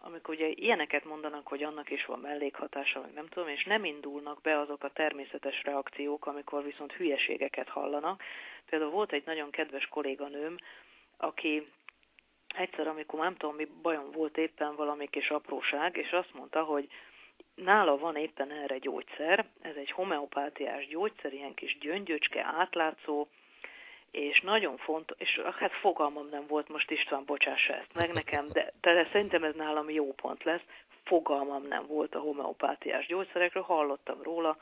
amikor 0.00 0.34
ugye 0.34 0.48
ilyeneket 0.48 1.04
mondanak, 1.04 1.46
hogy 1.46 1.62
annak 1.62 1.90
is 1.90 2.04
van 2.04 2.18
mellékhatása, 2.18 3.00
meg 3.00 3.12
nem 3.12 3.26
tudom, 3.26 3.48
és 3.48 3.64
nem 3.64 3.84
indulnak 3.84 4.40
be 4.40 4.58
azok 4.58 4.82
a 4.82 4.90
természetes 4.92 5.62
reakciók, 5.62 6.26
amikor 6.26 6.64
viszont 6.64 6.92
hülyeségeket 6.92 7.68
hallanak. 7.68 8.22
Például 8.70 8.90
volt 8.90 9.12
egy 9.12 9.26
nagyon 9.26 9.50
kedves 9.50 9.86
kolléganőm, 9.86 10.56
aki 11.16 11.68
egyszer, 12.54 12.86
amikor 12.86 13.20
nem 13.20 13.36
tudom, 13.36 13.54
mi 13.56 13.68
bajom 13.82 14.10
volt 14.10 14.36
éppen 14.36 14.76
valami 14.76 15.08
kis 15.08 15.30
apróság, 15.30 15.96
és 15.96 16.10
azt 16.10 16.34
mondta, 16.34 16.62
hogy 16.62 16.88
nála 17.54 17.98
van 17.98 18.16
éppen 18.16 18.50
erre 18.50 18.78
gyógyszer, 18.78 19.46
ez 19.60 19.76
egy 19.76 19.90
homeopátiás 19.90 20.86
gyógyszer, 20.86 21.32
ilyen 21.32 21.54
kis 21.54 21.78
gyöngyöcske, 21.78 22.42
átlátszó, 22.44 23.28
és 24.10 24.40
nagyon 24.40 24.76
fontos, 24.76 25.18
és 25.18 25.40
hát 25.58 25.72
fogalmam 25.72 26.28
nem 26.30 26.44
volt, 26.48 26.68
most 26.68 26.90
István, 26.90 27.24
bocsássa 27.26 27.72
ezt 27.72 27.94
meg 27.94 28.12
nekem, 28.12 28.46
de, 28.52 28.72
de 28.80 29.08
szerintem 29.12 29.44
ez 29.44 29.54
nálam 29.54 29.90
jó 29.90 30.12
pont 30.12 30.44
lesz, 30.44 30.64
fogalmam 31.04 31.66
nem 31.68 31.86
volt 31.86 32.14
a 32.14 32.20
homeopátiás 32.20 33.06
gyógyszerekről, 33.06 33.62
hallottam 33.62 34.22
róla, 34.22 34.56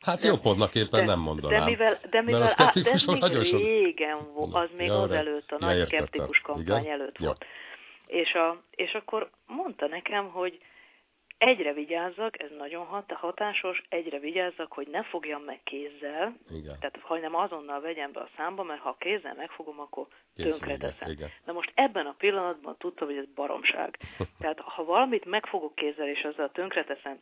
Hát 0.00 0.22
jó 0.22 0.36
pontnak 0.36 0.74
éppen 0.74 1.04
nem 1.04 1.18
mondanám. 1.18 1.58
De 1.58 1.64
mivel, 1.64 1.98
de 2.10 2.22
mivel 2.22 2.40
Mert 2.40 2.58
a 2.58 2.64
á, 2.64 2.72
de 2.82 3.18
nagyon 3.18 3.44
sok... 3.44 3.60
régen 3.60 4.32
volt, 4.34 4.54
az 4.54 4.68
még 4.76 4.86
ja, 4.86 5.02
az 5.02 5.10
előtt, 5.10 5.52
a 5.52 5.56
ja, 5.60 5.66
nagy 5.66 5.86
szkeptikus 5.86 6.40
kampány 6.40 6.82
Igen? 6.82 6.92
előtt 6.92 7.18
ja. 7.18 7.26
volt. 7.26 7.44
És, 8.06 8.32
a, 8.32 8.62
és 8.70 8.92
akkor 8.92 9.30
mondta 9.46 9.86
nekem, 9.86 10.30
hogy 10.30 10.58
egyre 11.38 11.72
vigyázzak, 11.72 12.42
ez 12.42 12.50
nagyon 12.58 12.86
hat, 12.86 13.12
hatásos, 13.12 13.82
egyre 13.88 14.18
vigyázzak, 14.18 14.72
hogy 14.72 14.88
ne 14.88 15.02
fogjam 15.02 15.42
meg 15.42 15.60
kézzel, 15.62 16.36
igen. 16.50 16.76
tehát 16.80 16.98
hanem 17.00 17.34
azonnal 17.34 17.80
vegyem 17.80 18.12
be 18.12 18.20
a 18.20 18.28
számba, 18.36 18.62
mert 18.62 18.80
ha 18.80 18.96
kézzel 18.98 19.34
megfogom, 19.34 19.80
akkor 19.80 20.06
tönkreteszem. 20.36 21.16
Na 21.44 21.52
most 21.52 21.72
ebben 21.74 22.06
a 22.06 22.14
pillanatban 22.18 22.76
tudtam, 22.78 23.08
hogy 23.08 23.16
ez 23.16 23.26
baromság. 23.34 23.98
tehát 24.40 24.60
ha 24.60 24.84
valamit 24.84 25.24
megfogok 25.24 25.74
kézzel, 25.74 26.08
és 26.08 26.22
azzal 26.22 26.50
tönkreteszem, 26.50 27.20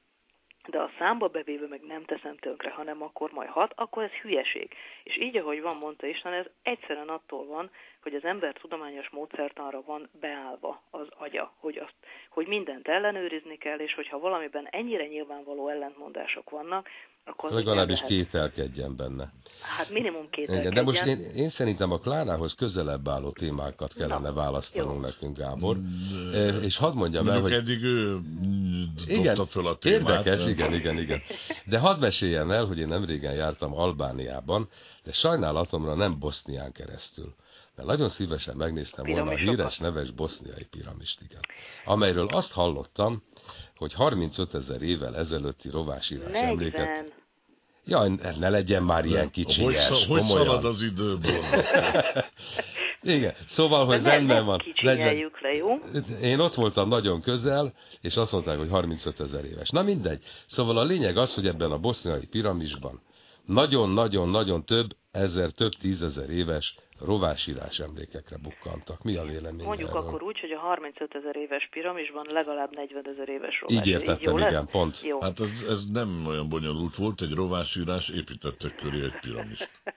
de 0.67 0.79
a 0.79 0.91
számba 0.99 1.29
bevéve 1.29 1.67
meg 1.67 1.81
nem 1.83 2.05
teszem 2.05 2.37
tönkre, 2.37 2.71
hanem 2.71 3.03
akkor 3.03 3.31
majd 3.33 3.49
hat, 3.49 3.73
akkor 3.77 4.03
ez 4.03 4.11
hülyeség. 4.11 4.75
És 5.03 5.19
így, 5.19 5.37
ahogy 5.37 5.61
van, 5.61 5.77
mondta 5.77 6.07
Isten, 6.07 6.33
ez 6.33 6.47
egyszerűen 6.63 7.09
attól 7.09 7.47
van, 7.47 7.71
hogy 8.03 8.15
az 8.15 8.25
ember 8.25 8.53
tudományos 8.53 9.09
módszertanra 9.11 9.83
van 9.83 10.09
beállva 10.21 10.83
az 10.91 11.07
agya, 11.19 11.53
hogy, 11.59 11.79
azt, 11.79 11.95
hogy 12.29 12.47
mindent 12.47 12.89
ellenőrizni 12.89 13.57
kell, 13.59 13.79
és 13.79 13.95
hogyha 13.95 14.19
valamiben 14.19 14.69
ennyire 14.71 15.07
nyilvánvaló 15.07 15.69
ellentmondások 15.69 16.51
vannak, 16.51 16.89
akkor... 17.27 17.51
Legalábbis 17.53 18.01
lehet... 18.01 18.09
kételkedjen 18.09 18.97
benne. 18.97 19.33
Hát 19.61 19.91
minimum 19.91 20.31
kételkedjen. 20.31 20.75
De 20.75 20.83
most 20.83 21.05
én, 21.05 21.21
én 21.21 21.49
szerintem 21.49 21.93
a 21.93 21.99
Klárához 21.99 22.55
közelebb 22.55 23.09
álló 23.09 23.31
témákat 23.31 23.95
kellene 23.95 24.29
Na, 24.29 24.35
választanunk 24.35 24.95
jó. 24.95 25.01
nekünk, 25.01 25.37
Gábor. 25.37 25.77
De, 26.31 26.47
és 26.47 26.77
hadd 26.77 26.95
mondjam 26.95 27.29
el, 27.29 27.41
hogy... 27.41 27.53
eddig 27.53 27.83
ő 27.83 28.19
igen, 29.07 29.47
föl 29.47 29.67
a 29.67 29.77
témát. 29.79 30.27
Érdekes, 30.27 30.47
igen, 30.47 30.75
igen, 30.75 30.99
igen. 30.99 31.23
De 31.65 31.79
hadd 31.79 31.99
meséljem 31.99 32.51
el, 32.51 32.65
hogy 32.65 32.79
én 32.79 32.89
nem 32.89 33.05
régen 33.05 33.35
jártam 33.35 33.75
Albániában, 33.75 34.69
de 35.05 35.13
sajnálatomra 35.13 35.95
nem 35.95 36.19
Bosznián 36.19 36.73
keresztül 36.73 37.35
mert 37.77 37.89
nagyon 37.89 38.09
szívesen 38.09 38.57
megnéztem 38.57 39.05
volna 39.05 39.31
a 39.31 39.37
híres 39.37 39.79
neves 39.79 40.11
boszniai 40.11 40.65
piramist, 40.71 41.21
igen. 41.21 41.41
Amelyről 41.85 42.27
azt 42.27 42.53
hallottam, 42.53 43.23
hogy 43.77 43.93
35 43.93 44.55
ezer 44.55 44.83
évvel 44.83 45.17
ezelőtti 45.17 45.71
rovásírás 45.71 46.33
emléket... 46.33 47.15
Jaj, 47.89 48.11
ne 48.39 48.49
legyen 48.49 48.83
már 48.83 49.05
ilyen 49.05 49.31
kicsinyes, 49.31 49.89
hogy, 49.89 50.05
hogy 50.07 50.25
szalad 50.25 50.65
az 50.65 50.83
időből? 50.83 51.41
Igen, 53.03 53.35
szóval, 53.45 53.87
hogy 53.87 54.03
rendben 54.03 54.45
van. 54.45 54.63
Legyen... 54.83 55.33
le, 55.41 55.55
jó? 55.55 55.69
Én 56.21 56.39
ott 56.39 56.55
voltam 56.55 56.89
nagyon 56.89 57.21
közel, 57.21 57.73
és 58.01 58.17
azt 58.17 58.33
mondták, 58.33 58.59
hogy 58.59 58.69
35 58.69 59.21
ezer 59.21 59.45
éves. 59.45 59.71
Na 59.71 59.83
mindegy. 59.83 60.23
Szóval 60.47 60.79
a 60.79 60.85
lényeg 60.85 61.17
az, 61.17 61.35
hogy 61.35 61.47
ebben 61.47 61.71
a 61.71 61.79
boszniai 61.79 62.27
piramisban 62.27 63.01
nagyon-nagyon-nagyon 63.45 64.65
több 64.65 64.97
ezer, 65.11 65.51
több 65.51 65.73
tízezer 65.73 66.31
éves 66.31 66.77
rovásírás 67.01 67.79
emlékekre 67.79 68.37
bukkantak. 68.43 69.03
Mi 69.03 69.17
a 69.17 69.23
vélemény 69.23 69.67
Mondjuk 69.67 69.89
erről? 69.89 70.03
akkor 70.03 70.23
úgy, 70.23 70.41
hogy 70.41 70.51
a 70.51 70.59
35 70.59 71.15
ezer 71.15 71.37
éves 71.37 71.69
piramisban 71.71 72.27
legalább 72.31 72.75
40 72.75 73.07
ezer 73.09 73.29
éves 73.29 73.61
rovás. 73.61 73.87
Így 73.87 73.93
értettem, 73.93 74.39
Így 74.39 74.47
igen, 74.47 74.67
pont. 74.67 75.03
Jó. 75.03 75.21
Hát 75.21 75.41
ez, 75.41 75.65
ez 75.69 75.91
nem 75.93 76.25
olyan 76.27 76.49
bonyolult 76.49 76.97
volt, 76.97 77.21
egy 77.21 77.35
rovásírás, 77.35 78.09
építettek 78.09 78.75
köré 78.77 79.05
egy 79.05 79.19
piramist. 79.21 79.71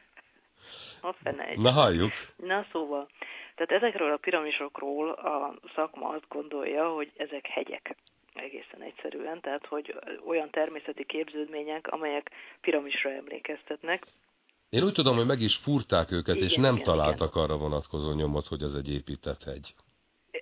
Na 1.55 1.71
halljuk. 1.71 2.11
Na 2.35 2.65
szóval, 2.71 3.07
tehát 3.55 3.83
ezekről 3.83 4.11
a 4.11 4.17
piramisokról 4.17 5.09
a 5.09 5.53
szakma 5.75 6.09
azt 6.09 6.25
gondolja, 6.29 6.89
hogy 6.89 7.11
ezek 7.17 7.47
hegyek 7.47 7.95
egészen 8.33 8.81
egyszerűen, 8.81 9.41
tehát 9.41 9.65
hogy 9.65 9.95
olyan 10.25 10.49
természeti 10.49 11.05
képződmények, 11.05 11.87
amelyek 11.87 12.31
piramisra 12.61 13.09
emlékeztetnek, 13.09 14.03
én 14.69 14.83
úgy 14.83 14.93
tudom, 14.93 15.15
hogy 15.15 15.25
meg 15.25 15.41
is 15.41 15.55
fúrták 15.55 16.11
őket, 16.11 16.35
igen, 16.35 16.47
és 16.47 16.55
nem 16.55 16.73
igen, 16.73 16.85
találtak 16.85 17.31
igen. 17.31 17.43
arra 17.43 17.57
vonatkozó 17.57 18.13
nyomot, 18.13 18.47
hogy 18.47 18.63
az 18.63 18.75
egy 18.75 18.93
épített 18.93 19.43
hegy. 19.43 19.73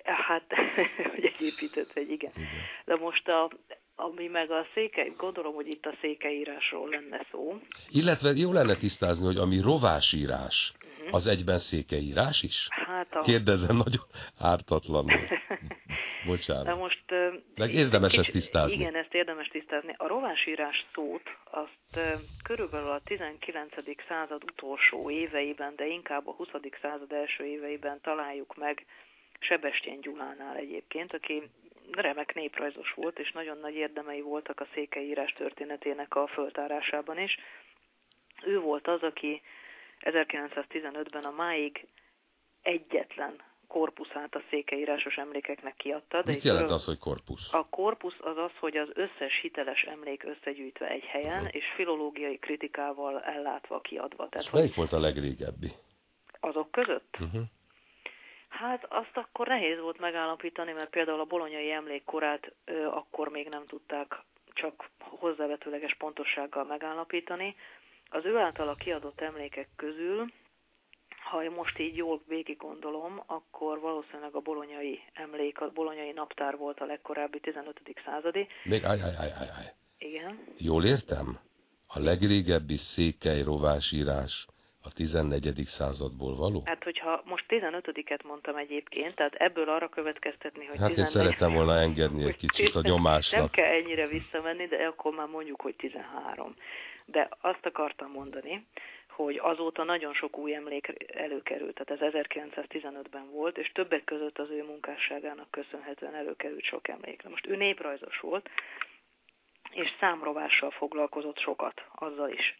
Hát, 0.04 0.44
hogy 1.14 1.24
egy 1.24 1.40
épített 1.40 1.92
hegy, 1.92 2.10
igen. 2.10 2.32
igen. 2.36 2.48
De 2.84 2.96
most 2.96 3.28
a, 3.28 3.50
ami 3.94 4.26
meg 4.26 4.50
a 4.50 4.66
székely, 4.74 5.12
gondolom, 5.16 5.54
hogy 5.54 5.66
itt 5.66 5.86
a 5.86 5.94
székelyírásról 6.00 6.88
lenne 6.88 7.26
szó. 7.30 7.60
Illetve 7.88 8.30
jó 8.30 8.52
lenne 8.52 8.76
tisztázni, 8.76 9.24
hogy 9.24 9.36
ami 9.36 9.60
rovásírás, 9.60 10.72
uh-huh. 10.98 11.14
az 11.14 11.26
egyben 11.26 11.58
székelyírás 11.58 12.42
is? 12.42 12.66
Hát 12.70 13.14
a... 13.14 13.20
Kérdezem 13.20 13.76
nagyon 13.76 14.06
ártatlanul. 14.38 15.20
Bocsánat. 16.26 16.64
De 16.64 16.74
most... 16.74 17.04
De 17.54 17.68
érdemes 17.68 18.10
kicsi, 18.10 18.20
ezt 18.20 18.32
tisztázni. 18.32 18.74
Igen, 18.74 18.94
ezt 18.94 19.14
érdemes 19.14 19.48
tisztázni. 19.48 19.94
A 19.96 20.06
rovásírás 20.06 20.86
szót 20.94 21.36
azt 21.44 22.00
körülbelül 22.42 22.90
a 22.90 23.00
19. 23.04 23.74
század 24.08 24.44
utolsó 24.44 25.10
éveiben, 25.10 25.76
de 25.76 25.86
inkább 25.86 26.26
a 26.28 26.32
20. 26.32 26.48
század 26.82 27.12
első 27.12 27.44
éveiben 27.44 28.00
találjuk 28.00 28.56
meg 28.56 28.86
Sebestyén 29.40 30.00
Gyulánál 30.00 30.56
egyébként, 30.56 31.12
aki 31.12 31.42
remek 31.92 32.34
néprajzos 32.34 32.92
volt, 32.92 33.18
és 33.18 33.32
nagyon 33.32 33.58
nagy 33.58 33.74
érdemei 33.74 34.20
voltak 34.20 34.60
a 34.60 34.66
székelyírás 34.74 35.32
történetének 35.32 36.14
a 36.14 36.26
föltárásában 36.26 37.18
is. 37.18 37.38
Ő 38.44 38.60
volt 38.60 38.88
az, 38.88 39.02
aki 39.02 39.42
1915-ben 40.00 41.24
a 41.24 41.30
máig 41.30 41.86
egyetlen 42.62 43.40
korpuszát 43.68 44.34
a 44.34 44.42
székeírásos 44.50 45.16
emlékeknek 45.16 45.76
kiadta. 45.76 46.22
De 46.22 46.32
Mit 46.32 46.42
jelent 46.42 46.70
az, 46.70 46.84
hogy 46.84 46.98
korpusz? 46.98 47.52
A 47.52 47.66
korpusz 47.68 48.16
az 48.20 48.36
az, 48.36 48.50
hogy 48.60 48.76
az 48.76 48.88
összes 48.94 49.40
hiteles 49.40 49.82
emlék 49.82 50.24
összegyűjtve 50.24 50.88
egy 50.88 51.04
helyen, 51.04 51.42
uh-huh. 51.42 51.54
és 51.54 51.64
filológiai 51.74 52.38
kritikával 52.38 53.20
ellátva 53.20 53.80
kiadva. 53.80 54.28
Tehát, 54.28 54.52
melyik 54.52 54.74
volt 54.74 54.92
a 54.92 55.00
legrégebbi? 55.00 55.72
Azok 56.40 56.70
között? 56.70 57.16
Uh-huh. 57.20 57.42
Hát 58.48 58.86
azt 58.88 59.16
akkor 59.16 59.46
nehéz 59.46 59.80
volt 59.80 59.98
megállapítani, 59.98 60.72
mert 60.72 60.90
például 60.90 61.20
a 61.20 61.24
bolonyai 61.24 61.70
emlékkorát 61.70 62.52
ö, 62.64 62.86
akkor 62.86 63.28
még 63.28 63.48
nem 63.48 63.66
tudták 63.66 64.22
csak 64.52 64.90
hozzávetőleges 64.98 65.94
pontossággal 65.94 66.64
megállapítani. 66.64 67.56
Az 68.10 68.24
ő 68.24 68.36
általa 68.36 68.74
kiadott 68.74 69.20
emlékek 69.20 69.68
közül 69.76 70.26
ha 71.30 71.42
én 71.42 71.50
most 71.50 71.78
így 71.78 71.96
jól 71.96 72.22
végig 72.28 72.56
gondolom, 72.56 73.22
akkor 73.26 73.80
valószínűleg 73.80 74.34
a 74.34 74.40
bolonyai 74.40 75.00
emlék, 75.12 75.60
a 75.60 75.70
bolonyai 75.74 76.12
naptár 76.12 76.56
volt 76.56 76.80
a 76.80 76.84
legkorábbi 76.84 77.40
15. 77.40 77.80
századi. 78.04 78.46
Még 78.64 78.84
aj, 78.84 79.00
aj, 79.00 79.14
aj, 79.18 79.30
aj, 79.40 79.48
aj. 79.56 79.74
Igen. 79.98 80.38
Jól 80.56 80.84
értem? 80.84 81.38
A 81.86 81.98
legrégebbi 81.98 82.76
székely 82.76 83.42
rovásírás 83.42 84.46
a 84.82 84.92
14. 84.92 85.64
századból 85.64 86.36
való? 86.36 86.62
Hát, 86.64 86.84
hogyha 86.84 87.22
most 87.24 87.44
15-et 87.48 88.24
mondtam 88.24 88.56
egyébként, 88.56 89.14
tehát 89.14 89.34
ebből 89.34 89.68
arra 89.68 89.88
következtetni, 89.88 90.66
hogy 90.66 90.78
Hát 90.78 90.88
14... 90.88 90.98
én 90.98 91.04
szerettem 91.04 91.52
volna 91.52 91.78
engedni 91.78 92.24
egy 92.24 92.36
kicsit 92.36 92.74
a 92.74 92.80
nyomásnak. 92.90 93.40
Nem 93.40 93.50
kell 93.50 93.72
ennyire 93.72 94.06
visszamenni, 94.06 94.66
de 94.66 94.76
akkor 94.76 95.14
már 95.14 95.28
mondjuk, 95.28 95.60
hogy 95.60 95.74
13. 95.76 96.54
De 97.04 97.28
azt 97.40 97.66
akartam 97.66 98.10
mondani, 98.10 98.66
hogy 99.24 99.38
azóta 99.42 99.84
nagyon 99.84 100.14
sok 100.14 100.38
új 100.38 100.54
emlék 100.54 100.92
előkerült, 101.14 101.80
tehát 101.84 102.02
ez 102.02 102.12
1915-ben 102.14 103.30
volt, 103.30 103.58
és 103.58 103.72
többek 103.72 104.04
között 104.04 104.38
az 104.38 104.50
ő 104.50 104.64
munkásságának 104.64 105.50
köszönhetően 105.50 106.14
előkerült 106.14 106.64
sok 106.64 106.88
emlékre. 106.88 107.28
Most 107.28 107.46
ő 107.46 107.56
néprajzos 107.56 108.20
volt, 108.20 108.48
és 109.72 109.88
számrovással 110.00 110.70
foglalkozott 110.70 111.38
sokat, 111.38 111.82
azzal 111.94 112.30
is. 112.30 112.58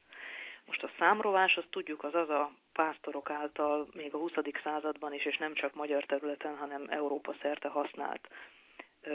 Most 0.66 0.82
a 0.82 0.90
számrovás, 0.98 1.56
azt 1.56 1.70
tudjuk, 1.70 2.04
az 2.04 2.14
az 2.14 2.28
a 2.30 2.50
pásztorok 2.72 3.30
által 3.30 3.88
még 3.92 4.14
a 4.14 4.18
20. 4.18 4.32
században 4.62 5.12
is, 5.14 5.24
és 5.24 5.36
nem 5.36 5.54
csak 5.54 5.74
magyar 5.74 6.04
területen, 6.04 6.56
hanem 6.56 6.86
Európa 6.88 7.34
szerte 7.42 7.68
használt 7.68 8.28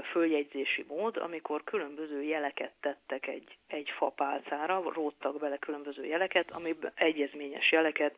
följegyzési 0.01 0.85
mód, 0.87 1.17
amikor 1.17 1.63
különböző 1.63 2.23
jeleket 2.23 2.71
tettek 2.79 3.27
egy, 3.27 3.57
egy 3.67 3.89
fapálcára, 3.97 4.83
róttak 4.93 5.39
bele 5.39 5.57
különböző 5.57 6.05
jeleket, 6.05 6.51
amiben 6.51 6.91
egyezményes 6.95 7.71
jeleket, 7.71 8.13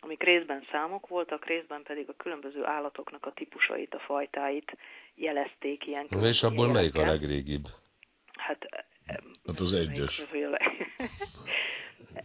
amik 0.00 0.22
részben 0.22 0.66
számok 0.70 1.08
voltak, 1.08 1.46
részben 1.46 1.82
pedig 1.82 2.08
a 2.08 2.14
különböző 2.16 2.64
állatoknak 2.64 3.26
a 3.26 3.32
típusait, 3.32 3.94
a 3.94 3.98
fajtáit 3.98 4.76
jelezték 5.14 5.86
ilyen 5.86 6.06
És 6.22 6.42
abból 6.42 6.66
jelekkel. 6.66 6.72
melyik 6.72 6.94
a 6.94 7.04
legrégibb? 7.10 7.66
Hát, 8.32 8.86
hát 9.46 9.60
az 9.60 9.72
egyes. 9.72 10.22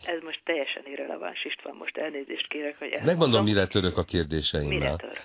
Ez 0.05 0.21
most 0.21 0.41
teljesen 0.43 0.83
irreleváns, 0.85 1.45
István, 1.45 1.75
most 1.75 1.97
elnézést 1.97 2.47
kérek, 2.47 2.77
hogy 2.77 2.87
elmondom. 2.87 3.17
Megmondom, 3.17 3.43
mire 3.43 3.67
török 3.67 3.97
a 3.97 4.03
kérdéseimmel. 4.03 4.77
Mire 4.77 4.95
tör? 4.95 5.19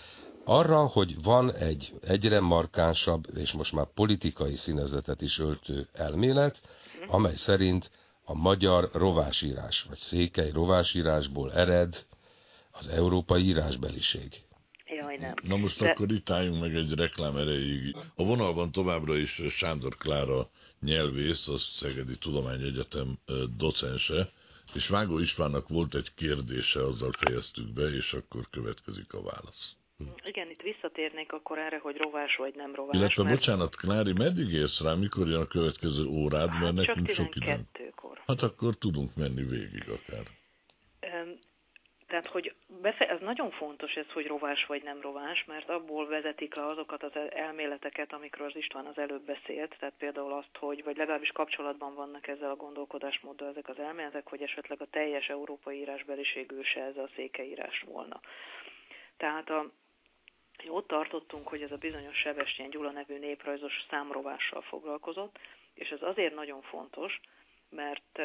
Arra, 0.45 0.87
hogy 0.87 1.23
van 1.23 1.55
egy 1.55 1.93
egyre 2.01 2.41
markánsabb 2.41 3.37
és 3.37 3.53
most 3.53 3.73
már 3.73 3.87
politikai 3.95 4.57
színezetet 4.57 5.21
is 5.21 5.39
öltő 5.39 5.89
elmélet, 5.93 6.63
amely 7.09 7.35
szerint 7.35 7.91
a 8.25 8.35
magyar 8.35 8.91
rovásírás, 8.93 9.83
vagy 9.83 9.99
székely 9.99 10.51
rovásírásból 10.51 11.53
ered 11.53 12.07
az 12.71 12.89
európai 12.89 13.43
írásbeliség. 13.43 14.43
Jaj, 14.87 15.17
nem. 15.17 15.35
Na 15.43 15.57
most 15.57 15.79
De... 15.79 15.91
akkor 15.91 16.13
itt 16.13 16.31
álljunk 16.31 16.61
meg 16.61 16.75
egy 16.75 16.95
reklám 16.95 17.37
erejéig. 17.37 17.97
A 18.15 18.25
vonalban 18.25 18.73
továbbra 18.73 19.17
is 19.17 19.43
Sándor 19.49 19.97
Klára 19.97 20.51
nyelvész, 20.81 21.49
a 21.49 21.59
Szegedi 21.59 22.19
Tudományegyetem 22.19 23.19
docense, 23.57 24.33
és 24.75 24.89
Vágó 24.89 25.19
Istvánnak 25.19 25.69
volt 25.69 25.95
egy 25.95 26.15
kérdése, 26.15 26.87
azzal 26.87 27.13
fejeztük 27.13 27.73
be, 27.73 27.95
és 27.95 28.13
akkor 28.13 28.49
következik 28.51 29.13
a 29.13 29.23
válasz. 29.23 29.77
Igen, 30.25 30.51
itt 30.51 30.63
visszatérnék 30.63 31.33
akkor 31.33 31.59
erre, 31.59 31.79
hogy 31.79 31.97
rovás 31.97 32.37
vagy 32.37 32.55
nem 32.55 32.75
rovás. 32.75 32.97
Illetve, 32.97 33.23
mert... 33.23 33.35
bocsánat, 33.35 33.77
Klári, 33.77 34.13
meddig 34.13 34.53
érsz 34.53 34.83
rá, 34.83 34.95
mikor 34.95 35.29
jön 35.29 35.41
a 35.41 35.47
következő 35.47 36.05
órád, 36.05 36.49
mert 36.49 36.65
hát 36.65 36.73
nekünk 36.73 37.11
sok 37.11 37.37
időnk. 37.37 37.67
Hát 38.27 38.43
akkor 38.43 38.75
tudunk 38.77 39.15
menni 39.15 39.43
végig 39.43 39.89
akár. 39.89 40.23
Tehát, 42.11 42.27
hogy 42.27 42.55
befe- 42.83 43.11
ez 43.11 43.21
nagyon 43.21 43.51
fontos 43.51 43.95
ez, 43.95 44.11
hogy 44.13 44.27
rovás 44.27 44.67
vagy 44.67 44.83
nem 44.83 45.01
rovás, 45.01 45.45
mert 45.45 45.69
abból 45.69 46.07
vezetik 46.07 46.55
le 46.55 46.67
azokat 46.67 47.03
az 47.03 47.13
elméleteket, 47.31 48.13
amikről 48.13 48.47
az 48.47 48.57
István 48.57 48.87
az 48.87 48.99
előbb 48.99 49.25
beszélt, 49.25 49.77
tehát 49.79 49.95
például 49.99 50.33
azt, 50.33 50.57
hogy, 50.59 50.85
vagy 50.85 50.97
legalábbis 50.97 51.31
kapcsolatban 51.31 51.95
vannak 51.95 52.27
ezzel 52.27 52.51
a 52.51 52.57
gondolkodásmóddal 52.57 53.49
ezek 53.49 53.69
az 53.69 53.79
elméletek, 53.79 54.29
hogy 54.29 54.43
esetleg 54.43 54.81
a 54.81 54.87
teljes 54.91 55.29
európai 55.29 55.79
írásbeliség 55.79 56.53
őse 56.53 56.81
ez 56.81 56.97
a 56.97 57.09
székeírás 57.15 57.85
volna. 57.87 58.21
Tehát 59.17 59.51
a, 59.51 59.71
ott 60.69 60.87
tartottunk, 60.87 61.49
hogy 61.49 61.63
ez 61.63 61.73
a 61.73 61.77
bizonyos 61.77 62.17
Sebestyén 62.17 62.71
Gyula 62.71 62.91
nevű 62.91 63.19
néprajzos 63.19 63.85
számrovással 63.91 64.63
foglalkozott, 64.63 65.39
és 65.75 65.89
ez 65.89 66.03
azért 66.03 66.35
nagyon 66.35 66.63
fontos, 66.63 67.21
mert 67.71 68.21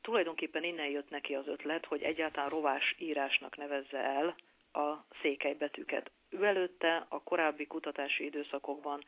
tulajdonképpen 0.00 0.64
innen 0.64 0.88
jött 0.88 1.10
neki 1.10 1.34
az 1.34 1.46
ötlet, 1.46 1.86
hogy 1.86 2.02
egyáltalán 2.02 2.48
rovás 2.48 2.94
írásnak 2.98 3.56
nevezze 3.56 3.98
el 3.98 4.36
a 4.72 5.04
székely 5.20 5.54
betűket. 5.54 6.10
Ő 6.30 6.44
előtte 6.44 7.06
a 7.08 7.22
korábbi 7.22 7.66
kutatási 7.66 8.24
időszakokban 8.24 9.04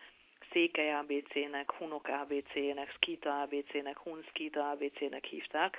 székely 0.52 0.94
ABC-nek, 0.94 1.72
hunok 1.72 2.08
ABC-nek, 2.08 2.92
skita 2.92 3.40
ABC-nek, 3.40 3.98
hun 3.98 4.24
skita 4.28 4.70
ABC-nek 4.70 5.24
hívták, 5.24 5.76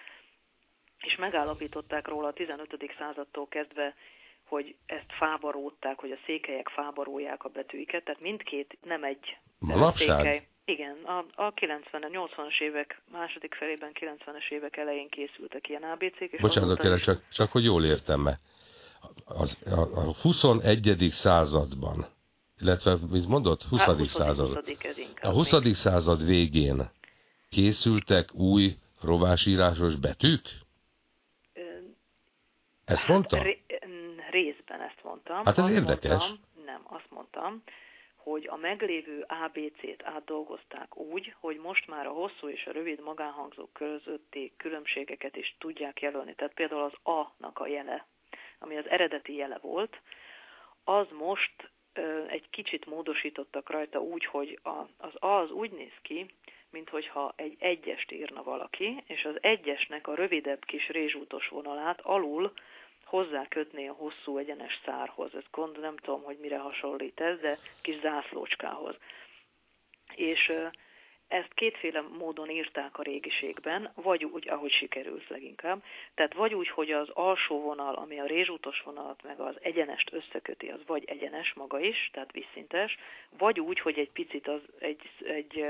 és 1.02 1.16
megállapították 1.16 2.08
róla 2.08 2.28
a 2.28 2.34
15. 2.34 2.94
századtól 2.98 3.48
kezdve, 3.48 3.96
hogy 4.50 4.76
ezt 4.86 5.12
fábaródták, 5.20 6.00
hogy 6.00 6.12
a 6.12 6.18
székelyek 6.26 6.70
fábarolják 6.70 7.44
a 7.44 7.50
betűiket, 7.50 8.04
tehát 8.04 8.22
mindkét 8.22 8.78
nem 8.82 9.04
egy 9.04 9.38
Manapság? 9.60 10.16
székely. 10.16 10.48
Igen, 10.66 10.98
a, 11.04 11.26
a 11.36 11.52
90 11.54 12.02
80-as 12.14 12.62
évek 12.62 13.02
második 13.12 13.54
felében, 13.54 13.92
90-es 13.94 14.50
évek 14.50 14.78
elején 14.78 15.10
készültek 15.10 15.70
ilyen 15.70 15.84
ABC-k. 15.84 16.32
És 16.32 16.42
Bocsánat, 16.42 16.80
kérlek, 16.80 17.00
csak, 17.00 17.24
csak 17.32 17.52
hogy 17.52 17.64
jól 17.64 17.86
értem 17.86 18.22
me 18.22 18.40
az, 19.26 19.62
a, 19.66 19.80
a 19.80 20.14
21. 20.22 21.08
században, 21.10 22.06
illetve, 22.60 22.98
mit 23.10 23.28
mondott? 23.28 23.64
20. 23.64 23.80
Hát, 23.80 23.98
20. 23.98 24.12
század. 24.12 24.56
20. 24.56 25.14
a 25.22 25.30
20. 25.32 25.52
Még. 25.52 25.76
század 25.76 26.26
végén 26.26 26.90
készültek 27.50 28.34
új 28.34 28.78
rovásírásos 29.02 29.96
betűk? 29.96 30.42
Ezt 32.86 33.00
hát, 33.00 33.08
mondta? 33.08 33.46
Részben 34.30 34.82
ezt 34.82 35.04
mondtam. 35.04 35.46
Hát 35.46 35.58
ez 35.58 35.64
azt 35.64 35.74
érdekes. 35.74 36.10
Mondtam, 36.10 36.64
nem, 36.66 36.82
azt 36.84 37.10
mondtam, 37.10 37.64
hogy 38.16 38.48
a 38.48 38.56
meglévő 38.56 39.26
ABC-t 39.28 40.04
átdolgozták 40.04 40.98
úgy, 40.98 41.36
hogy 41.40 41.58
most 41.58 41.88
már 41.88 42.08
a 42.08 42.12
hosszú 42.12 42.48
és 42.48 42.66
a 42.66 42.72
rövid 42.72 43.02
magánhangzók 43.02 43.74
közötti 43.74 44.54
különbségeket 44.58 45.36
is 45.36 45.56
tudják 45.60 46.02
jelölni. 46.02 46.36
Tehát 46.36 46.54
például 46.54 46.84
az 46.84 47.14
A-nak 47.14 47.60
a 47.60 47.68
jele, 47.68 48.08
ami 48.60 48.78
az 48.78 48.90
eredeti 48.90 49.36
jele 49.36 49.58
volt, 49.62 50.02
az 50.84 51.08
most 51.12 51.72
ö, 51.94 52.28
egy 52.28 52.50
kicsit 52.50 52.86
módosítottak 52.86 53.70
rajta 53.70 54.00
úgy, 54.00 54.26
hogy 54.26 54.60
a, 54.64 54.88
az 54.98 55.16
A 55.16 55.28
az 55.28 55.52
úgy 55.52 55.72
néz 55.72 55.94
ki, 56.02 56.26
mint 56.70 56.90
hogyha 56.90 57.34
egy 57.36 57.56
egyest 57.60 58.12
írna 58.12 58.44
valaki, 58.44 59.04
és 59.08 59.26
az 59.26 59.38
egyesnek 59.42 60.08
a 60.08 60.16
rövidebb 60.16 60.66
kis 60.66 60.88
rézsútos 60.88 61.48
vonalát 61.48 62.02
alul 62.02 62.54
hozzá 63.10 63.48
kötné 63.48 63.88
a 63.88 63.94
hosszú 63.94 64.38
egyenes 64.38 64.80
szárhoz. 64.86 65.36
Ez 65.36 65.44
gond, 65.52 65.80
nem 65.80 65.98
tudom, 65.98 66.24
hogy 66.24 66.38
mire 66.42 66.58
hasonlít 66.58 67.20
ez, 67.20 67.40
de 67.40 67.58
kis 67.82 68.00
zászlócskához. 68.00 68.96
És 70.16 70.52
ezt 71.28 71.54
kétféle 71.54 72.02
módon 72.02 72.50
írták 72.50 72.98
a 72.98 73.02
régiségben, 73.02 73.92
vagy 73.96 74.26
úgy, 74.26 74.50
ahogy 74.50 74.72
sikerült 74.72 75.28
leginkább. 75.28 75.84
Tehát 76.14 76.34
vagy 76.34 76.54
úgy, 76.54 76.70
hogy 76.70 76.92
az 76.92 77.10
alsó 77.14 77.62
vonal, 77.62 77.96
ami 77.96 78.20
a 78.20 78.26
rézsútos 78.26 78.82
vonalat, 78.82 79.24
meg 79.24 79.40
az 79.40 79.56
egyenest 79.62 80.14
összeköti, 80.14 80.68
az 80.68 80.80
vagy 80.86 81.04
egyenes 81.06 81.54
maga 81.54 81.80
is, 81.80 82.10
tehát 82.14 82.32
visszintes, 82.32 82.98
vagy 83.38 83.60
úgy, 83.60 83.80
hogy 83.80 84.00
egy 84.00 84.12
picit 84.12 84.48
az 84.48 84.62
egy, 84.80 85.10
egy 85.24 85.66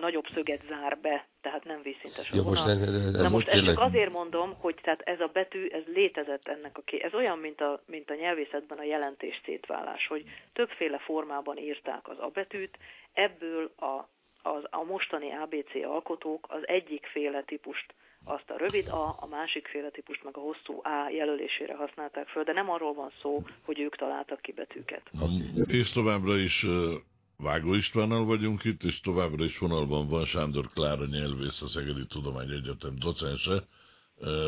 nagyobb 0.00 0.26
szöget 0.34 0.62
zár 0.68 0.98
be, 0.98 1.26
tehát 1.40 1.64
nem 1.64 1.82
vízszintes 1.82 2.30
a 2.30 2.36
ja, 2.36 2.42
most 2.42 2.66
ez, 2.66 2.80
ez 2.80 3.12
Na 3.12 3.28
most 3.28 3.48
ezt 3.48 3.64
csak 3.64 3.78
azért 3.78 4.12
mondom, 4.12 4.54
hogy 4.58 4.74
tehát 4.82 5.00
ez 5.00 5.20
a 5.20 5.30
betű, 5.32 5.66
ez 5.66 5.82
létezett 5.94 6.48
ennek 6.48 6.78
a 6.78 6.82
ké... 6.82 7.02
Ez 7.02 7.14
olyan, 7.14 7.38
mint 7.38 7.60
a, 7.60 7.82
mint 7.86 8.10
a 8.10 8.14
nyelvészetben 8.14 8.78
a 8.78 8.82
jelentés 8.84 9.40
szétválás, 9.44 10.06
hogy 10.06 10.24
többféle 10.52 10.98
formában 10.98 11.58
írták 11.58 12.08
az 12.08 12.18
a 12.18 12.30
betűt, 12.32 12.78
ebből 13.12 13.72
a, 13.76 14.08
az, 14.42 14.62
a 14.70 14.82
mostani 14.82 15.32
ABC 15.32 15.74
alkotók 15.84 16.46
az 16.48 16.68
egyik 16.68 17.06
féle 17.06 17.42
típust 17.42 17.94
azt 18.24 18.50
a 18.50 18.56
rövid 18.56 18.88
A, 18.88 19.16
a 19.20 19.26
másik 19.26 19.66
féle 19.66 19.90
típust 19.90 20.24
meg 20.24 20.36
a 20.36 20.40
hosszú 20.40 20.80
A 20.82 21.08
jelölésére 21.10 21.74
használták 21.74 22.28
föl, 22.28 22.42
de 22.42 22.52
nem 22.52 22.70
arról 22.70 22.94
van 22.94 23.12
szó, 23.22 23.42
hogy 23.64 23.80
ők 23.80 23.96
találtak 23.96 24.40
ki 24.40 24.52
betűket. 24.52 25.10
És 25.66 25.92
továbbra 25.92 26.36
is 26.36 26.66
Vágó 27.42 27.74
Istvánnal 27.74 28.24
vagyunk 28.24 28.64
itt, 28.64 28.82
és 28.82 29.00
továbbra 29.00 29.44
is 29.44 29.58
vonalban 29.58 30.08
van 30.08 30.24
Sándor 30.24 30.68
Klára 30.74 31.06
nyelvész, 31.06 31.62
a 31.62 31.68
Szegedi 31.68 32.06
Tudományegyetem 32.06 32.94
docense. 32.98 33.64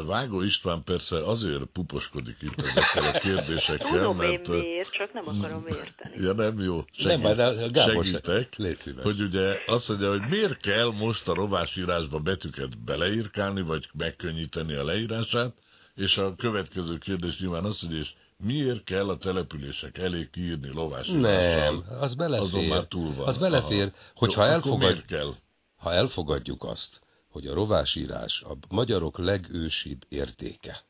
Vágó 0.06 0.42
István 0.42 0.82
persze 0.84 1.26
azért 1.26 1.64
puposkodik 1.64 2.36
itt 2.40 2.60
ezekkel 2.60 3.04
a 3.04 3.18
kérdésekkel, 3.26 3.90
Tudom 3.90 4.16
mert... 4.16 4.48
én 4.48 4.58
miért, 4.58 4.90
csak 4.90 5.12
nem 5.12 5.28
akarom 5.28 5.66
érteni. 5.66 6.22
Ja, 6.22 6.32
nem 6.32 6.60
jó. 6.60 6.84
Segít, 6.92 7.22
nem, 7.22 7.36
de 7.36 7.68
Gábor 7.68 8.04
segítek, 8.04 8.56
hogy 9.02 9.20
ugye 9.20 9.58
azt 9.66 9.88
mondja, 9.88 10.08
hogy 10.08 10.28
miért 10.28 10.60
kell 10.60 10.92
most 10.92 11.28
a 11.28 11.34
rovásírásba 11.34 12.18
betűket 12.18 12.84
beleírkálni, 12.84 13.62
vagy 13.62 13.88
megkönnyíteni 13.92 14.74
a 14.74 14.84
leírását, 14.84 15.54
és 15.94 16.18
a 16.18 16.34
következő 16.34 16.98
kérdés 16.98 17.38
nyilván 17.38 17.64
az, 17.64 17.80
hogy 17.80 17.94
és 17.94 18.12
Miért 18.36 18.84
kell 18.84 19.08
a 19.08 19.16
települések 19.16 19.98
elé 19.98 20.28
kiírni 20.32 20.72
lovás? 20.72 21.06
Nem, 21.06 21.84
az 22.00 22.14
belefér. 22.14 22.46
Azon 22.46 22.64
már 22.64 22.84
túl 22.84 23.14
van. 23.14 23.26
Az 23.26 23.38
belefér, 23.38 23.82
Aha. 23.82 24.12
hogyha 24.14 24.46
elfogad... 24.46 25.04
kell? 25.04 25.34
ha 25.84 25.92
elfogadjuk 25.92 26.64
azt, 26.64 27.00
hogy 27.28 27.46
a 27.46 27.54
rovásírás 27.54 28.42
a 28.42 28.56
magyarok 28.68 29.18
legősibb 29.18 30.04
értéke, 30.08 30.80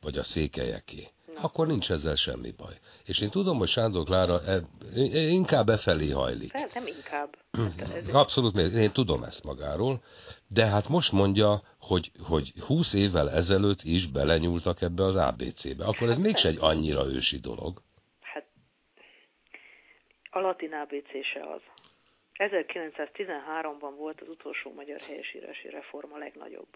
vagy 0.00 0.18
a 0.18 0.22
székelyeké, 0.22 1.08
akkor 1.40 1.66
nincs 1.66 1.90
ezzel 1.90 2.14
semmi 2.14 2.50
baj. 2.50 2.78
És 3.04 3.18
én 3.18 3.30
tudom, 3.30 3.58
hogy 3.58 3.68
Sándor 3.68 4.04
Klára 4.04 4.42
e, 4.42 4.62
e, 4.94 5.00
inkább 5.20 5.68
e 5.68 5.76
felé 5.76 6.10
hajlik. 6.10 6.52
Nem, 6.52 6.68
nem 6.74 6.86
inkább. 6.86 7.36
Hát 7.76 8.08
Abszolút, 8.12 8.56
én 8.56 8.92
tudom 8.92 9.22
ezt 9.22 9.44
magáról, 9.44 10.02
de 10.54 10.66
hát 10.66 10.88
most 10.88 11.12
mondja, 11.12 11.62
hogy, 11.78 12.10
hogy 12.28 12.52
20 12.66 12.94
évvel 12.94 13.30
ezelőtt 13.30 13.82
is 13.82 14.06
belenyúltak 14.06 14.82
ebbe 14.82 15.04
az 15.04 15.16
ABC-be. 15.16 15.84
Akkor 15.84 16.08
ez 16.08 16.14
hát 16.14 16.24
mégse 16.24 16.48
egy 16.48 16.58
annyira 16.60 17.04
ősi 17.06 17.38
dolog. 17.38 17.82
Hát 18.20 18.46
a 20.30 20.38
latin 20.38 20.72
ABC 20.72 21.24
se 21.32 21.40
az. 21.40 21.60
1913-ban 22.38 23.92
volt 23.96 24.20
az 24.20 24.28
utolsó 24.28 24.72
magyar 24.72 25.00
helyesírási 25.00 25.68
reform 25.68 26.12
a 26.12 26.18
legnagyobb. 26.18 26.68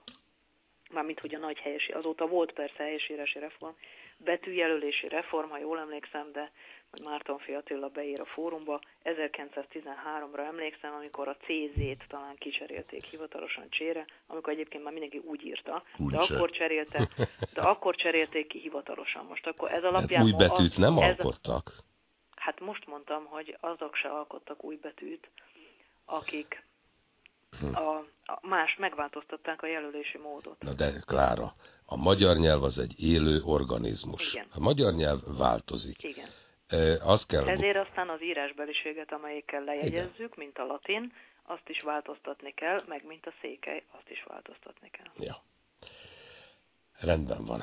Mármint, 0.90 1.20
hogy 1.20 1.34
a 1.34 1.38
nagy 1.38 1.58
helyesi, 1.58 1.92
azóta 1.92 2.26
volt 2.26 2.52
persze 2.52 2.82
helyesírási 2.82 3.38
reform, 3.38 3.74
betűjelölési 4.16 5.08
reform, 5.08 5.50
ha 5.50 5.58
jól 5.58 5.78
emlékszem, 5.78 6.32
de 6.32 6.50
hogy 6.90 7.00
Márton 7.04 7.40
Attila 7.56 7.88
beír 7.88 8.20
a 8.20 8.24
fórumba. 8.24 8.80
1913-ra 9.04 10.46
emlékszem, 10.46 10.94
amikor 10.94 11.28
a 11.28 11.36
CZ-t 11.36 12.08
talán 12.08 12.36
kicserélték 12.36 13.04
hivatalosan 13.04 13.66
csére, 13.70 14.04
amikor 14.26 14.52
egyébként 14.52 14.82
már 14.82 14.92
mindenki 14.92 15.18
úgy 15.18 15.44
írta, 15.44 15.82
úgy 15.98 16.12
de 16.12 16.18
akkor 16.18 16.50
cserélte, 16.50 17.08
de 17.54 17.60
akkor 17.60 17.96
cserélték 17.96 18.46
ki 18.46 18.58
hivatalosan. 18.58 19.24
Most 19.24 19.46
akkor 19.46 19.72
ez 19.72 19.84
alapján... 19.84 20.22
új 20.22 20.32
betűt 20.32 20.70
az, 20.70 20.76
nem 20.76 20.98
ez, 20.98 21.18
alkottak? 21.18 21.72
Hát 22.36 22.60
most 22.60 22.86
mondtam, 22.86 23.24
hogy 23.24 23.56
azok 23.60 23.94
se 23.94 24.08
alkottak 24.08 24.64
új 24.64 24.76
betűt, 24.76 25.30
akik 26.04 26.66
a, 27.72 27.78
a 28.24 28.38
más 28.42 28.76
megváltoztatták 28.78 29.62
a 29.62 29.66
jelölési 29.66 30.18
módot. 30.18 30.62
Na 30.62 30.72
de 30.72 31.02
Klára, 31.06 31.54
a 31.84 31.96
magyar 31.96 32.36
nyelv 32.36 32.62
az 32.62 32.78
egy 32.78 33.02
élő 33.02 33.40
organizmus. 33.44 34.32
Igen. 34.32 34.46
A 34.54 34.60
magyar 34.60 34.92
nyelv 34.92 35.20
változik. 35.38 36.02
Igen. 36.02 36.28
Az 37.00 37.26
kell... 37.26 37.48
Ezért 37.48 37.76
aztán 37.76 38.08
az 38.08 38.22
írásbeliséget, 38.22 39.12
amelyikkel 39.12 39.64
lejegyezzük, 39.64 40.14
Igen. 40.16 40.30
mint 40.36 40.58
a 40.58 40.64
latin, 40.64 41.12
azt 41.42 41.68
is 41.68 41.80
változtatni 41.82 42.52
kell, 42.54 42.84
meg 42.86 43.06
mint 43.06 43.26
a 43.26 43.32
székely, 43.40 43.82
azt 43.90 44.10
is 44.10 44.24
változtatni 44.28 44.90
kell. 44.90 45.26
Ja. 45.26 45.42
Rendben 47.00 47.44
van. 47.44 47.62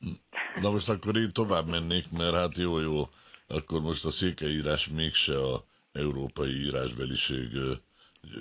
Na 0.62 0.70
most 0.70 0.88
akkor 0.88 1.16
én 1.16 1.32
tovább 1.32 1.66
mennék, 1.66 2.10
mert 2.10 2.34
hát 2.34 2.56
jó-jó, 2.56 3.08
akkor 3.46 3.80
most 3.80 4.04
a 4.04 4.10
székelyírás 4.10 4.86
mégse 4.86 5.42
a 5.42 5.64
európai 5.92 6.64
írásbeliség 6.64 7.48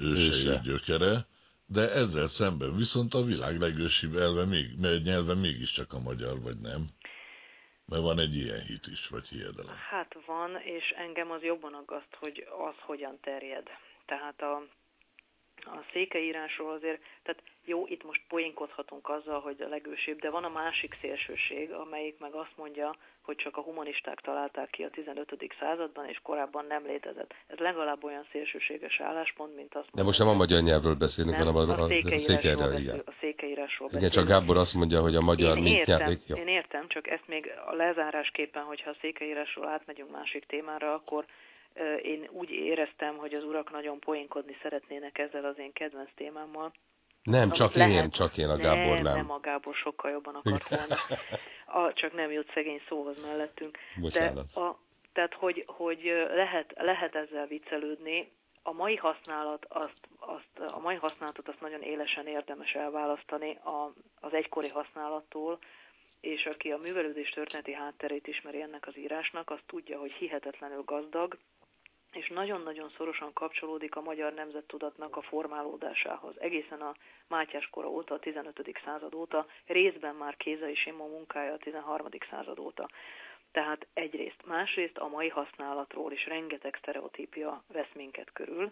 ősei 0.02 0.60
gyökere, 0.64 1.28
de 1.66 1.92
ezzel 1.92 2.28
szemben 2.28 2.76
viszont 2.76 3.14
a 3.14 3.24
világ 3.24 3.60
legősibb 3.60 4.16
elve 4.16 4.46
még, 4.46 4.80
nyelve 5.04 5.34
mégiscsak 5.34 5.94
a 5.94 6.00
magyar, 6.00 6.42
vagy 6.42 6.60
nem? 6.60 6.88
Mert 7.88 8.02
van 8.02 8.20
egy 8.20 8.36
ilyen 8.36 8.62
hit 8.62 8.88
is, 8.88 9.08
vagy 9.08 9.28
hiedelem. 9.28 9.76
Hát 9.90 10.16
van, 10.26 10.56
és 10.56 10.90
engem 10.90 11.32
az 11.32 11.44
jobban 11.44 11.74
aggaszt, 11.74 12.16
hogy 12.20 12.48
az 12.68 12.76
hogyan 12.80 13.20
terjed. 13.22 13.68
Tehát 14.06 14.42
a, 14.42 14.64
a 15.66 15.86
székeírásról 15.94 16.72
azért, 16.72 17.02
tehát 17.24 17.42
jó, 17.66 17.86
itt 17.88 18.04
most 18.04 18.22
poénkodhatunk 18.28 19.10
azzal, 19.10 19.40
hogy 19.40 19.62
a 19.62 19.68
legősibb, 19.68 20.20
de 20.20 20.30
van 20.30 20.44
a 20.44 20.50
másik 20.50 20.98
szélsőség, 21.02 21.72
amelyik 21.72 22.20
meg 22.20 22.34
azt 22.34 22.54
mondja, 22.56 22.96
hogy 23.22 23.36
csak 23.36 23.58
a 23.58 23.62
humanisták 23.62 24.20
találták 24.22 24.70
ki 24.70 24.84
a 24.84 24.90
15. 24.90 25.36
században, 25.60 26.06
és 26.06 26.20
korábban 26.24 26.66
nem 26.66 26.86
létezett. 26.86 27.34
Ez 27.48 27.58
legalább 27.58 28.04
olyan 28.04 28.26
szélsőséges 28.32 29.00
álláspont, 29.00 29.56
mint 29.56 29.76
azt 29.76 29.90
De 29.94 30.04
most 30.04 30.20
nem 30.20 30.28
a 30.28 30.34
magyar 30.34 30.62
nyelvről 30.62 30.96
beszélünk, 30.96 31.36
hanem 31.36 31.56
a, 31.56 31.60
a, 31.60 31.88
székeírásról, 31.88 32.70
beszél, 32.70 33.04
a 33.06 33.14
székeírásról 33.20 33.90
Igen, 33.94 34.10
csak 34.10 34.28
Gábor 34.28 34.58
azt 34.58 34.74
mondja, 34.74 35.02
hogy 35.02 35.16
a 35.16 35.22
magyar 35.22 35.58
én 35.58 35.66
értem. 35.66 36.18
Jó. 36.26 36.36
Én 36.36 36.48
értem, 36.48 36.88
csak 36.88 37.08
ezt 37.08 37.28
még 37.28 37.52
a 37.66 37.74
lezárásképpen, 37.74 38.64
hogyha 38.64 38.90
a 38.90 38.96
székeírásról 39.02 39.68
átmegyünk 39.68 40.12
másik 40.12 40.46
témára, 40.46 40.94
akkor 40.94 41.26
én 42.02 42.28
úgy 42.32 42.50
éreztem, 42.50 43.18
hogy 43.18 43.34
az 43.34 43.44
urak 43.44 43.72
nagyon 43.72 44.00
poénkodni 44.00 44.58
szeretnének 44.62 45.18
ezzel 45.18 45.46
az 45.46 45.58
én 45.58 45.74
kedvenc 45.74 46.10
témámmal. 46.16 46.74
Nem, 47.24 47.52
csak 47.52 47.74
lehet, 47.74 48.04
én, 48.04 48.10
csak 48.10 48.38
én, 48.38 48.50
a 48.50 48.58
Gábor 48.58 48.94
nem. 48.94 49.04
Nem, 49.04 49.16
nem 49.16 49.32
a 49.32 49.40
Gábor 49.40 49.76
sokkal 49.76 50.12
jobban 50.12 50.36
akart 50.36 50.70
volna. 50.70 50.96
A, 51.66 51.94
csak 51.94 52.14
nem 52.14 52.32
jut 52.32 52.52
szegény 52.54 52.82
szóhoz 52.88 53.22
mellettünk. 53.22 53.78
Bocsánat. 54.00 54.54
De 54.54 54.60
a, 54.60 54.80
tehát, 55.14 55.34
hogy, 55.34 55.64
hogy 55.68 56.28
lehet, 56.34 56.74
lehet 56.78 57.16
ezzel 57.16 57.46
viccelődni, 57.48 58.32
a 58.64 58.72
mai 58.72 58.96
használat 58.96 59.66
azt, 59.70 60.00
azt, 60.20 60.72
a 60.72 60.80
mai 60.80 60.96
használatot 60.96 61.48
azt 61.48 61.62
nagyon 61.62 61.82
élesen 61.82 62.28
érdemes 62.28 62.72
elválasztani 62.72 63.56
a, 63.64 63.94
az 64.20 64.34
egykori 64.34 64.70
használattól, 64.70 65.60
és 66.22 66.46
aki 66.46 66.72
a 66.72 66.78
művelődés 66.78 67.30
történeti 67.30 67.74
hátterét 67.74 68.28
ismeri 68.28 68.62
ennek 68.62 68.88
az 68.88 68.98
írásnak, 68.98 69.50
az 69.50 69.60
tudja, 69.66 70.00
hogy 70.00 70.12
hihetetlenül 70.12 70.82
gazdag, 70.86 71.38
és 72.16 72.28
nagyon-nagyon 72.28 72.90
szorosan 72.98 73.34
kapcsolódik 73.34 73.96
a 73.96 74.02
magyar 74.02 74.34
nemzettudatnak 74.34 75.16
a 75.16 75.22
formálódásához. 75.22 76.40
Egészen 76.40 76.82
a 76.82 76.96
Mátyás 77.28 77.68
kora 77.70 77.90
óta, 77.90 78.14
a 78.14 78.20
15. 78.20 78.80
század 78.86 79.16
óta, 79.16 79.46
részben 79.66 80.16
már 80.16 80.38
Kéza 80.38 80.70
és 80.70 80.86
Imma 80.86 81.06
munkája 81.06 81.54
a 81.54 81.58
13. 81.58 82.08
század 82.30 82.60
óta. 82.60 82.90
Tehát 83.52 83.88
egyrészt. 83.94 84.46
Másrészt 84.46 84.98
a 84.98 85.08
mai 85.08 85.30
használatról 85.30 86.12
is 86.12 86.26
rengeteg 86.26 86.78
sztereotípia 86.82 87.64
vesz 87.68 87.94
minket 87.94 88.32
körül. 88.34 88.70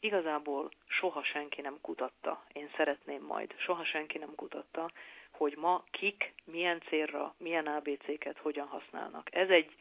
Igazából 0.00 0.70
soha 0.86 1.24
senki 1.24 1.60
nem 1.60 1.78
kutatta, 1.80 2.44
én 2.52 2.70
szeretném 2.76 3.22
majd, 3.22 3.54
soha 3.58 3.84
senki 3.84 4.18
nem 4.18 4.34
kutatta, 4.34 4.90
hogy 5.30 5.56
ma 5.56 5.84
kik, 5.90 6.34
milyen 6.44 6.80
célra, 6.88 7.34
milyen 7.38 7.66
ABC-ket 7.66 8.38
hogyan 8.38 8.66
használnak. 8.66 9.34
Ez 9.34 9.48
egy 9.48 9.74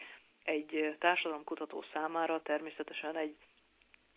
egy 0.46 0.96
társadalomkutató 1.00 1.84
számára 1.94 2.42
természetesen 2.42 3.18
egy 3.18 3.36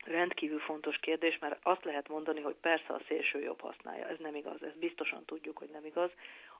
rendkívül 0.04 0.58
fontos 0.58 0.96
kérdés, 0.96 1.38
mert 1.38 1.58
azt 1.62 1.84
lehet 1.84 2.08
mondani, 2.08 2.40
hogy 2.40 2.54
persze 2.60 2.92
a 2.92 3.00
szélső 3.08 3.40
jobb 3.40 3.60
használja. 3.60 4.08
Ez 4.08 4.18
nem 4.18 4.34
igaz, 4.34 4.62
ezt 4.62 4.78
biztosan 4.78 5.24
tudjuk, 5.24 5.58
hogy 5.58 5.68
nem 5.72 5.84
igaz. 5.84 6.10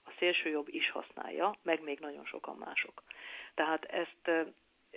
A 0.05 0.11
szélső 0.19 0.49
jobb 0.49 0.69
is 0.69 0.91
használja, 0.91 1.57
meg 1.63 1.83
még 1.83 1.99
nagyon 1.99 2.25
sokan 2.25 2.57
mások. 2.57 3.03
Tehát 3.55 3.85
ezt 3.85 4.49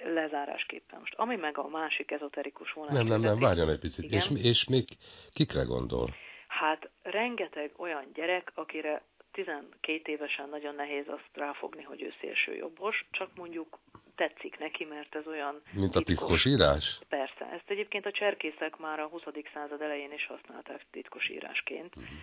lezárásképpen 0.03 0.99
most. 0.99 1.13
Ami 1.13 1.35
meg 1.35 1.57
a 1.57 1.67
másik 1.67 2.11
ezoterikus 2.11 2.73
vonás. 2.73 2.93
Nem, 2.93 3.07
nem, 3.07 3.21
nem, 3.21 3.39
várjon 3.39 3.69
egy 3.69 3.79
picit. 3.79 4.11
És, 4.11 4.29
és 4.41 4.67
még 4.67 4.85
kikre 5.33 5.63
gondol? 5.63 6.09
Hát 6.47 6.89
rengeteg 7.01 7.71
olyan 7.77 8.05
gyerek, 8.13 8.51
akire 8.55 9.01
12 9.31 10.11
évesen 10.11 10.49
nagyon 10.49 10.75
nehéz 10.75 11.07
azt 11.07 11.29
ráfogni, 11.33 11.83
hogy 11.83 12.01
ő 12.01 12.13
szélső 12.19 12.55
jobbos, 12.55 13.05
csak 13.11 13.29
mondjuk 13.35 13.79
tetszik 14.15 14.57
neki, 14.59 14.85
mert 14.85 15.15
ez 15.15 15.27
olyan... 15.27 15.61
Mint 15.71 15.95
a 15.95 16.01
titkos 16.01 16.45
írás? 16.45 16.99
Persze. 17.09 17.45
Ezt 17.51 17.69
egyébként 17.69 18.05
a 18.05 18.11
cserkészek 18.11 18.77
már 18.77 18.99
a 18.99 19.07
20. 19.07 19.21
század 19.53 19.81
elején 19.81 20.13
is 20.13 20.25
használták 20.25 20.85
titkos 20.91 21.29
írásként. 21.29 21.95
Uh-huh. 21.95 22.17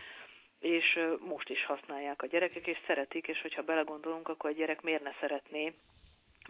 És 0.59 0.99
most 1.21 1.49
is 1.49 1.65
használják 1.65 2.23
a 2.23 2.27
gyerekek, 2.27 2.67
és 2.67 2.79
szeretik, 2.87 3.27
és 3.27 3.41
hogyha 3.41 3.63
belegondolunk, 3.63 4.29
akkor 4.29 4.51
a 4.51 4.53
gyerek 4.53 4.83
miért 4.83 5.03
ne 5.03 5.13
szeretné 5.21 5.75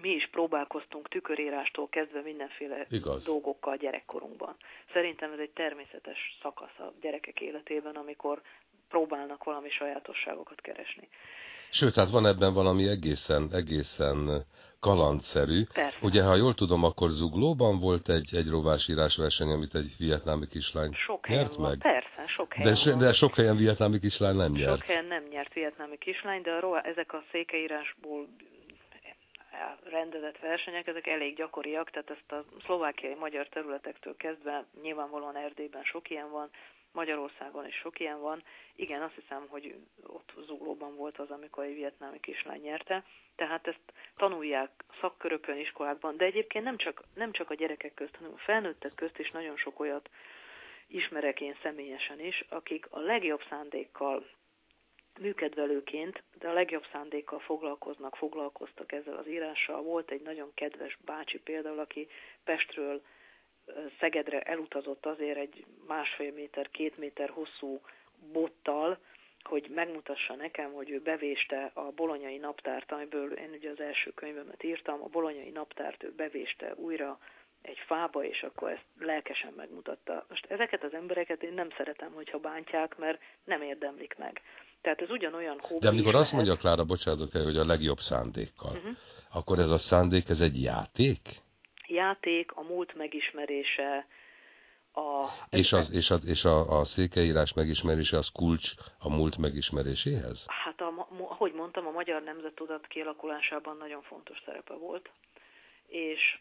mi 0.00 0.08
is 0.08 0.28
próbálkoztunk 0.30 1.08
tükörírástól 1.08 1.88
kezdve 1.88 2.20
mindenféle 2.20 2.86
Igaz. 2.90 3.24
dolgokkal 3.24 3.76
gyerekkorunkban. 3.76 4.56
Szerintem 4.92 5.32
ez 5.32 5.38
egy 5.38 5.50
természetes 5.50 6.38
szakasz 6.42 6.78
a 6.78 6.92
gyerekek 7.00 7.40
életében, 7.40 7.94
amikor 7.94 8.42
próbálnak 8.88 9.44
valami 9.44 9.70
sajátosságokat 9.70 10.60
keresni. 10.60 11.08
Sőt, 11.70 11.94
hát 11.94 12.10
van 12.10 12.26
ebben 12.26 12.54
valami 12.54 12.88
egészen, 12.88 13.48
egészen 13.52 14.44
kalandszerű. 14.80 15.64
Persze. 15.72 15.98
Ugye, 16.02 16.22
ha 16.22 16.34
jól 16.34 16.54
tudom, 16.54 16.84
akkor 16.84 17.08
Zuglóban 17.08 17.78
volt 17.78 18.08
egy, 18.08 18.34
egy 18.34 18.48
rovásírás 18.48 19.16
verseny, 19.16 19.50
amit 19.50 19.74
egy 19.74 19.94
vietnámi 19.98 20.46
kislány 20.46 20.92
sok 20.92 21.28
nyert 21.28 21.54
van. 21.54 21.68
meg. 21.68 21.78
Persze, 21.78 22.26
sok 22.26 22.52
helyen 22.52 22.74
de, 22.84 22.90
van. 22.90 22.98
de 22.98 23.12
sok 23.12 23.34
helyen 23.34 23.56
vietnámi 23.56 23.98
kislány 23.98 24.36
nem 24.36 24.52
nyert. 24.52 24.78
Sok 24.78 24.86
helyen 24.86 25.04
nem 25.04 25.24
nyert 25.30 25.52
vietnámi 25.52 25.98
kislány, 25.98 26.42
de 26.42 26.50
a 26.50 26.60
rova, 26.60 26.80
ezek 26.80 27.12
a 27.12 27.22
székeírásból 27.30 28.28
rendezett 29.82 30.38
versenyek, 30.38 30.86
ezek 30.86 31.06
elég 31.06 31.36
gyakoriak, 31.36 31.90
tehát 31.90 32.10
ezt 32.10 32.32
a 32.32 32.44
szlovákiai 32.64 33.14
magyar 33.14 33.48
területektől 33.48 34.16
kezdve 34.16 34.64
nyilvánvalóan 34.82 35.36
Erdélyben 35.36 35.84
sok 35.84 36.10
ilyen 36.10 36.30
van, 36.30 36.50
Magyarországon 36.92 37.66
is 37.66 37.74
sok 37.74 38.00
ilyen 38.00 38.20
van. 38.20 38.42
Igen, 38.74 39.02
azt 39.02 39.14
hiszem, 39.14 39.46
hogy 39.48 39.74
ott 40.06 40.32
Zuglóban 40.46 40.96
volt 40.96 41.18
az, 41.18 41.30
amikor 41.30 41.64
egy 41.64 41.74
vietnámi 41.74 42.20
kislány 42.20 42.60
nyerte. 42.60 43.04
Tehát 43.36 43.66
ezt 43.66 43.92
tanulják 44.16 44.84
szakkörökön, 45.00 45.58
iskolákban, 45.58 46.16
de 46.16 46.24
egyébként 46.24 46.64
nem 46.64 46.76
csak, 46.76 47.02
nem 47.14 47.32
csak 47.32 47.50
a 47.50 47.54
gyerekek 47.54 47.94
közt, 47.94 48.16
hanem 48.16 48.32
a 48.34 48.38
felnőttek 48.38 48.94
közt 48.94 49.18
is 49.18 49.30
nagyon 49.30 49.56
sok 49.56 49.80
olyat 49.80 50.10
ismerek 50.86 51.40
én 51.40 51.56
személyesen 51.62 52.20
is, 52.20 52.44
akik 52.48 52.86
a 52.90 52.98
legjobb 52.98 53.42
szándékkal 53.48 54.26
műkedvelőként, 55.18 56.22
de 56.38 56.48
a 56.48 56.52
legjobb 56.52 56.84
szándékkal 56.92 57.38
foglalkoznak, 57.38 58.16
foglalkoztak 58.16 58.92
ezzel 58.92 59.16
az 59.16 59.28
írással. 59.28 59.82
Volt 59.82 60.10
egy 60.10 60.22
nagyon 60.22 60.50
kedves 60.54 60.98
bácsi 61.04 61.38
például, 61.38 61.78
aki 61.78 62.08
Pestről 62.44 63.02
Szegedre 63.98 64.40
elutazott 64.40 65.06
azért 65.06 65.38
egy 65.38 65.64
másfél 65.86 66.32
méter, 66.32 66.70
két 66.70 66.98
méter 66.98 67.28
hosszú 67.28 67.80
bottal, 68.32 68.98
hogy 69.42 69.70
megmutassa 69.74 70.34
nekem, 70.34 70.72
hogy 70.72 70.90
ő 70.90 71.00
bevéste 71.00 71.70
a 71.74 71.90
bolonyai 71.90 72.36
naptárt, 72.36 72.92
amiből 72.92 73.32
én 73.32 73.50
ugye 73.50 73.70
az 73.70 73.80
első 73.80 74.10
könyvemet 74.10 74.62
írtam, 74.62 75.02
a 75.02 75.08
bolonyai 75.08 75.50
naptárt 75.50 76.02
ő 76.02 76.12
bevéste 76.12 76.74
újra 76.74 77.18
egy 77.62 77.78
fába, 77.78 78.24
és 78.24 78.42
akkor 78.42 78.70
ezt 78.70 78.84
lelkesen 78.98 79.52
megmutatta. 79.56 80.26
Most 80.28 80.46
ezeket 80.46 80.82
az 80.82 80.94
embereket 80.94 81.42
én 81.42 81.52
nem 81.52 81.70
szeretem, 81.76 82.12
hogyha 82.12 82.38
bántják, 82.38 82.96
mert 82.96 83.22
nem 83.44 83.62
érdemlik 83.62 84.14
meg. 84.18 84.42
Tehát 84.80 85.00
ez 85.00 85.10
ugyanolyan 85.10 85.58
hobbi 85.60 85.80
De 85.80 85.88
amikor 85.88 86.14
azt 86.14 86.32
mondja 86.32 86.56
Klára, 86.56 86.84
bocsánat, 86.84 87.32
hogy 87.32 87.56
a 87.56 87.64
legjobb 87.64 87.98
szándékkal, 87.98 88.76
uh-huh. 88.76 88.96
akkor 89.32 89.58
ez 89.58 89.70
a 89.70 89.78
szándék, 89.78 90.28
ez 90.28 90.40
egy 90.40 90.62
játék? 90.62 91.46
játék, 91.88 92.52
a 92.52 92.62
múlt 92.62 92.94
megismerése, 92.94 94.06
a... 94.92 95.28
És, 95.50 95.72
az, 95.72 95.92
és, 95.92 96.10
a, 96.10 96.18
és 96.26 96.44
a, 96.44 96.78
a 96.78 96.84
székeírás 96.84 97.52
megismerése 97.52 98.16
az 98.16 98.28
kulcs 98.28 98.72
a 98.98 99.08
múlt 99.08 99.36
megismeréséhez? 99.36 100.44
Hát, 100.46 100.80
a, 100.80 101.08
ahogy 101.28 101.52
mondtam, 101.52 101.86
a 101.86 101.90
magyar 101.90 102.22
nemzettudat 102.22 102.86
kialakulásában 102.86 103.76
nagyon 103.76 104.02
fontos 104.02 104.42
szerepe 104.44 104.74
volt, 104.74 105.10
és 105.86 106.38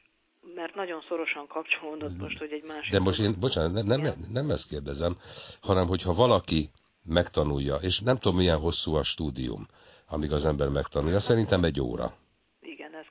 mert 0.56 0.76
nagyon 0.76 1.02
szorosan 1.08 1.48
kapcsolódott 1.48 2.18
most, 2.18 2.38
hogy 2.38 2.52
egy 2.52 2.64
másik... 2.64 2.92
De 2.92 3.00
most 3.00 3.20
én, 3.20 3.36
bocsánat, 3.40 3.74
nem, 3.74 3.86
nem, 3.86 4.02
nem, 4.02 4.28
nem 4.32 4.50
ezt 4.50 4.70
kérdezem, 4.70 5.18
hanem 5.62 5.88
hogyha 5.88 6.14
valaki 6.14 6.70
megtanulja, 7.08 7.76
és 7.76 8.00
nem 8.00 8.18
tudom 8.18 8.38
milyen 8.38 8.58
hosszú 8.58 8.96
a 8.96 9.04
stúdium, 9.04 9.68
amíg 10.08 10.32
az 10.32 10.46
ember 10.46 10.68
megtanulja, 10.70 11.20
szerintem 11.20 11.64
egy 11.64 11.82
óra 11.82 12.14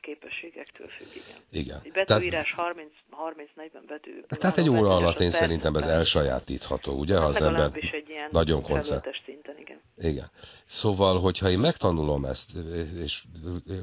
képességektől 0.07 0.88
függ, 0.88 1.07
igen. 1.14 1.40
Igen. 1.51 1.80
Egy 1.84 1.92
betűírás 1.92 2.55
30-40 2.57 3.82
betű. 3.86 4.20
Tehát 4.28 4.59
egy 4.59 4.68
óra 4.68 4.97
alatt 4.97 5.20
én 5.20 5.30
szerintem 5.30 5.76
ez 5.76 5.86
elsajátítható, 5.86 6.92
ugye? 6.92 7.14
Hát 7.14 7.22
ha 7.22 7.28
az 7.28 7.42
ember 7.42 7.70
egy 7.74 8.09
ilyen 8.09 8.28
nagyon 8.32 8.62
koncert. 8.62 9.09
szinten, 9.24 9.59
igen. 9.59 9.80
Igen. 9.99 10.30
Szóval, 10.64 11.20
hogyha 11.20 11.51
én 11.51 11.59
megtanulom 11.59 12.24
ezt, 12.24 12.55
és 13.03 13.24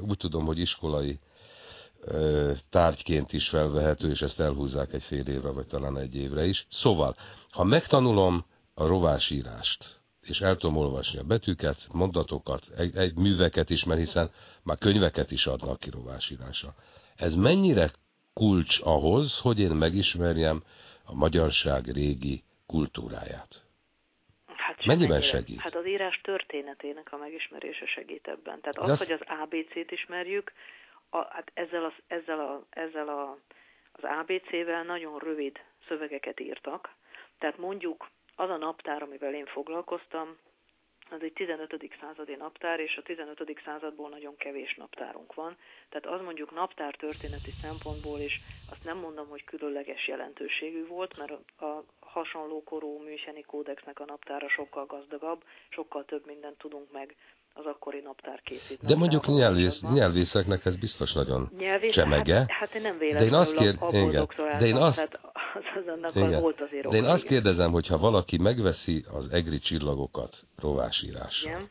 úgy 0.08 0.16
tudom, 0.16 0.44
hogy 0.44 0.58
iskolai 0.58 1.18
tárgyként 2.70 3.32
is 3.32 3.48
felvehető, 3.48 4.10
és 4.10 4.22
ezt 4.22 4.40
elhúzzák 4.40 4.92
egy 4.92 5.02
fél 5.02 5.26
évre, 5.26 5.50
vagy 5.50 5.66
talán 5.66 5.98
egy 5.98 6.16
évre 6.16 6.44
is. 6.44 6.66
Szóval, 6.68 7.14
ha 7.50 7.64
megtanulom 7.64 8.44
a 8.74 8.86
rovásírást, 8.86 10.02
és 10.24 10.40
el 10.40 10.56
tudom 10.56 10.76
olvasni 10.76 11.18
a 11.18 11.22
betűket, 11.22 11.76
mondatokat, 11.92 12.66
egy, 12.76 12.96
egy 12.96 13.14
műveket 13.14 13.70
is, 13.70 13.84
mert 13.84 14.00
hiszen 14.00 14.30
már 14.62 14.78
könyveket 14.78 15.30
is 15.30 15.46
adnak 15.46 15.80
ki 15.80 15.90
rovásírása. 15.90 16.74
Ez 17.16 17.34
mennyire 17.34 17.90
kulcs 18.34 18.80
ahhoz, 18.82 19.38
hogy 19.38 19.60
én 19.60 19.70
megismerjem 19.70 20.62
a 21.04 21.14
magyarság 21.14 21.86
régi 21.86 22.42
kultúráját? 22.66 23.64
Hát 24.46 24.84
Mennyiben 24.86 25.20
segít? 25.20 25.60
Hát 25.60 25.74
az 25.74 25.86
írás 25.86 26.20
történetének 26.22 27.12
a 27.12 27.16
megismerése 27.16 27.86
segít 27.86 28.28
ebben. 28.28 28.60
Tehát 28.60 28.78
az, 28.78 28.90
azt... 28.90 29.04
hogy 29.04 29.12
az 29.12 29.38
ABC-t 29.42 29.90
ismerjük, 29.90 30.52
a, 31.10 31.16
hát 31.16 31.50
ezzel, 31.54 31.84
az, 31.84 31.92
ezzel, 32.06 32.40
a, 32.40 32.66
ezzel 32.70 33.08
a, 33.08 33.38
az 33.92 34.02
ABC-vel 34.20 34.82
nagyon 34.82 35.18
rövid 35.18 35.58
szövegeket 35.88 36.40
írtak. 36.40 36.94
Tehát 37.38 37.58
mondjuk 37.58 38.08
az 38.36 38.50
a 38.50 38.56
naptár, 38.56 39.02
amivel 39.02 39.34
én 39.34 39.46
foglalkoztam, 39.46 40.36
az 41.10 41.22
egy 41.22 41.32
15. 41.32 41.90
századi 42.00 42.34
naptár, 42.34 42.80
és 42.80 42.96
a 42.96 43.02
15. 43.02 43.60
századból 43.64 44.08
nagyon 44.08 44.36
kevés 44.36 44.74
naptárunk 44.74 45.34
van. 45.34 45.56
Tehát 45.88 46.18
az 46.18 46.24
mondjuk 46.24 46.54
naptár 46.54 46.94
történeti 46.94 47.50
szempontból 47.62 48.20
is, 48.20 48.40
azt 48.70 48.84
nem 48.84 48.98
mondom, 48.98 49.28
hogy 49.28 49.44
különleges 49.44 50.08
jelentőségű 50.08 50.86
volt, 50.86 51.18
mert 51.18 51.30
a 51.60 51.84
hasonló 52.00 52.62
korú 52.62 53.02
műseni 53.02 53.42
kódexnek 53.42 54.00
a 54.00 54.04
naptára 54.04 54.48
sokkal 54.48 54.86
gazdagabb, 54.86 55.42
sokkal 55.68 56.04
több 56.04 56.26
mindent 56.26 56.58
tudunk 56.58 56.92
meg 56.92 57.16
az 57.54 57.66
akkori 57.66 58.00
naptár 58.00 58.40
készít. 58.42 58.82
De 58.82 58.96
mondjuk 58.96 59.26
nyelvész, 59.26 59.82
nyelvészeknek 59.92 60.64
ez 60.64 60.78
biztos 60.78 61.12
nagyon 61.12 61.50
Nyelvész, 61.58 61.92
csemege. 61.92 62.34
Hát, 62.34 62.50
hát 62.50 62.74
én 62.74 62.82
nem 62.82 62.98
véletlenül 62.98 63.30
de 63.30 63.36
én 63.36 63.40
azt 63.40 63.56
kér... 63.56 63.74
igen. 64.08 64.28
De 64.58 64.66
én 64.66 64.76
azt, 64.76 64.98
az, 64.98 65.18
az 65.54 65.86
annak 65.86 66.14
igen. 66.14 66.40
volt 66.40 66.60
azért 66.60 66.88
De 66.88 66.96
én 66.96 67.04
azt 67.04 67.26
kérdezem, 67.26 67.70
hogy 67.70 67.86
ha 67.86 67.98
valaki 67.98 68.38
megveszi 68.38 69.04
az 69.12 69.28
egri 69.32 69.58
csillagokat 69.58 70.44
rovásírásra, 70.56 71.48
igen. 71.50 71.70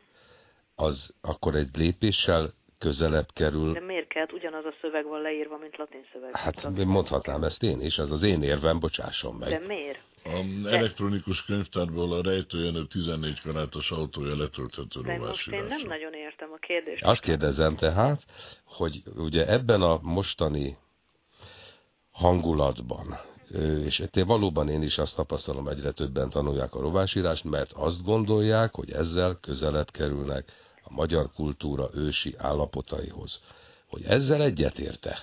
az 0.76 1.16
akkor 1.22 1.56
egy 1.56 1.70
lépéssel 1.78 2.54
közelebb 2.78 3.28
kerül. 3.34 3.74
De 3.74 3.80
miért 3.80 4.08
kell? 4.08 4.26
Ugyanaz 4.34 4.66
a 4.66 4.74
szöveg 4.82 5.06
van 5.06 5.22
leírva, 5.22 5.58
mint 5.58 5.78
latin 5.78 6.06
szöveg. 6.14 6.36
Hát 6.36 6.86
mondhatnám 6.86 7.44
ezt 7.44 7.64
én 7.64 7.82
is, 7.82 7.98
ez 7.98 8.12
az 8.12 8.24
én 8.24 8.44
érvem, 8.44 8.80
bocsásson 8.80 9.36
meg. 9.36 9.50
De 9.50 9.68
miért? 9.68 10.00
A 10.26 10.68
elektronikus 10.68 11.46
könyvtárból 11.46 12.14
a 12.14 12.22
rejtőjenő 12.22 12.86
14 12.86 13.42
karátos 13.42 13.92
autója 13.92 14.36
letölthető 14.36 15.02
De 15.02 15.18
most 15.18 15.52
én 15.52 15.64
nem 15.64 15.82
nagyon 15.88 16.14
értem 16.14 16.50
a 16.52 16.58
kérdést. 16.58 17.04
Azt 17.04 17.22
kérdezem 17.22 17.76
tehát, 17.76 18.22
hogy 18.66 19.04
ugye 19.16 19.48
ebben 19.48 19.82
a 19.82 20.00
mostani 20.02 20.78
hangulatban, 22.12 23.20
és 23.86 24.04
valóban 24.14 24.70
én 24.70 24.82
is 24.82 24.98
azt 24.98 25.16
tapasztalom, 25.16 25.68
egyre 25.68 25.92
többen 25.92 26.30
tanulják 26.30 26.76
a 26.76 26.80
rovásírást, 26.80 27.44
mert 27.44 27.72
azt 27.72 28.04
gondolják, 28.04 28.74
hogy 28.74 28.92
ezzel 28.92 29.38
közelebb 29.42 29.92
kerülnek 29.92 30.52
a 30.84 30.94
magyar 30.94 31.32
kultúra 31.36 31.90
ősi 31.94 32.36
állapotaihoz. 32.38 33.44
Hogy 33.88 34.04
ezzel 34.04 34.42
egyetérte? 34.42 35.18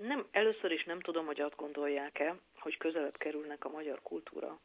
Nem, 0.00 0.26
először 0.30 0.70
is 0.70 0.84
nem 0.84 1.00
tudom, 1.00 1.26
hogy 1.26 1.40
azt 1.40 1.56
gondolják-e, 1.56 2.36
hogy 2.58 2.76
közelebb 2.76 3.16
kerülnek 3.16 3.64
a 3.64 3.68
magyar 3.68 4.00
kultúra 4.02 4.58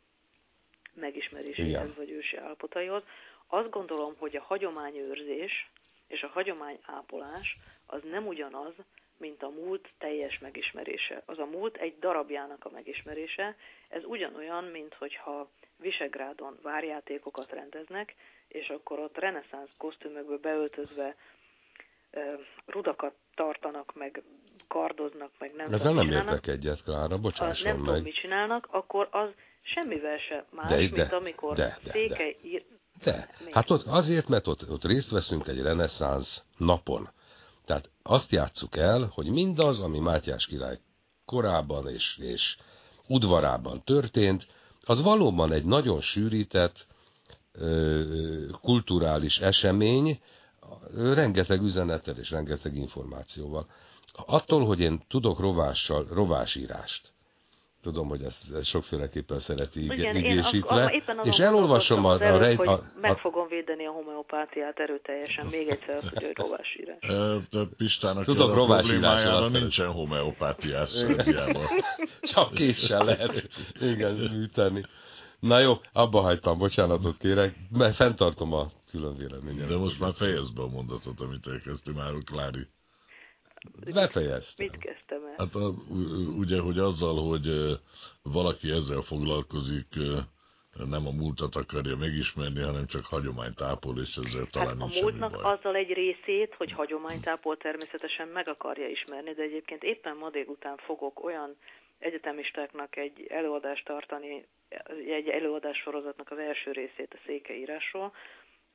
megismeréséhez 0.93 1.95
vagy 1.95 2.09
ősi 2.09 2.37
állapotaihoz. 2.37 3.03
Azt 3.47 3.69
gondolom, 3.69 4.15
hogy 4.17 4.35
a 4.35 4.41
hagyományőrzés 4.41 5.69
és 6.07 6.21
a 6.21 6.27
hagyományápolás 6.27 7.57
az 7.85 8.01
nem 8.11 8.27
ugyanaz, 8.27 8.73
mint 9.17 9.43
a 9.43 9.49
múlt 9.49 9.89
teljes 9.97 10.39
megismerése. 10.39 11.21
Az 11.25 11.39
a 11.39 11.45
múlt 11.45 11.77
egy 11.77 11.99
darabjának 11.99 12.65
a 12.65 12.69
megismerése, 12.69 13.55
ez 13.89 14.03
ugyanolyan, 14.05 14.63
mint 14.63 14.93
hogyha 14.93 15.49
Visegrádon 15.77 16.59
várjátékokat 16.61 17.51
rendeznek, 17.51 18.15
és 18.47 18.67
akkor 18.69 18.99
ott 18.99 19.17
reneszánsz 19.17 19.69
kosztümökbe 19.77 20.37
beöltözve 20.37 21.15
rudakat 22.65 23.13
tartanak, 23.35 23.95
meg 23.95 24.23
kardoznak, 24.67 25.31
meg 25.39 25.53
nem 25.55 25.73
Ezzel 25.73 25.93
nem 25.93 26.11
értek 26.11 26.47
egyet, 26.47 26.83
Klára, 26.83 27.17
bocsásson 27.17 27.67
nem 27.67 27.81
meg. 27.81 27.85
tudom, 27.85 28.03
mit 28.03 28.15
csinálnak, 28.15 28.67
akkor 28.71 29.07
az 29.11 29.29
semmivel 29.61 30.17
se 30.17 30.45
más, 30.49 30.69
de, 30.69 30.75
mint 30.75 30.95
de, 30.95 31.15
amikor 31.15 31.55
de, 31.55 31.79
de, 31.83 31.91
székely... 31.91 32.37
De, 33.03 33.29
de. 33.39 33.49
hát 33.51 33.69
ott 33.69 33.83
azért, 33.87 34.27
mert 34.27 34.47
ott, 34.47 34.69
ott 34.69 34.83
részt 34.83 35.11
veszünk 35.11 35.47
egy 35.47 35.61
reneszánsz 35.61 36.43
napon. 36.57 37.09
Tehát 37.65 37.89
azt 38.03 38.31
játsszuk 38.31 38.77
el, 38.77 39.11
hogy 39.13 39.29
mindaz, 39.29 39.79
ami 39.79 39.99
Mátyás 39.99 40.45
király 40.45 40.79
korában 41.25 41.87
és, 41.87 42.17
és 42.17 42.57
udvarában 43.07 43.83
történt, 43.83 44.47
az 44.85 45.01
valóban 45.01 45.51
egy 45.51 45.65
nagyon 45.65 46.01
sűrített, 46.01 46.87
kulturális 48.61 49.39
esemény, 49.39 50.21
rengeteg 50.93 51.61
üzenettel 51.61 52.17
és 52.17 52.31
rengeteg 52.31 52.75
információval. 52.75 53.67
Attól, 54.13 54.65
hogy 54.65 54.79
én 54.79 55.03
tudok 55.07 55.39
rovással, 55.39 56.07
rovásírást, 56.09 57.13
tudom, 57.85 58.07
hogy 58.07 58.21
ezt, 58.21 58.55
ezt 58.55 58.65
sokféleképpen 58.65 59.39
szereti 59.39 59.83
Igen, 59.83 60.15
igésítve, 60.15 61.01
és 61.23 61.39
elolvasom 61.39 62.05
a, 62.05 62.11
a, 62.11 62.33
a, 62.33 62.37
rej, 62.37 62.55
a, 62.55 62.79
meg 63.01 63.17
fogom 63.17 63.47
védeni 63.47 63.85
a 63.85 63.91
homeopátiát 63.91 64.79
erőteljesen, 64.79 65.45
még 65.45 65.67
egyszer 65.67 66.01
hogy 66.13 66.31
rovásírás. 66.33 66.97
Pistának 67.77 68.23
Tudok 68.23 68.55
rovásírásra 68.55 69.49
nincsen 69.49 69.91
homeopátiás 69.91 70.91
Csak 72.33 72.53
késsel 72.53 73.05
lehet 73.05 73.47
igen, 73.79 74.13
műteni. 74.13 74.85
Na 75.39 75.59
jó, 75.59 75.73
abba 75.91 76.21
hagytam, 76.21 76.57
bocsánatot 76.57 77.17
kérek, 77.17 77.55
mert 77.71 77.95
fenntartom 77.95 78.53
a 78.53 78.71
külön 78.91 79.17
véleményem. 79.17 79.67
De 79.67 79.77
most 79.77 79.99
már 79.99 80.13
fejezd 80.13 80.55
be 80.55 80.61
a 80.61 80.67
mondatot, 80.67 81.21
amit 81.21 81.47
elkezdtem 81.47 81.93
már, 81.93 82.11
Klári. 82.25 82.67
Befejeztem. 83.93 84.67
Mit 84.71 84.77
kezdtem 84.77 85.25
el? 85.25 85.35
Hát 85.37 85.55
a, 85.55 85.73
ugye, 86.37 86.59
hogy 86.59 86.79
azzal, 86.79 87.29
hogy 87.29 87.79
valaki 88.23 88.71
ezzel 88.71 89.01
foglalkozik, 89.01 89.87
nem 90.89 91.07
a 91.07 91.11
múltat 91.11 91.55
akarja 91.55 91.95
megismerni, 91.95 92.61
hanem 92.61 92.85
csak 92.85 93.05
hagyományt 93.05 93.61
ápol, 93.61 93.99
és 93.99 94.15
ezzel 94.25 94.45
talán 94.51 94.79
hát 94.79 94.89
a 94.89 94.99
múltnak 95.01 95.31
baj. 95.31 95.53
azzal 95.53 95.75
egy 95.75 95.93
részét, 95.93 96.53
hogy 96.53 96.71
hagyományt 96.71 97.27
ápol, 97.27 97.57
természetesen 97.57 98.27
meg 98.27 98.47
akarja 98.47 98.87
ismerni, 98.87 99.33
de 99.33 99.41
egyébként 99.41 99.83
éppen 99.83 100.15
ma 100.17 100.29
délután 100.29 100.77
fogok 100.77 101.23
olyan 101.23 101.55
egyetemistáknak 101.99 102.95
egy 102.95 103.25
előadást 103.29 103.85
tartani, 103.85 104.45
egy 105.07 105.27
előadás 105.27 105.77
sorozatnak 105.77 106.31
az 106.31 106.37
első 106.37 106.71
részét 106.71 107.13
a 107.13 107.21
székeírásról, 107.25 108.13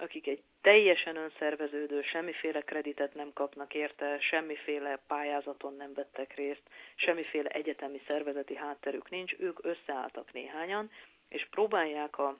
akik 0.00 0.26
egy 0.26 0.42
teljesen 0.60 1.16
önszerveződő, 1.16 2.02
semmiféle 2.02 2.60
kreditet 2.60 3.14
nem 3.14 3.32
kapnak 3.32 3.74
érte, 3.74 4.20
semmiféle 4.20 5.00
pályázaton 5.06 5.76
nem 5.76 5.94
vettek 5.94 6.34
részt, 6.34 6.62
semmiféle 6.94 7.48
egyetemi 7.48 8.00
szervezeti 8.06 8.56
hátterük 8.56 9.10
nincs, 9.10 9.32
ők 9.38 9.64
összeálltak 9.64 10.32
néhányan, 10.32 10.90
és 11.28 11.46
próbálják 11.50 12.18
a 12.18 12.36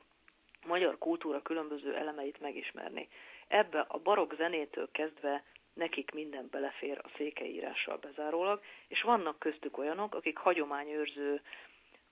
magyar 0.67 0.99
kultúra 0.99 1.43
különböző 1.43 1.95
elemeit 1.97 2.41
megismerni. 2.41 3.09
Ebbe 3.49 3.85
a 3.89 3.99
barokk 3.99 4.35
zenétől 4.35 4.89
kezdve 4.93 5.45
nekik 5.75 6.11
minden 6.11 6.49
belefér 6.51 7.01
a 7.03 7.11
székeírással 7.17 7.97
bezárólag, 7.97 8.63
és 8.89 9.03
vannak 9.03 9.39
köztük 9.39 9.79
olyanok, 9.79 10.15
akik 10.15 10.37
hagyományőrző 10.37 11.41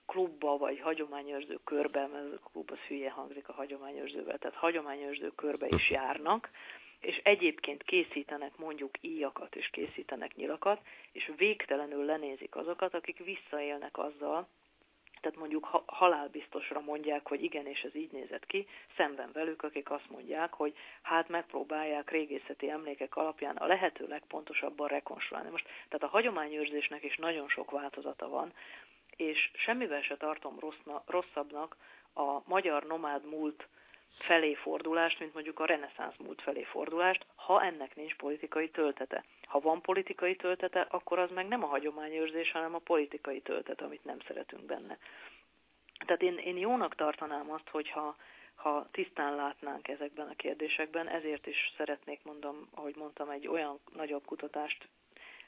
klubba 0.09 0.57
vagy 0.57 0.79
hagyományőrző 0.79 1.59
körbe, 1.63 2.07
mert 2.07 2.33
a 2.33 2.49
klub 2.51 2.71
az 2.71 2.77
hülye 2.87 3.11
hangzik 3.11 3.49
a 3.49 3.53
hagyományőrzővel, 3.53 4.37
tehát 4.37 4.55
hagyományőrző 4.55 5.31
körbe 5.35 5.67
is 5.69 5.89
járnak, 5.89 6.49
és 6.99 7.19
egyébként 7.23 7.83
készítenek 7.83 8.57
mondjuk 8.57 8.91
íjakat 9.01 9.55
és 9.55 9.69
készítenek 9.71 10.35
nyilakat, 10.35 10.81
és 11.11 11.31
végtelenül 11.37 12.05
lenézik 12.05 12.55
azokat, 12.55 12.93
akik 12.93 13.23
visszaélnek 13.23 13.97
azzal, 13.97 14.47
tehát 15.21 15.37
mondjuk 15.37 15.65
ha, 15.65 15.83
halálbiztosra 15.87 16.79
mondják, 16.79 17.27
hogy 17.27 17.43
igen, 17.43 17.65
és 17.65 17.81
ez 17.81 17.95
így 17.95 18.11
nézett 18.11 18.45
ki, 18.45 18.67
szemben 18.97 19.29
velük, 19.33 19.63
akik 19.63 19.91
azt 19.91 20.09
mondják, 20.09 20.53
hogy 20.53 20.73
hát 21.01 21.29
megpróbálják 21.29 22.11
régészeti 22.11 22.69
emlékek 22.69 23.15
alapján 23.15 23.55
a 23.55 23.65
lehető 23.65 24.07
legpontosabban 24.07 24.87
rekonstruálni. 24.87 25.49
Most, 25.49 25.65
tehát 25.65 26.03
a 26.03 26.15
hagyományőrzésnek 26.15 27.03
is 27.03 27.15
nagyon 27.15 27.49
sok 27.49 27.71
változata 27.71 28.29
van, 28.29 28.53
és 29.19 29.51
semmivel 29.53 30.01
se 30.01 30.17
tartom 30.17 30.59
rosszna, 30.59 31.03
rosszabbnak 31.05 31.75
a 32.13 32.41
magyar 32.45 32.83
nomád 32.83 33.25
múlt 33.25 33.67
felé 34.17 34.53
fordulást, 34.53 35.19
mint 35.19 35.33
mondjuk 35.33 35.59
a 35.59 35.65
reneszánsz 35.65 36.17
múlt 36.17 36.41
felé 36.41 36.63
fordulást, 36.63 37.25
ha 37.35 37.63
ennek 37.63 37.95
nincs 37.95 38.15
politikai 38.15 38.69
töltete. 38.69 39.23
Ha 39.47 39.59
van 39.59 39.81
politikai 39.81 40.35
töltete, 40.35 40.87
akkor 40.89 41.19
az 41.19 41.29
meg 41.31 41.47
nem 41.47 41.63
a 41.63 41.67
hagyományőrzés, 41.67 42.51
hanem 42.51 42.75
a 42.75 42.79
politikai 42.79 43.41
töltet, 43.41 43.81
amit 43.81 44.05
nem 44.05 44.19
szeretünk 44.27 44.63
benne. 44.63 44.97
Tehát 46.05 46.21
én, 46.21 46.37
én 46.37 46.57
jónak 46.57 46.95
tartanám 46.95 47.51
azt, 47.51 47.69
hogyha 47.69 48.15
ha 48.55 48.87
tisztán 48.91 49.35
látnánk 49.35 49.87
ezekben 49.87 50.27
a 50.27 50.35
kérdésekben, 50.35 51.07
ezért 51.07 51.47
is 51.47 51.73
szeretnék, 51.77 52.19
mondom, 52.23 52.69
ahogy 52.75 52.95
mondtam, 52.95 53.29
egy 53.29 53.47
olyan 53.47 53.79
nagyobb 53.95 54.25
kutatást 54.25 54.87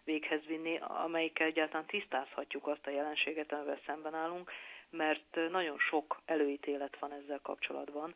véghez 0.03 0.45
vinni, 0.45 0.77
amelyikkel 0.77 1.47
egyáltalán 1.47 1.85
tisztázhatjuk 1.85 2.67
azt 2.67 2.87
a 2.87 2.89
jelenséget, 2.89 3.51
amivel 3.51 3.79
szemben 3.85 4.13
állunk, 4.13 4.51
mert 4.89 5.49
nagyon 5.49 5.77
sok 5.77 6.21
előítélet 6.25 6.99
van 6.99 7.11
ezzel 7.11 7.39
kapcsolatban, 7.43 8.15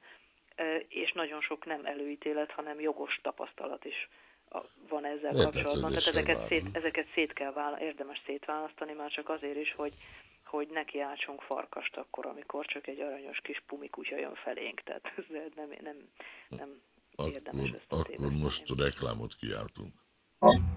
és 0.88 1.12
nagyon 1.12 1.42
sok 1.42 1.66
nem 1.66 1.86
előítélet, 1.86 2.52
hanem 2.52 2.80
jogos 2.80 3.20
tapasztalat 3.22 3.86
is 3.86 4.10
van 4.90 5.06
ezzel 5.06 5.34
kapcsolatban. 5.34 5.90
Tehát 5.90 6.08
ezeket 6.08 6.48
szét, 6.48 6.66
ezeket 6.72 7.08
szét 7.14 7.34
kell 7.34 7.52
vála, 7.52 7.82
érdemes 7.82 8.22
szétválasztani, 8.26 8.94
már 8.94 9.12
csak 9.12 9.30
azért 9.30 9.58
is, 9.58 9.74
hogy, 9.74 9.94
hogy 10.46 10.68
neki 10.68 11.00
átssunk 11.00 11.42
farkast 11.42 11.98
akkor, 11.98 12.26
amikor 12.26 12.66
csak 12.66 12.88
egy 12.88 13.00
aranyos 13.00 13.40
kis 13.40 13.64
pumikutya 13.68 14.18
jön 14.18 14.36
felénk. 14.36 14.82
Tehát 14.82 15.14
ez 15.18 15.24
nem, 15.56 15.70
nem, 15.82 16.10
nem 16.50 16.82
érdemes 17.34 17.70
akkor, 17.70 17.76
ezt 17.76 17.92
a 17.92 17.96
Akkor 17.96 18.32
most 18.32 18.64
reklámot 18.78 19.36
kiáltunk. 19.36 19.94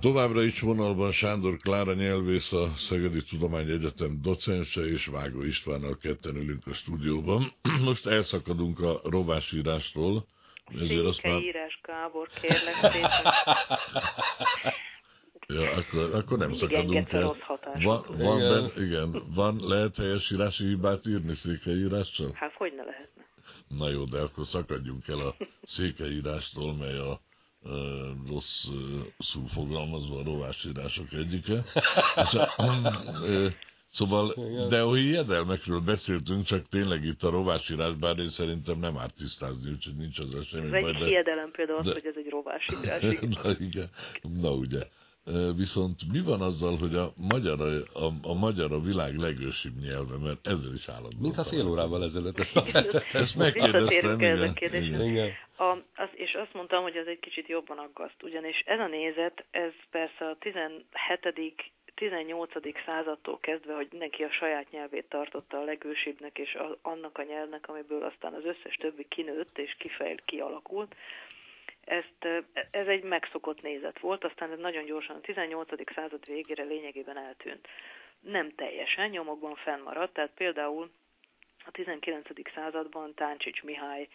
Továbbra 0.01 0.43
is 0.43 0.61
vonalban 0.61 1.13
Sándor 1.13 1.57
Klára 1.57 1.95
nyelvész, 1.95 2.53
a 2.53 2.73
Szegedi 2.77 3.23
Tudományegyetem 3.23 4.19
docense 4.23 4.87
és 4.87 5.07
Vágó 5.07 5.43
Istvánnal 5.43 5.97
ketten 5.97 6.37
ülünk 6.37 6.67
a 6.67 6.73
stúdióban. 6.73 7.53
Most 7.85 8.07
elszakadunk 8.07 8.81
a 8.81 9.01
rovásírástól. 9.05 10.27
Ezért 10.81 11.05
azt 11.05 11.23
már... 11.23 11.41
írás, 11.41 11.81
Gábor, 11.83 12.29
kérlek 12.41 12.93
szépen. 12.93 13.11
Ja, 15.51 15.71
akkor, 15.71 16.15
akkor 16.15 16.39
nem 16.39 16.51
igen, 16.51 16.69
szakadunk 16.69 17.13
el. 17.13 17.37
Van, 17.83 18.05
van 18.09 18.39
igen. 18.39 18.73
Ben, 18.75 18.85
igen, 18.85 19.23
van, 19.35 19.61
lehet 19.63 19.97
helyesírási 19.97 20.65
hibát 20.65 21.07
írni 21.07 21.35
székelyírással? 21.35 22.31
Hát 22.35 22.53
hogy 22.53 22.73
ne 22.77 22.85
lehetne. 22.85 23.25
Na 23.69 23.89
jó, 23.89 24.05
de 24.05 24.21
akkor 24.21 24.47
szakadjunk 24.47 25.09
el 25.09 25.19
a 25.19 25.35
székelyírástól, 25.63 26.75
mely 26.75 26.99
a 26.99 27.21
rossz 28.29 28.67
szó 29.19 29.41
fogalmazva 29.47 30.19
a 30.19 30.23
rovásírások 30.23 31.13
egyike. 31.13 31.65
És 32.15 32.35
a, 32.35 32.49
Szóval, 33.91 34.35
Igen. 34.37 34.69
de 34.69 34.81
a 34.81 34.95
hiedelmekről 34.95 35.81
beszéltünk, 35.81 36.45
csak 36.45 36.69
tényleg 36.69 37.05
itt 37.05 37.23
a 37.23 37.31
rovásírás, 37.31 37.95
bár 37.95 38.19
én 38.19 38.29
szerintem 38.29 38.79
nem 38.79 38.99
árt 38.99 39.15
tisztázni, 39.15 39.71
úgyhogy 39.71 39.97
nincs 39.97 40.19
az 40.19 40.47
semmi 40.47 40.71
baj. 40.71 40.95
Egy 40.95 40.97
hiedelem 40.97 41.51
például 41.51 41.83
de... 41.83 41.89
az, 41.89 41.95
hogy 41.95 42.07
ez 42.07 42.15
egy 42.17 42.29
rovásírás. 42.31 43.03
Na 43.43 43.51
igen, 43.59 43.91
na 44.21 44.51
ugye. 44.51 44.89
Viszont 45.57 45.97
mi 46.13 46.21
van 46.21 46.41
azzal, 46.41 46.77
hogy 46.77 46.95
a 46.95 47.13
magyar 47.17 47.61
a, 47.61 48.05
a, 48.05 48.13
a 48.23 48.35
magyar 48.35 48.73
a 48.73 48.81
világ 48.81 49.17
legősibb 49.17 49.77
nyelve, 49.81 50.17
mert 50.17 50.47
ezzel 50.47 50.75
is 50.75 50.89
állandóan. 50.89 51.23
Mint 51.23 51.39
a 51.39 51.45
fél 51.45 51.67
órával 51.67 52.05
ezelőtt 52.05 52.39
ezt, 52.39 52.57
ezt 53.13 53.37
megkérdeztem. 53.37 54.21
Igen. 54.21 54.55
Igen. 54.61 55.01
igen. 55.01 55.31
A, 55.57 55.71
az, 55.95 56.09
és 56.13 56.35
azt 56.35 56.55
mondtam, 56.55 56.83
hogy 56.83 56.97
ez 56.97 57.07
egy 57.07 57.21
kicsit 57.21 57.49
jobban 57.49 57.79
aggaszt, 57.79 58.23
ugyanis 58.23 58.63
ez 58.67 58.79
a 58.79 58.87
nézet, 58.87 59.45
ez 59.51 59.73
persze 59.91 60.25
a 60.25 60.37
17 60.39 61.73
18. 61.99 62.51
századtól 62.87 63.39
kezdve, 63.41 63.75
hogy 63.75 63.89
neki 63.91 64.23
a 64.23 64.31
saját 64.31 64.71
nyelvét 64.71 65.09
tartotta 65.09 65.59
a 65.59 65.65
legősibbnek, 65.65 66.39
és 66.39 66.55
a, 66.55 66.79
annak 66.83 67.19
a 67.19 67.23
nyelvnek, 67.23 67.69
amiből 67.69 68.03
aztán 68.03 68.35
az 68.35 68.45
összes 68.45 68.75
többi 68.75 69.07
kinőtt 69.09 69.59
és 69.59 69.75
kifejl, 69.79 70.17
kialakult, 70.25 70.95
ezt, 71.89 72.47
ez 72.71 72.87
egy 72.87 73.03
megszokott 73.03 73.63
nézet 73.63 73.99
volt, 73.99 74.25
aztán 74.25 74.53
ez 74.53 74.59
nagyon 74.59 74.85
gyorsan 74.85 75.17
a 75.17 75.21
18. 75.21 75.93
század 75.95 76.27
végére 76.27 76.63
lényegében 76.63 77.17
eltűnt. 77.17 77.69
Nem 78.21 78.55
teljesen, 78.55 79.11
nyomokban 79.11 79.55
fennmaradt, 79.55 80.13
tehát 80.13 80.33
például 80.35 80.91
a 81.67 81.71
19. 81.71 82.29
században 82.55 83.15
Táncsics 83.15 83.63
Mihály 83.63 84.09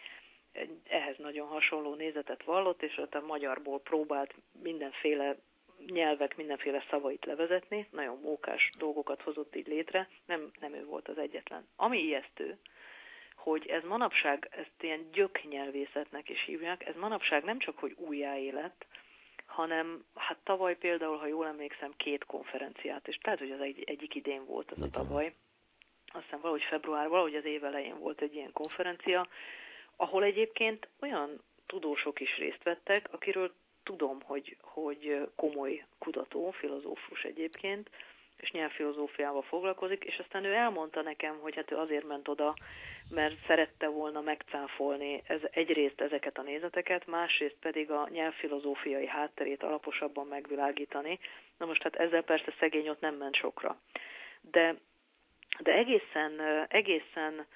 ehhez 0.88 1.16
nagyon 1.16 1.46
hasonló 1.46 1.94
nézetet 1.94 2.42
vallott, 2.42 2.82
és 2.82 2.98
ott 2.98 3.14
a 3.14 3.26
magyarból 3.26 3.80
próbált 3.80 4.34
mindenféle 4.62 5.36
nyelvek 5.86 6.36
mindenféle 6.36 6.84
szavait 6.90 7.24
levezetni, 7.24 7.88
nagyon 7.90 8.20
mókás 8.22 8.70
dolgokat 8.78 9.22
hozott 9.22 9.56
így 9.56 9.66
létre, 9.66 10.08
nem, 10.26 10.50
nem 10.60 10.74
ő 10.74 10.84
volt 10.84 11.08
az 11.08 11.18
egyetlen. 11.18 11.68
Ami 11.76 11.98
ijesztő, 11.98 12.58
hogy 13.44 13.66
ez 13.66 13.82
manapság, 13.82 14.48
ezt 14.50 14.82
ilyen 14.82 15.10
gyöknyelvészetnek 15.12 16.28
is 16.28 16.44
hívják, 16.44 16.86
ez 16.86 16.94
manapság 16.96 17.44
nem 17.44 17.58
csak, 17.58 17.78
hogy 17.78 17.94
újjáélet, 17.98 18.86
hanem 19.46 20.04
hát 20.14 20.38
tavaly 20.44 20.76
például, 20.76 21.16
ha 21.16 21.26
jól 21.26 21.46
emlékszem, 21.46 21.92
két 21.96 22.24
konferenciát, 22.24 23.08
és 23.08 23.16
tehát, 23.16 23.38
hogy 23.38 23.50
az 23.50 23.60
egy, 23.60 23.82
egyik 23.86 24.14
idén 24.14 24.44
volt 24.46 24.72
ez 24.72 24.82
a 24.82 24.90
tavaly, 24.90 25.34
azt 26.06 26.24
hiszem 26.24 26.40
valahogy 26.40 26.62
február, 26.62 27.08
valahogy 27.08 27.34
az 27.34 27.44
év 27.44 27.64
elején 27.64 27.98
volt 27.98 28.20
egy 28.20 28.34
ilyen 28.34 28.52
konferencia, 28.52 29.28
ahol 29.96 30.24
egyébként 30.24 30.88
olyan 31.00 31.40
tudósok 31.66 32.20
is 32.20 32.36
részt 32.36 32.62
vettek, 32.62 33.12
akiről 33.12 33.54
tudom, 33.82 34.20
hogy, 34.22 34.56
hogy 34.60 35.28
komoly 35.36 35.84
kutató, 35.98 36.50
filozófus 36.50 37.22
egyébként, 37.22 37.90
és 38.36 38.50
nyelvfilozófiával 38.50 39.42
foglalkozik, 39.42 40.04
és 40.04 40.18
aztán 40.18 40.44
ő 40.44 40.52
elmondta 40.52 41.02
nekem, 41.02 41.38
hogy 41.40 41.54
hát 41.54 41.70
ő 41.70 41.76
azért 41.76 42.06
ment 42.06 42.28
oda, 42.28 42.54
mert 43.10 43.46
szerette 43.46 43.88
volna 43.88 44.20
megcáfolni 44.20 45.22
ez, 45.26 45.40
egyrészt 45.50 46.00
ezeket 46.00 46.38
a 46.38 46.42
nézeteket, 46.42 47.06
másrészt 47.06 47.56
pedig 47.60 47.90
a 47.90 48.08
nyelvfilozófiai 48.10 49.06
hátterét 49.06 49.62
alaposabban 49.62 50.26
megvilágítani. 50.26 51.18
Na 51.58 51.66
most 51.66 51.82
hát 51.82 51.96
ezzel 51.96 52.22
persze 52.22 52.54
szegény 52.58 52.88
ott 52.88 53.00
nem 53.00 53.14
ment 53.14 53.36
sokra. 53.36 53.80
De, 54.40 54.74
de 55.58 55.72
egészen, 55.72 56.40
egészen, 56.68 57.46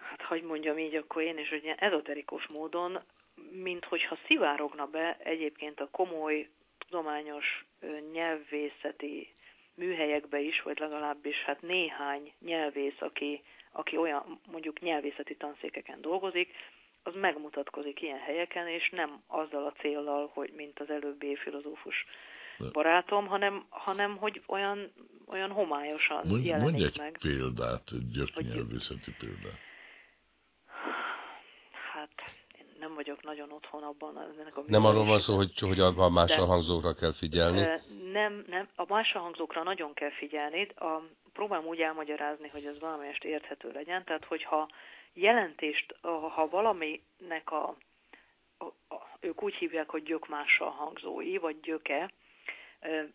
hát 0.00 0.22
hogy 0.22 0.42
mondjam 0.42 0.78
így, 0.78 0.94
akkor 0.94 1.22
én 1.22 1.38
is, 1.38 1.48
hogy 1.48 1.74
ezoterikus 1.76 2.46
módon, 2.46 3.02
mint 3.50 3.84
hogyha 3.84 4.18
szivárogna 4.26 4.86
be 4.86 5.16
egyébként 5.18 5.80
a 5.80 5.88
komoly 5.90 6.48
tudományos 6.78 7.64
nyelvészeti 8.12 9.34
műhelyekbe 9.74 10.40
is, 10.40 10.62
vagy 10.62 10.78
legalábbis 10.78 11.36
hát 11.36 11.62
néhány 11.62 12.32
nyelvész, 12.40 13.00
aki, 13.00 13.42
aki 13.72 13.96
olyan 13.96 14.40
mondjuk 14.50 14.80
nyelvészeti 14.80 15.36
tanszékeken 15.36 16.00
dolgozik, 16.00 16.52
az 17.02 17.14
megmutatkozik 17.14 18.02
ilyen 18.02 18.18
helyeken, 18.18 18.68
és 18.68 18.90
nem 18.90 19.22
azzal 19.26 19.66
a 19.66 19.72
céllal, 19.80 20.30
hogy 20.32 20.52
mint 20.56 20.80
az 20.80 20.90
előbbi 20.90 21.36
filozófus 21.36 22.04
barátom, 22.72 23.26
hanem, 23.26 23.64
hanem 23.68 24.16
hogy 24.16 24.42
olyan, 24.46 24.92
olyan 25.26 25.50
homályosan 25.50 26.26
mondj, 26.26 26.46
jelenik 26.46 26.70
mondj 26.70 26.84
egy 26.84 26.98
meg. 26.98 27.18
példát, 27.20 27.82
egy 27.92 28.08
gyöknyelvészeti 28.08 29.14
példát. 29.18 29.58
Hát 31.92 32.43
nem 32.84 32.94
vagyok 32.94 33.22
nagyon 33.22 33.52
otthon 33.52 33.82
abban. 33.82 34.18
Ennek 34.40 34.56
a 34.56 34.62
nem 34.66 34.84
arról 34.84 35.04
van 35.04 35.18
szó, 35.18 35.36
hogy, 35.36 35.58
hogy 35.58 35.80
a 35.80 36.08
mással 36.08 36.46
hangzókra 36.46 36.94
kell 36.94 37.12
figyelni? 37.12 37.60
Nem, 38.12 38.44
nem, 38.46 38.68
a 38.76 38.84
mással 38.88 39.22
hangzókra 39.22 39.62
nagyon 39.62 39.94
kell 39.94 40.10
figyelni. 40.10 40.68
A, 40.76 41.02
próbálom 41.32 41.66
úgy 41.66 41.80
elmagyarázni, 41.80 42.48
hogy 42.48 42.64
ez 42.64 42.78
valamelyest 42.78 43.24
érthető 43.24 43.70
legyen. 43.72 44.04
Tehát, 44.04 44.24
hogyha 44.24 44.68
jelentést, 45.12 45.96
ha 46.34 46.48
valaminek 46.50 47.50
a, 47.50 47.76
a, 48.58 48.64
a 48.94 49.08
ők 49.20 49.42
úgy 49.42 49.54
hívják, 49.54 49.90
hogy 49.90 50.02
gyökmással 50.02 50.70
hangzói, 50.70 51.38
vagy 51.38 51.60
gyöke, 51.60 52.10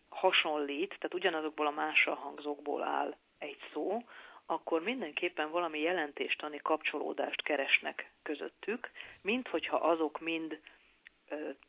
hasonlít, 0.08 0.88
tehát 0.88 1.14
ugyanazokból 1.14 1.66
a 1.66 1.70
mással 1.70 2.14
hangzókból 2.14 2.82
áll 2.82 3.16
egy 3.38 3.58
szó, 3.72 4.02
akkor 4.50 4.82
mindenképpen 4.82 5.50
valami 5.50 5.80
jelentéstani 5.80 6.60
kapcsolódást 6.62 7.42
keresnek 7.42 8.10
közöttük, 8.22 8.90
mint 9.22 9.48
hogyha 9.48 9.76
azok 9.76 10.20
mind 10.20 10.60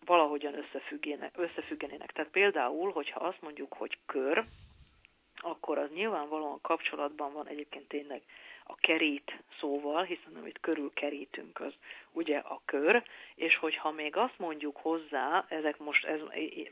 valahogyan 0.05 0.53
összefüggenének. 1.35 2.11
Tehát 2.11 2.31
például, 2.31 2.91
hogyha 2.91 3.19
azt 3.19 3.41
mondjuk, 3.41 3.73
hogy 3.73 3.97
kör, 4.05 4.45
akkor 5.35 5.77
az 5.77 5.89
nyilvánvalóan 5.93 6.61
kapcsolatban 6.61 7.33
van 7.33 7.47
egyébként 7.47 7.87
tényleg 7.87 8.21
a 8.71 8.75
kerít 8.75 9.43
szóval, 9.59 10.03
hiszen 10.03 10.35
amit 10.35 10.59
körül 10.59 10.91
kerítünk, 10.93 11.59
az 11.59 11.73
ugye 12.11 12.37
a 12.37 12.61
kör, 12.65 13.03
és 13.35 13.57
hogyha 13.57 13.91
még 13.91 14.15
azt 14.15 14.37
mondjuk 14.37 14.77
hozzá, 14.77 15.45
ezek 15.49 15.77
most, 15.77 16.05
ez, 16.05 16.19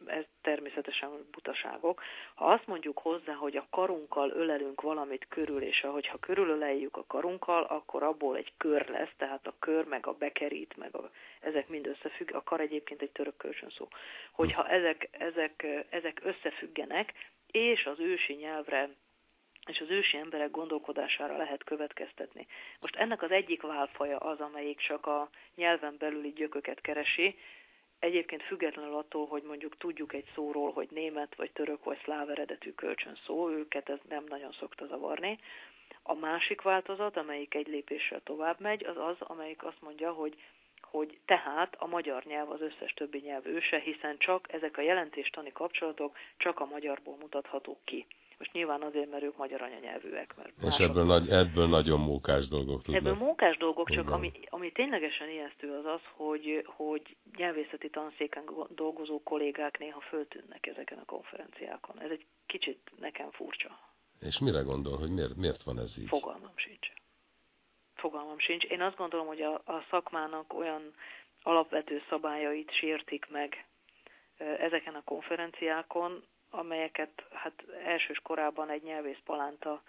ez 0.05 0.23
természetesen 0.41 1.09
butaságok, 1.31 2.01
ha 2.35 2.45
azt 2.45 2.67
mondjuk 2.67 2.99
hozzá, 2.99 3.33
hogy 3.33 3.57
a 3.57 3.67
karunkkal 3.69 4.29
ölelünk 4.29 4.81
valamit 4.81 5.25
körül, 5.29 5.61
és 5.61 5.83
ahogyha 5.83 6.17
körülöleljük 6.17 6.97
a 6.97 7.05
karunkkal, 7.07 7.63
akkor 7.63 8.03
abból 8.03 8.37
egy 8.37 8.53
kör 8.57 8.89
lesz, 8.89 9.13
tehát 9.17 9.47
a 9.47 9.53
kör, 9.59 9.85
meg 9.85 10.07
a 10.07 10.13
bekerít, 10.13 10.77
meg 10.77 10.95
a, 10.95 11.09
ezek 11.39 11.67
mind 11.67 11.87
összefügg, 11.87 12.33
a 12.33 12.43
kar 12.43 12.59
egyébként 12.59 13.01
egy 13.01 13.11
török 13.11 13.37
kölcsön 13.37 13.69
szó. 13.69 13.87
Hogyha 14.31 14.67
ezek, 14.67 15.07
ezek, 15.11 15.67
ezek 15.89 16.21
összefüggenek, 16.23 17.13
és 17.51 17.85
az 17.85 17.99
ősi 17.99 18.33
nyelvre 18.33 18.89
és 19.65 19.79
az 19.79 19.89
ősi 19.89 20.17
emberek 20.17 20.51
gondolkodására 20.51 21.37
lehet 21.37 21.63
következtetni. 21.63 22.47
Most 22.79 22.95
ennek 22.95 23.21
az 23.21 23.31
egyik 23.31 23.61
válfaja 23.61 24.17
az, 24.17 24.39
amelyik 24.39 24.77
csak 24.79 25.05
a 25.05 25.29
nyelven 25.55 25.95
belüli 25.97 26.29
gyököket 26.29 26.81
keresi, 26.81 27.35
egyébként 27.99 28.43
függetlenül 28.43 28.95
attól, 28.95 29.27
hogy 29.27 29.43
mondjuk 29.43 29.77
tudjuk 29.77 30.13
egy 30.13 30.27
szóról, 30.35 30.71
hogy 30.71 30.87
német, 30.91 31.35
vagy 31.35 31.51
török, 31.51 31.83
vagy 31.83 31.99
szláv 32.03 32.29
eredetű 32.29 32.71
kölcsön 32.71 33.19
szó, 33.25 33.49
őket 33.49 33.89
ez 33.89 33.99
nem 34.09 34.23
nagyon 34.27 34.51
szokta 34.51 34.85
zavarni. 34.85 35.39
A 36.03 36.13
másik 36.13 36.61
változat, 36.61 37.17
amelyik 37.17 37.53
egy 37.55 37.67
lépéssel 37.67 38.21
tovább 38.23 38.59
megy, 38.59 38.85
az 38.85 38.97
az, 38.97 39.15
amelyik 39.19 39.63
azt 39.63 39.81
mondja, 39.81 40.11
hogy 40.11 40.35
hogy 40.91 41.19
tehát 41.25 41.75
a 41.77 41.87
magyar 41.87 42.23
nyelv 42.23 42.51
az 42.51 42.61
összes 42.61 42.93
többi 42.93 43.19
nyelv 43.19 43.45
őse, 43.45 43.79
hiszen 43.79 44.17
csak 44.17 44.53
ezek 44.53 44.77
a 44.77 44.81
jelentéstani 44.81 45.51
kapcsolatok 45.51 46.17
csak 46.37 46.59
a 46.59 46.65
magyarból 46.65 47.17
mutathatók 47.19 47.79
ki. 47.83 48.05
Most 48.39 48.53
nyilván 48.53 48.81
azért, 48.81 49.09
mert 49.09 49.23
ők 49.23 49.37
magyar 49.37 49.61
anyanyelvűek. 49.61 50.35
Mert 50.37 50.51
És 50.61 50.77
ebből, 50.77 51.05
nagy, 51.05 51.29
ebből 51.29 51.67
nagyon 51.67 51.99
mókás 51.99 52.47
dolgok 52.47 52.81
tudnak. 52.81 53.01
Ebből 53.01 53.17
mókás 53.17 53.57
dolgok, 53.57 53.89
csak 53.89 54.09
ami, 54.09 54.31
ami 54.49 54.71
ténylegesen 54.71 55.29
ijesztő 55.29 55.71
az 55.77 55.85
az, 55.85 56.01
hogy, 56.15 56.63
hogy 56.65 57.15
nyelvészeti 57.37 57.89
tanszéken 57.89 58.43
dolgozó 58.75 59.23
kollégák 59.23 59.79
néha 59.79 59.99
föltűnnek 59.99 60.67
ezeken 60.67 60.97
a 60.97 61.05
konferenciákon. 61.05 62.01
Ez 62.01 62.09
egy 62.09 62.25
kicsit 62.45 62.91
nekem 62.99 63.31
furcsa. 63.31 63.79
És 64.19 64.39
mire 64.39 64.59
gondol, 64.59 64.97
hogy 64.97 65.09
miért, 65.09 65.35
miért 65.35 65.63
van 65.63 65.79
ez 65.79 65.99
így? 65.99 66.07
Fogalmam 66.07 66.53
sincs. 66.55 66.91
Fogalmam 67.99 68.39
sincs. 68.39 68.63
Én 68.63 68.81
azt 68.81 68.95
gondolom, 68.97 69.27
hogy 69.27 69.41
a, 69.41 69.53
a 69.53 69.85
szakmának 69.89 70.53
olyan 70.53 70.93
alapvető 71.43 72.01
szabályait 72.09 72.71
sértik 72.73 73.27
meg 73.29 73.65
ezeken 74.37 74.95
a 74.95 75.03
konferenciákon, 75.03 76.23
amelyeket 76.49 77.23
hát 77.31 77.53
elsős 77.85 78.19
korában 78.23 78.69
egy 78.69 78.83
nyelvész 78.83 79.21
palánta 79.25 79.81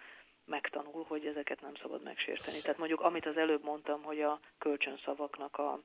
megtanul, 0.45 1.05
hogy 1.07 1.25
ezeket 1.25 1.61
nem 1.61 1.75
szabad 1.81 2.03
megsérteni. 2.03 2.61
Tehát 2.61 2.77
mondjuk, 2.77 3.01
amit 3.01 3.25
az 3.25 3.37
előbb 3.37 3.63
mondtam, 3.63 4.03
hogy 4.03 4.21
a 4.21 4.39
kölcsönszavaknak 4.57 5.57
a, 5.57 5.79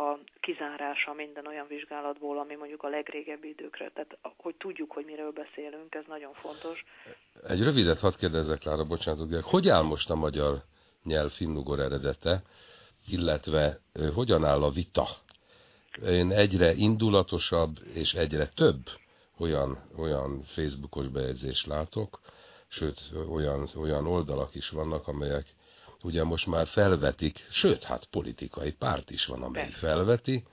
a 0.00 0.18
kizárása 0.40 1.12
minden 1.12 1.46
olyan 1.46 1.66
vizsgálatból, 1.66 2.38
ami 2.38 2.54
mondjuk 2.54 2.82
a 2.82 2.88
legrégebbi 2.88 3.48
időkre, 3.48 3.90
tehát 3.90 4.18
hogy 4.36 4.54
tudjuk, 4.54 4.92
hogy 4.92 5.04
miről 5.04 5.32
beszélünk, 5.32 5.94
ez 5.94 6.04
nagyon 6.06 6.32
fontos. 6.32 6.84
Egy 7.48 7.62
rövidet 7.62 7.98
hadd 7.98 8.18
kérdezzek, 8.18 8.62
Lára, 8.62 8.84
bocsánat, 8.84 9.44
hogy 9.44 9.68
áll 9.68 9.82
most 9.82 10.10
a 10.10 10.14
magyar 10.14 10.62
nyelv 11.04 11.30
finnugor 11.30 11.80
eredete, 11.80 12.42
illetve 13.06 13.80
hogyan 14.14 14.44
áll 14.44 14.62
a 14.62 14.70
vita? 14.70 15.06
Én 16.02 16.32
egyre 16.32 16.74
indulatosabb 16.74 17.80
és 17.92 18.14
egyre 18.14 18.48
több 18.48 18.88
olyan, 19.38 19.78
olyan 19.96 20.42
Facebookos 20.42 21.08
bejegyzést 21.08 21.66
látok, 21.66 22.20
sőt, 22.68 23.12
olyan, 23.28 23.68
olyan 23.76 24.06
oldalak 24.06 24.54
is 24.54 24.68
vannak, 24.68 25.08
amelyek 25.08 25.46
ugye 26.02 26.24
most 26.24 26.46
már 26.46 26.66
felvetik, 26.66 27.46
sőt, 27.50 27.84
hát 27.84 28.04
politikai 28.04 28.72
párt 28.72 29.10
is 29.10 29.26
van, 29.26 29.42
amely 29.42 29.70
felveti, 29.70 30.44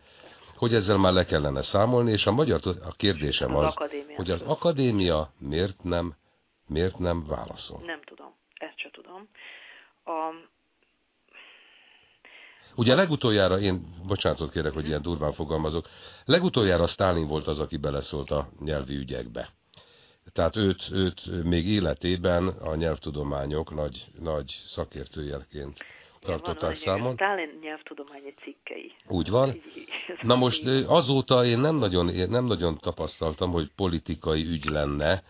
hogy 0.56 0.74
ezzel 0.74 0.98
már 0.98 1.14
le 1.14 1.26
kellene 1.26 1.62
számolni, 1.62 2.12
és 2.12 2.26
a 2.26 2.32
magyar 2.32 2.62
a 2.66 2.92
kérdésem 2.92 3.56
az, 3.56 3.74
az 3.78 3.92
hogy 4.16 4.32
az 4.32 4.42
akadémia 4.42 5.34
miért 5.38 5.84
nem, 5.84 6.16
miért 6.68 6.98
nem 6.98 7.26
válaszol? 7.26 7.82
Nem 7.86 8.02
tudom, 8.02 8.34
ezt 8.54 8.78
se 8.78 8.90
tudom. 8.92 9.30
A... 10.06 10.34
Ugye 12.76 12.96
legutoljára, 12.96 13.60
én 13.60 13.96
bocsánatot 14.08 14.52
kérek, 14.52 14.74
hogy 14.74 14.88
ilyen 14.88 15.02
durván 15.02 15.32
fogalmazok, 15.32 15.88
legutoljára 16.26 16.88
Stálin 16.88 17.28
volt 17.28 17.48
az, 17.48 17.60
aki 17.60 17.78
beleszólt 17.78 18.32
a 18.32 18.50
nyelvi 18.60 18.96
ügyekbe. 18.96 19.50
Tehát 20.34 20.56
őt, 20.56 20.90
őt 20.92 21.44
még 21.44 21.68
életében 21.68 22.48
a 22.48 22.76
nyelvtudományok 22.76 23.74
nagy, 23.74 24.06
nagy 24.20 24.58
szakértőjeként 24.64 25.78
tartották 26.20 26.76
számon. 26.76 27.14
Stalin 27.14 27.60
nyelvtudományi 27.62 28.34
cikkei. 28.44 28.92
Úgy 29.08 29.30
van. 29.30 29.62
Na 30.22 30.36
most 30.36 30.68
azóta 30.88 31.46
én 31.46 31.60
nem 31.60 31.76
nagyon, 31.76 32.10
én 32.10 32.30
nem 32.30 32.46
nagyon 32.46 32.78
tapasztaltam, 32.78 33.52
hogy 33.52 33.72
politikai 33.76 34.46
ügy 34.46 34.66
lenne 34.66 35.24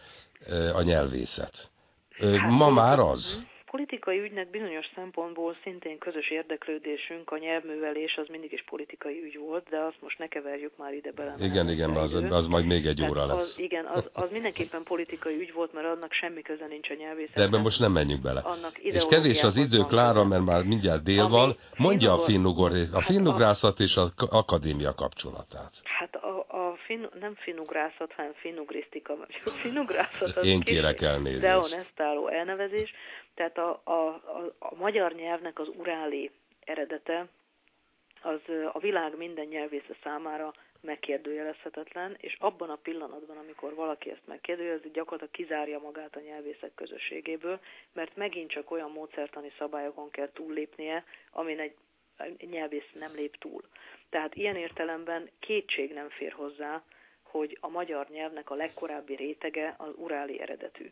a 0.73 0.81
nyelvészet. 0.81 1.71
Hát, 2.19 2.49
Ma 2.49 2.69
már 2.69 2.99
az. 2.99 3.49
Politikai 3.71 4.19
ügynek 4.19 4.49
bizonyos 4.49 4.85
szempontból 4.95 5.55
szintén 5.63 5.97
közös 5.97 6.29
érdeklődésünk, 6.29 7.31
a 7.31 7.37
nyelvművelés 7.37 8.17
az 8.17 8.27
mindig 8.27 8.51
is 8.51 8.63
politikai 8.69 9.21
ügy 9.23 9.37
volt, 9.37 9.69
de 9.69 9.77
azt 9.77 10.01
most 10.01 10.17
ne 10.17 10.27
keverjük 10.27 10.77
már 10.77 10.93
ide 10.93 11.11
bele. 11.11 11.35
Igen, 11.39 11.69
igen, 11.69 11.89
az, 11.89 12.13
az 12.13 12.47
majd 12.47 12.65
még 12.65 12.85
egy 12.85 13.01
óra 13.09 13.25
lesz. 13.25 13.37
Az, 13.37 13.59
igen, 13.59 13.85
az, 13.85 14.09
az 14.13 14.31
mindenképpen 14.31 14.83
politikai 14.83 15.39
ügy 15.39 15.53
volt, 15.53 15.73
mert 15.73 15.87
annak 15.87 16.11
semmi 16.11 16.41
köze 16.41 16.65
nincs 16.67 16.89
a 16.89 16.93
nyelvészethez. 16.93 17.35
De 17.35 17.41
ebben 17.41 17.61
most 17.61 17.79
nem 17.79 17.91
menjünk 17.91 18.21
bele. 18.21 18.39
Annak 18.39 18.77
és 18.77 19.05
kevés 19.05 19.43
az 19.43 19.57
idő, 19.57 19.83
Klára, 19.87 20.23
mert 20.23 20.45
már 20.45 20.63
mindjárt 20.63 21.03
dél 21.03 21.27
van. 21.27 21.57
Mondja 21.77 22.13
a 22.13 22.17
finnugor, 22.17 22.71
a 22.71 22.93
hát 22.93 23.03
finnugrászat 23.03 23.79
és 23.79 23.97
az 23.97 24.11
akadémia 24.29 24.93
kapcsolatát. 24.93 25.71
Hát 25.83 26.15
a, 26.15 26.45
a 26.47 26.75
fin, 26.85 27.09
nem 27.19 27.35
finnugrászat, 27.35 28.13
hanem 28.15 28.31
finnugrisztika. 28.33 29.13
A 29.45 29.49
finnugrászat 29.49 30.37
az 30.37 30.45
Én 30.45 30.61
kérek 30.61 31.01
elnézést. 31.01 31.41
Deonestáló 31.41 32.27
elnevezés. 32.27 32.93
Tehát 33.41 33.57
a, 33.57 33.81
a, 33.83 34.07
a, 34.07 34.55
a 34.59 34.75
magyar 34.75 35.13
nyelvnek 35.13 35.59
az 35.59 35.67
uráli 35.67 36.31
eredete 36.65 37.27
az 38.21 38.39
a 38.71 38.79
világ 38.79 39.17
minden 39.17 39.45
nyelvésze 39.45 39.95
számára 40.03 40.53
megkérdőjelezhetetlen, 40.81 42.15
és 42.19 42.37
abban 42.39 42.69
a 42.69 42.75
pillanatban, 42.75 43.37
amikor 43.37 43.75
valaki 43.75 44.09
ezt 44.09 44.27
megkérdőjelezi, 44.27 44.89
gyakorlatilag 44.89 45.33
kizárja 45.33 45.79
magát 45.79 46.15
a 46.15 46.19
nyelvészek 46.19 46.73
közösségéből, 46.75 47.59
mert 47.93 48.15
megint 48.15 48.49
csak 48.49 48.71
olyan 48.71 48.91
módszertani 48.91 49.51
szabályokon 49.57 50.09
kell 50.09 50.31
túllépnie, 50.33 51.03
amin 51.31 51.59
egy 51.59 51.75
nyelvész 52.49 52.89
nem 52.93 53.13
lép 53.13 53.37
túl. 53.37 53.61
Tehát 54.09 54.35
ilyen 54.35 54.55
értelemben 54.55 55.29
kétség 55.39 55.93
nem 55.93 56.09
fér 56.09 56.31
hozzá, 56.31 56.83
hogy 57.23 57.57
a 57.59 57.69
magyar 57.69 58.07
nyelvnek 58.09 58.49
a 58.49 58.55
legkorábbi 58.55 59.15
rétege 59.15 59.75
az 59.77 59.93
uráli 59.95 60.39
eredetű 60.39 60.91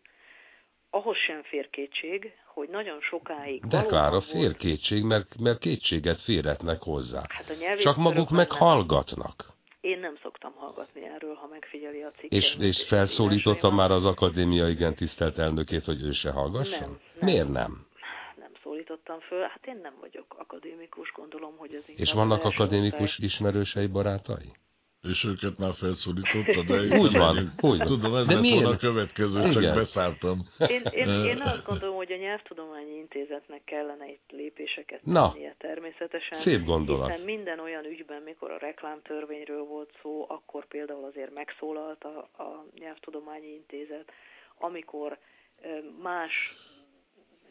ahhoz 0.90 1.18
sem 1.18 1.44
fér 1.44 1.70
kétség, 1.70 2.34
hogy 2.45 2.70
nagyon 2.70 3.02
sokáig... 3.02 3.66
De 3.66 3.82
Klára, 3.82 4.22
fér 4.22 4.56
kétség, 4.56 5.03
mert, 5.03 5.40
mert 5.40 5.60
kétséget 5.60 6.22
férhetnek 6.22 6.82
hozzá. 6.82 7.22
Hát 7.28 7.49
a 7.49 7.78
Csak 7.78 7.98
maguk 7.98 8.30
meg 8.30 8.52
hallgatnak. 8.52 9.57
Én 9.82 9.99
nem 9.99 10.18
szoktam 10.22 10.53
hallgatni 10.56 11.06
erről, 11.06 11.36
ha 11.36 11.48
megfigyeli 11.48 12.02
a 12.02 12.11
cikket. 12.11 12.32
És, 12.32 12.56
és 12.60 12.88
felszólította 12.88 13.72
már 13.72 13.91
az 13.91 14.06
akadémia 14.06 14.68
igen 14.68 14.95
tisztelt 14.95 15.38
elnökét, 15.38 15.84
hogy 15.84 16.02
ő 16.02 16.11
se 16.11 16.32
hallgasson? 16.32 16.80
Nem, 16.80 16.99
nem. 17.14 17.30
Miért 17.30 17.49
nem? 17.49 17.88
Nem 18.38 18.52
szólítottam 18.64 19.20
föl. 19.20 19.41
Hát 19.41 19.68
én 19.68 19.80
nem 19.82 19.94
vagyok 19.99 20.36
akadémikus, 20.38 21.11
gondolom, 21.16 21.57
hogy 21.57 21.76
az 21.76 21.84
És 21.95 22.14
vannak 22.14 22.44
akadémikus 22.44 23.18
ismerősei, 23.18 23.88
barátai? 23.88 24.52
És 25.04 25.24
őket 25.24 25.58
már 25.58 25.74
felszólította, 25.74 26.64
de 26.64 26.80
úgy 27.04 27.18
van, 27.18 27.52
úgy 27.62 27.78
van. 27.78 27.88
Tudom, 27.88 28.16
ez 28.16 28.26
de 28.26 28.34
lett 28.34 28.52
volna 28.54 28.70
a 28.70 28.78
következő, 28.78 29.40
Igen. 29.40 29.52
csak 29.52 29.76
beszálltam. 29.76 30.48
Én, 30.68 30.82
én, 30.92 31.08
én 31.34 31.42
azt 31.42 31.66
gondolom, 31.66 31.96
hogy 31.96 32.12
a 32.12 32.16
Nyelvtudományi 32.16 32.96
Intézetnek 32.96 33.64
kellene 33.64 34.10
itt 34.10 34.30
lépéseket 34.30 35.06
Na, 35.06 35.32
tennie 35.32 35.56
természetesen. 35.58 36.40
Szép 36.40 36.64
gondolat. 36.64 37.10
Hiszen 37.10 37.26
minden 37.26 37.60
olyan 37.60 37.86
ügyben, 37.86 38.22
mikor 38.22 38.52
a 38.52 38.58
reklámtörvényről 38.58 39.64
volt 39.64 39.90
szó, 40.02 40.26
akkor 40.30 40.66
például 40.66 41.04
azért 41.04 41.34
megszólalt 41.34 42.04
a, 42.04 42.18
a 42.44 42.66
Nyelvtudományi 42.80 43.48
Intézet, 43.48 44.12
amikor 44.58 45.18
más 46.02 46.54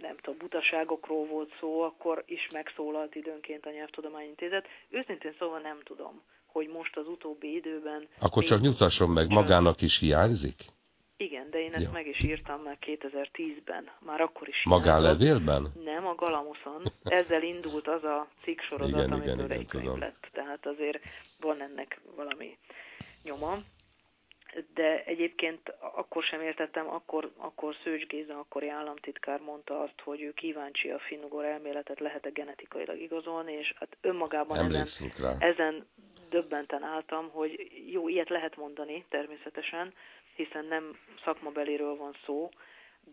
nem 0.00 0.16
tudom, 0.16 0.38
butaságokról 0.38 1.26
volt 1.26 1.52
szó, 1.60 1.80
akkor 1.80 2.22
is 2.26 2.48
megszólalt 2.52 3.14
időnként 3.14 3.66
a 3.66 3.70
Nyelvtudományi 3.70 4.28
Intézet. 4.28 4.66
Őszintén 4.88 5.34
szóval 5.38 5.60
nem 5.60 5.78
tudom 5.84 6.22
hogy 6.52 6.68
most 6.68 6.96
az 6.96 7.06
utóbbi 7.06 7.54
időben... 7.54 8.08
Akkor 8.18 8.44
csak 8.44 8.60
nyugtasson 8.60 9.10
meg, 9.10 9.28
magának 9.28 9.82
is 9.82 9.98
hiányzik? 9.98 10.64
Igen, 11.16 11.50
de 11.50 11.58
én 11.60 11.72
ezt 11.72 11.84
ja. 11.84 11.90
meg 11.90 12.06
is 12.06 12.22
írtam 12.22 12.62
már 12.62 12.78
2010-ben, 12.80 13.90
már 14.00 14.20
akkor 14.20 14.48
is 14.48 14.62
Magánlevélben? 14.64 15.72
Nem, 15.84 16.06
a 16.06 16.14
Galamuszon. 16.14 16.92
Ezzel 17.02 17.42
indult 17.42 17.88
az 17.88 18.04
a 18.04 18.28
cikksorozat, 18.42 18.98
igen, 18.98 19.12
amiből 19.12 19.50
igen, 19.50 19.66
tudom. 19.66 19.98
lett. 19.98 20.28
Tehát 20.32 20.66
azért 20.66 21.02
van 21.40 21.62
ennek 21.62 22.00
valami 22.16 22.58
nyoma 23.22 23.58
de 24.74 25.04
egyébként 25.04 25.74
akkor 25.78 26.22
sem 26.22 26.40
értettem, 26.40 26.88
akkor, 26.88 27.32
akkor 27.36 27.74
Szőcs 27.82 28.06
Géza, 28.06 28.38
akkori 28.38 28.68
államtitkár 28.68 29.40
mondta 29.40 29.80
azt, 29.80 30.00
hogy 30.04 30.22
ő 30.22 30.32
kíváncsi 30.32 30.90
a 30.90 30.98
finnugor 30.98 31.44
elméletet 31.44 32.00
lehet-e 32.00 32.30
genetikailag 32.30 33.00
igazolni, 33.00 33.52
és 33.52 33.74
hát 33.78 33.96
önmagában 34.00 34.58
ezen, 34.58 34.86
rá. 35.18 35.36
ezen 35.38 35.86
döbbenten 36.28 36.82
álltam, 36.82 37.30
hogy 37.30 37.70
jó, 37.90 38.08
ilyet 38.08 38.28
lehet 38.28 38.56
mondani 38.56 39.04
természetesen, 39.08 39.94
hiszen 40.34 40.64
nem 40.64 40.98
szakmabeliről 41.24 41.96
van 41.96 42.14
szó, 42.24 42.48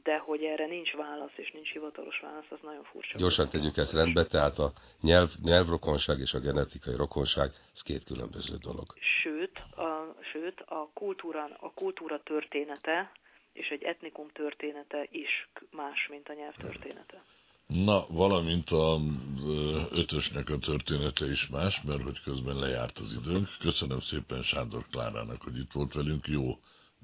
de 0.03 0.17
hogy 0.17 0.43
erre 0.43 0.65
nincs 0.65 0.93
válasz, 0.93 1.31
és 1.35 1.51
nincs 1.51 1.72
hivatalos 1.72 2.19
válasz, 2.19 2.45
az 2.49 2.59
nagyon 2.63 2.84
furcsa. 2.84 3.17
Gyorsan 3.17 3.49
tegyük 3.49 3.77
ezt 3.77 3.93
rendbe, 3.93 4.26
tehát 4.26 4.57
a 4.57 4.72
nyelv, 5.01 5.30
nyelvrokonság 5.43 6.19
és 6.19 6.34
a 6.34 6.39
genetikai 6.39 6.95
rokonság, 6.95 7.51
ez 7.73 7.81
két 7.81 8.03
különböző 8.03 8.55
dolog. 8.55 8.93
Sőt, 9.22 9.57
a, 9.57 10.15
sőt 10.31 10.61
a, 10.61 10.89
kultúra, 10.93 11.49
a 11.59 11.72
kultúra 11.73 12.23
története 12.23 13.11
és 13.55 13.67
egy 13.69 13.84
etnikum 13.84 14.27
története 14.34 15.07
is 15.11 15.49
más, 15.72 16.07
mint 16.09 16.30
a 16.30 16.34
nyelv 16.34 16.55
története. 16.55 17.23
Na, 17.67 18.05
valamint 18.09 18.69
a 18.69 18.99
ötösnek 19.91 20.49
a 20.49 20.57
története 20.57 21.26
is 21.26 21.47
más, 21.47 21.81
mert 21.81 22.01
hogy 22.01 22.22
közben 22.22 22.55
lejárt 22.55 22.97
az 22.97 23.17
időnk. 23.22 23.47
Köszönöm 23.59 23.99
szépen 23.99 24.41
Sándor 24.41 24.85
Klárának, 24.91 25.41
hogy 25.41 25.57
itt 25.57 25.72
volt 25.72 25.93
velünk. 25.93 26.27
Jó 26.27 26.59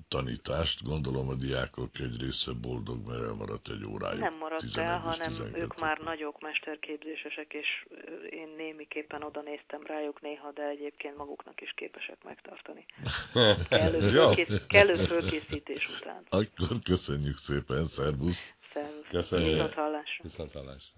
tanítást. 0.08 0.84
Gondolom 0.84 1.30
a 1.30 1.34
diákok 1.34 2.00
egy 2.00 2.22
része 2.22 2.52
boldog, 2.62 3.08
mert 3.08 3.22
elmaradt 3.22 3.70
egy 3.70 3.86
órájuk. 3.86 4.20
Nem 4.20 4.38
maradt 4.38 4.78
el, 4.78 5.00
hanem 5.00 5.28
12. 5.28 5.62
ők 5.62 5.80
már 5.80 5.98
nagyok 5.98 6.42
mesterképzésesek, 6.42 7.54
és 7.54 7.86
én 8.30 8.50
némiképpen 8.58 9.24
oda 9.24 9.42
néztem 9.42 9.82
rájuk 9.86 10.22
néha, 10.22 10.52
de 10.52 10.64
egyébként 10.64 11.18
maguknak 11.18 11.62
is 11.62 11.74
képesek 11.76 12.24
megtartani. 12.24 12.86
Kellő, 13.70 14.00
fölkész, 14.00 14.66
kellő 14.68 15.06
fölkészítés 15.06 15.90
után. 16.00 16.26
Akkor 16.30 16.80
köszönjük 16.84 17.38
szépen, 17.38 17.86
szervusz! 17.86 18.54
Szervusz! 18.74 19.08
Köszönjük! 19.10 19.52
Viszont 19.52 19.74
hallásra! 19.74 20.24
Viszont 20.24 20.52
hallásra! 20.52 20.90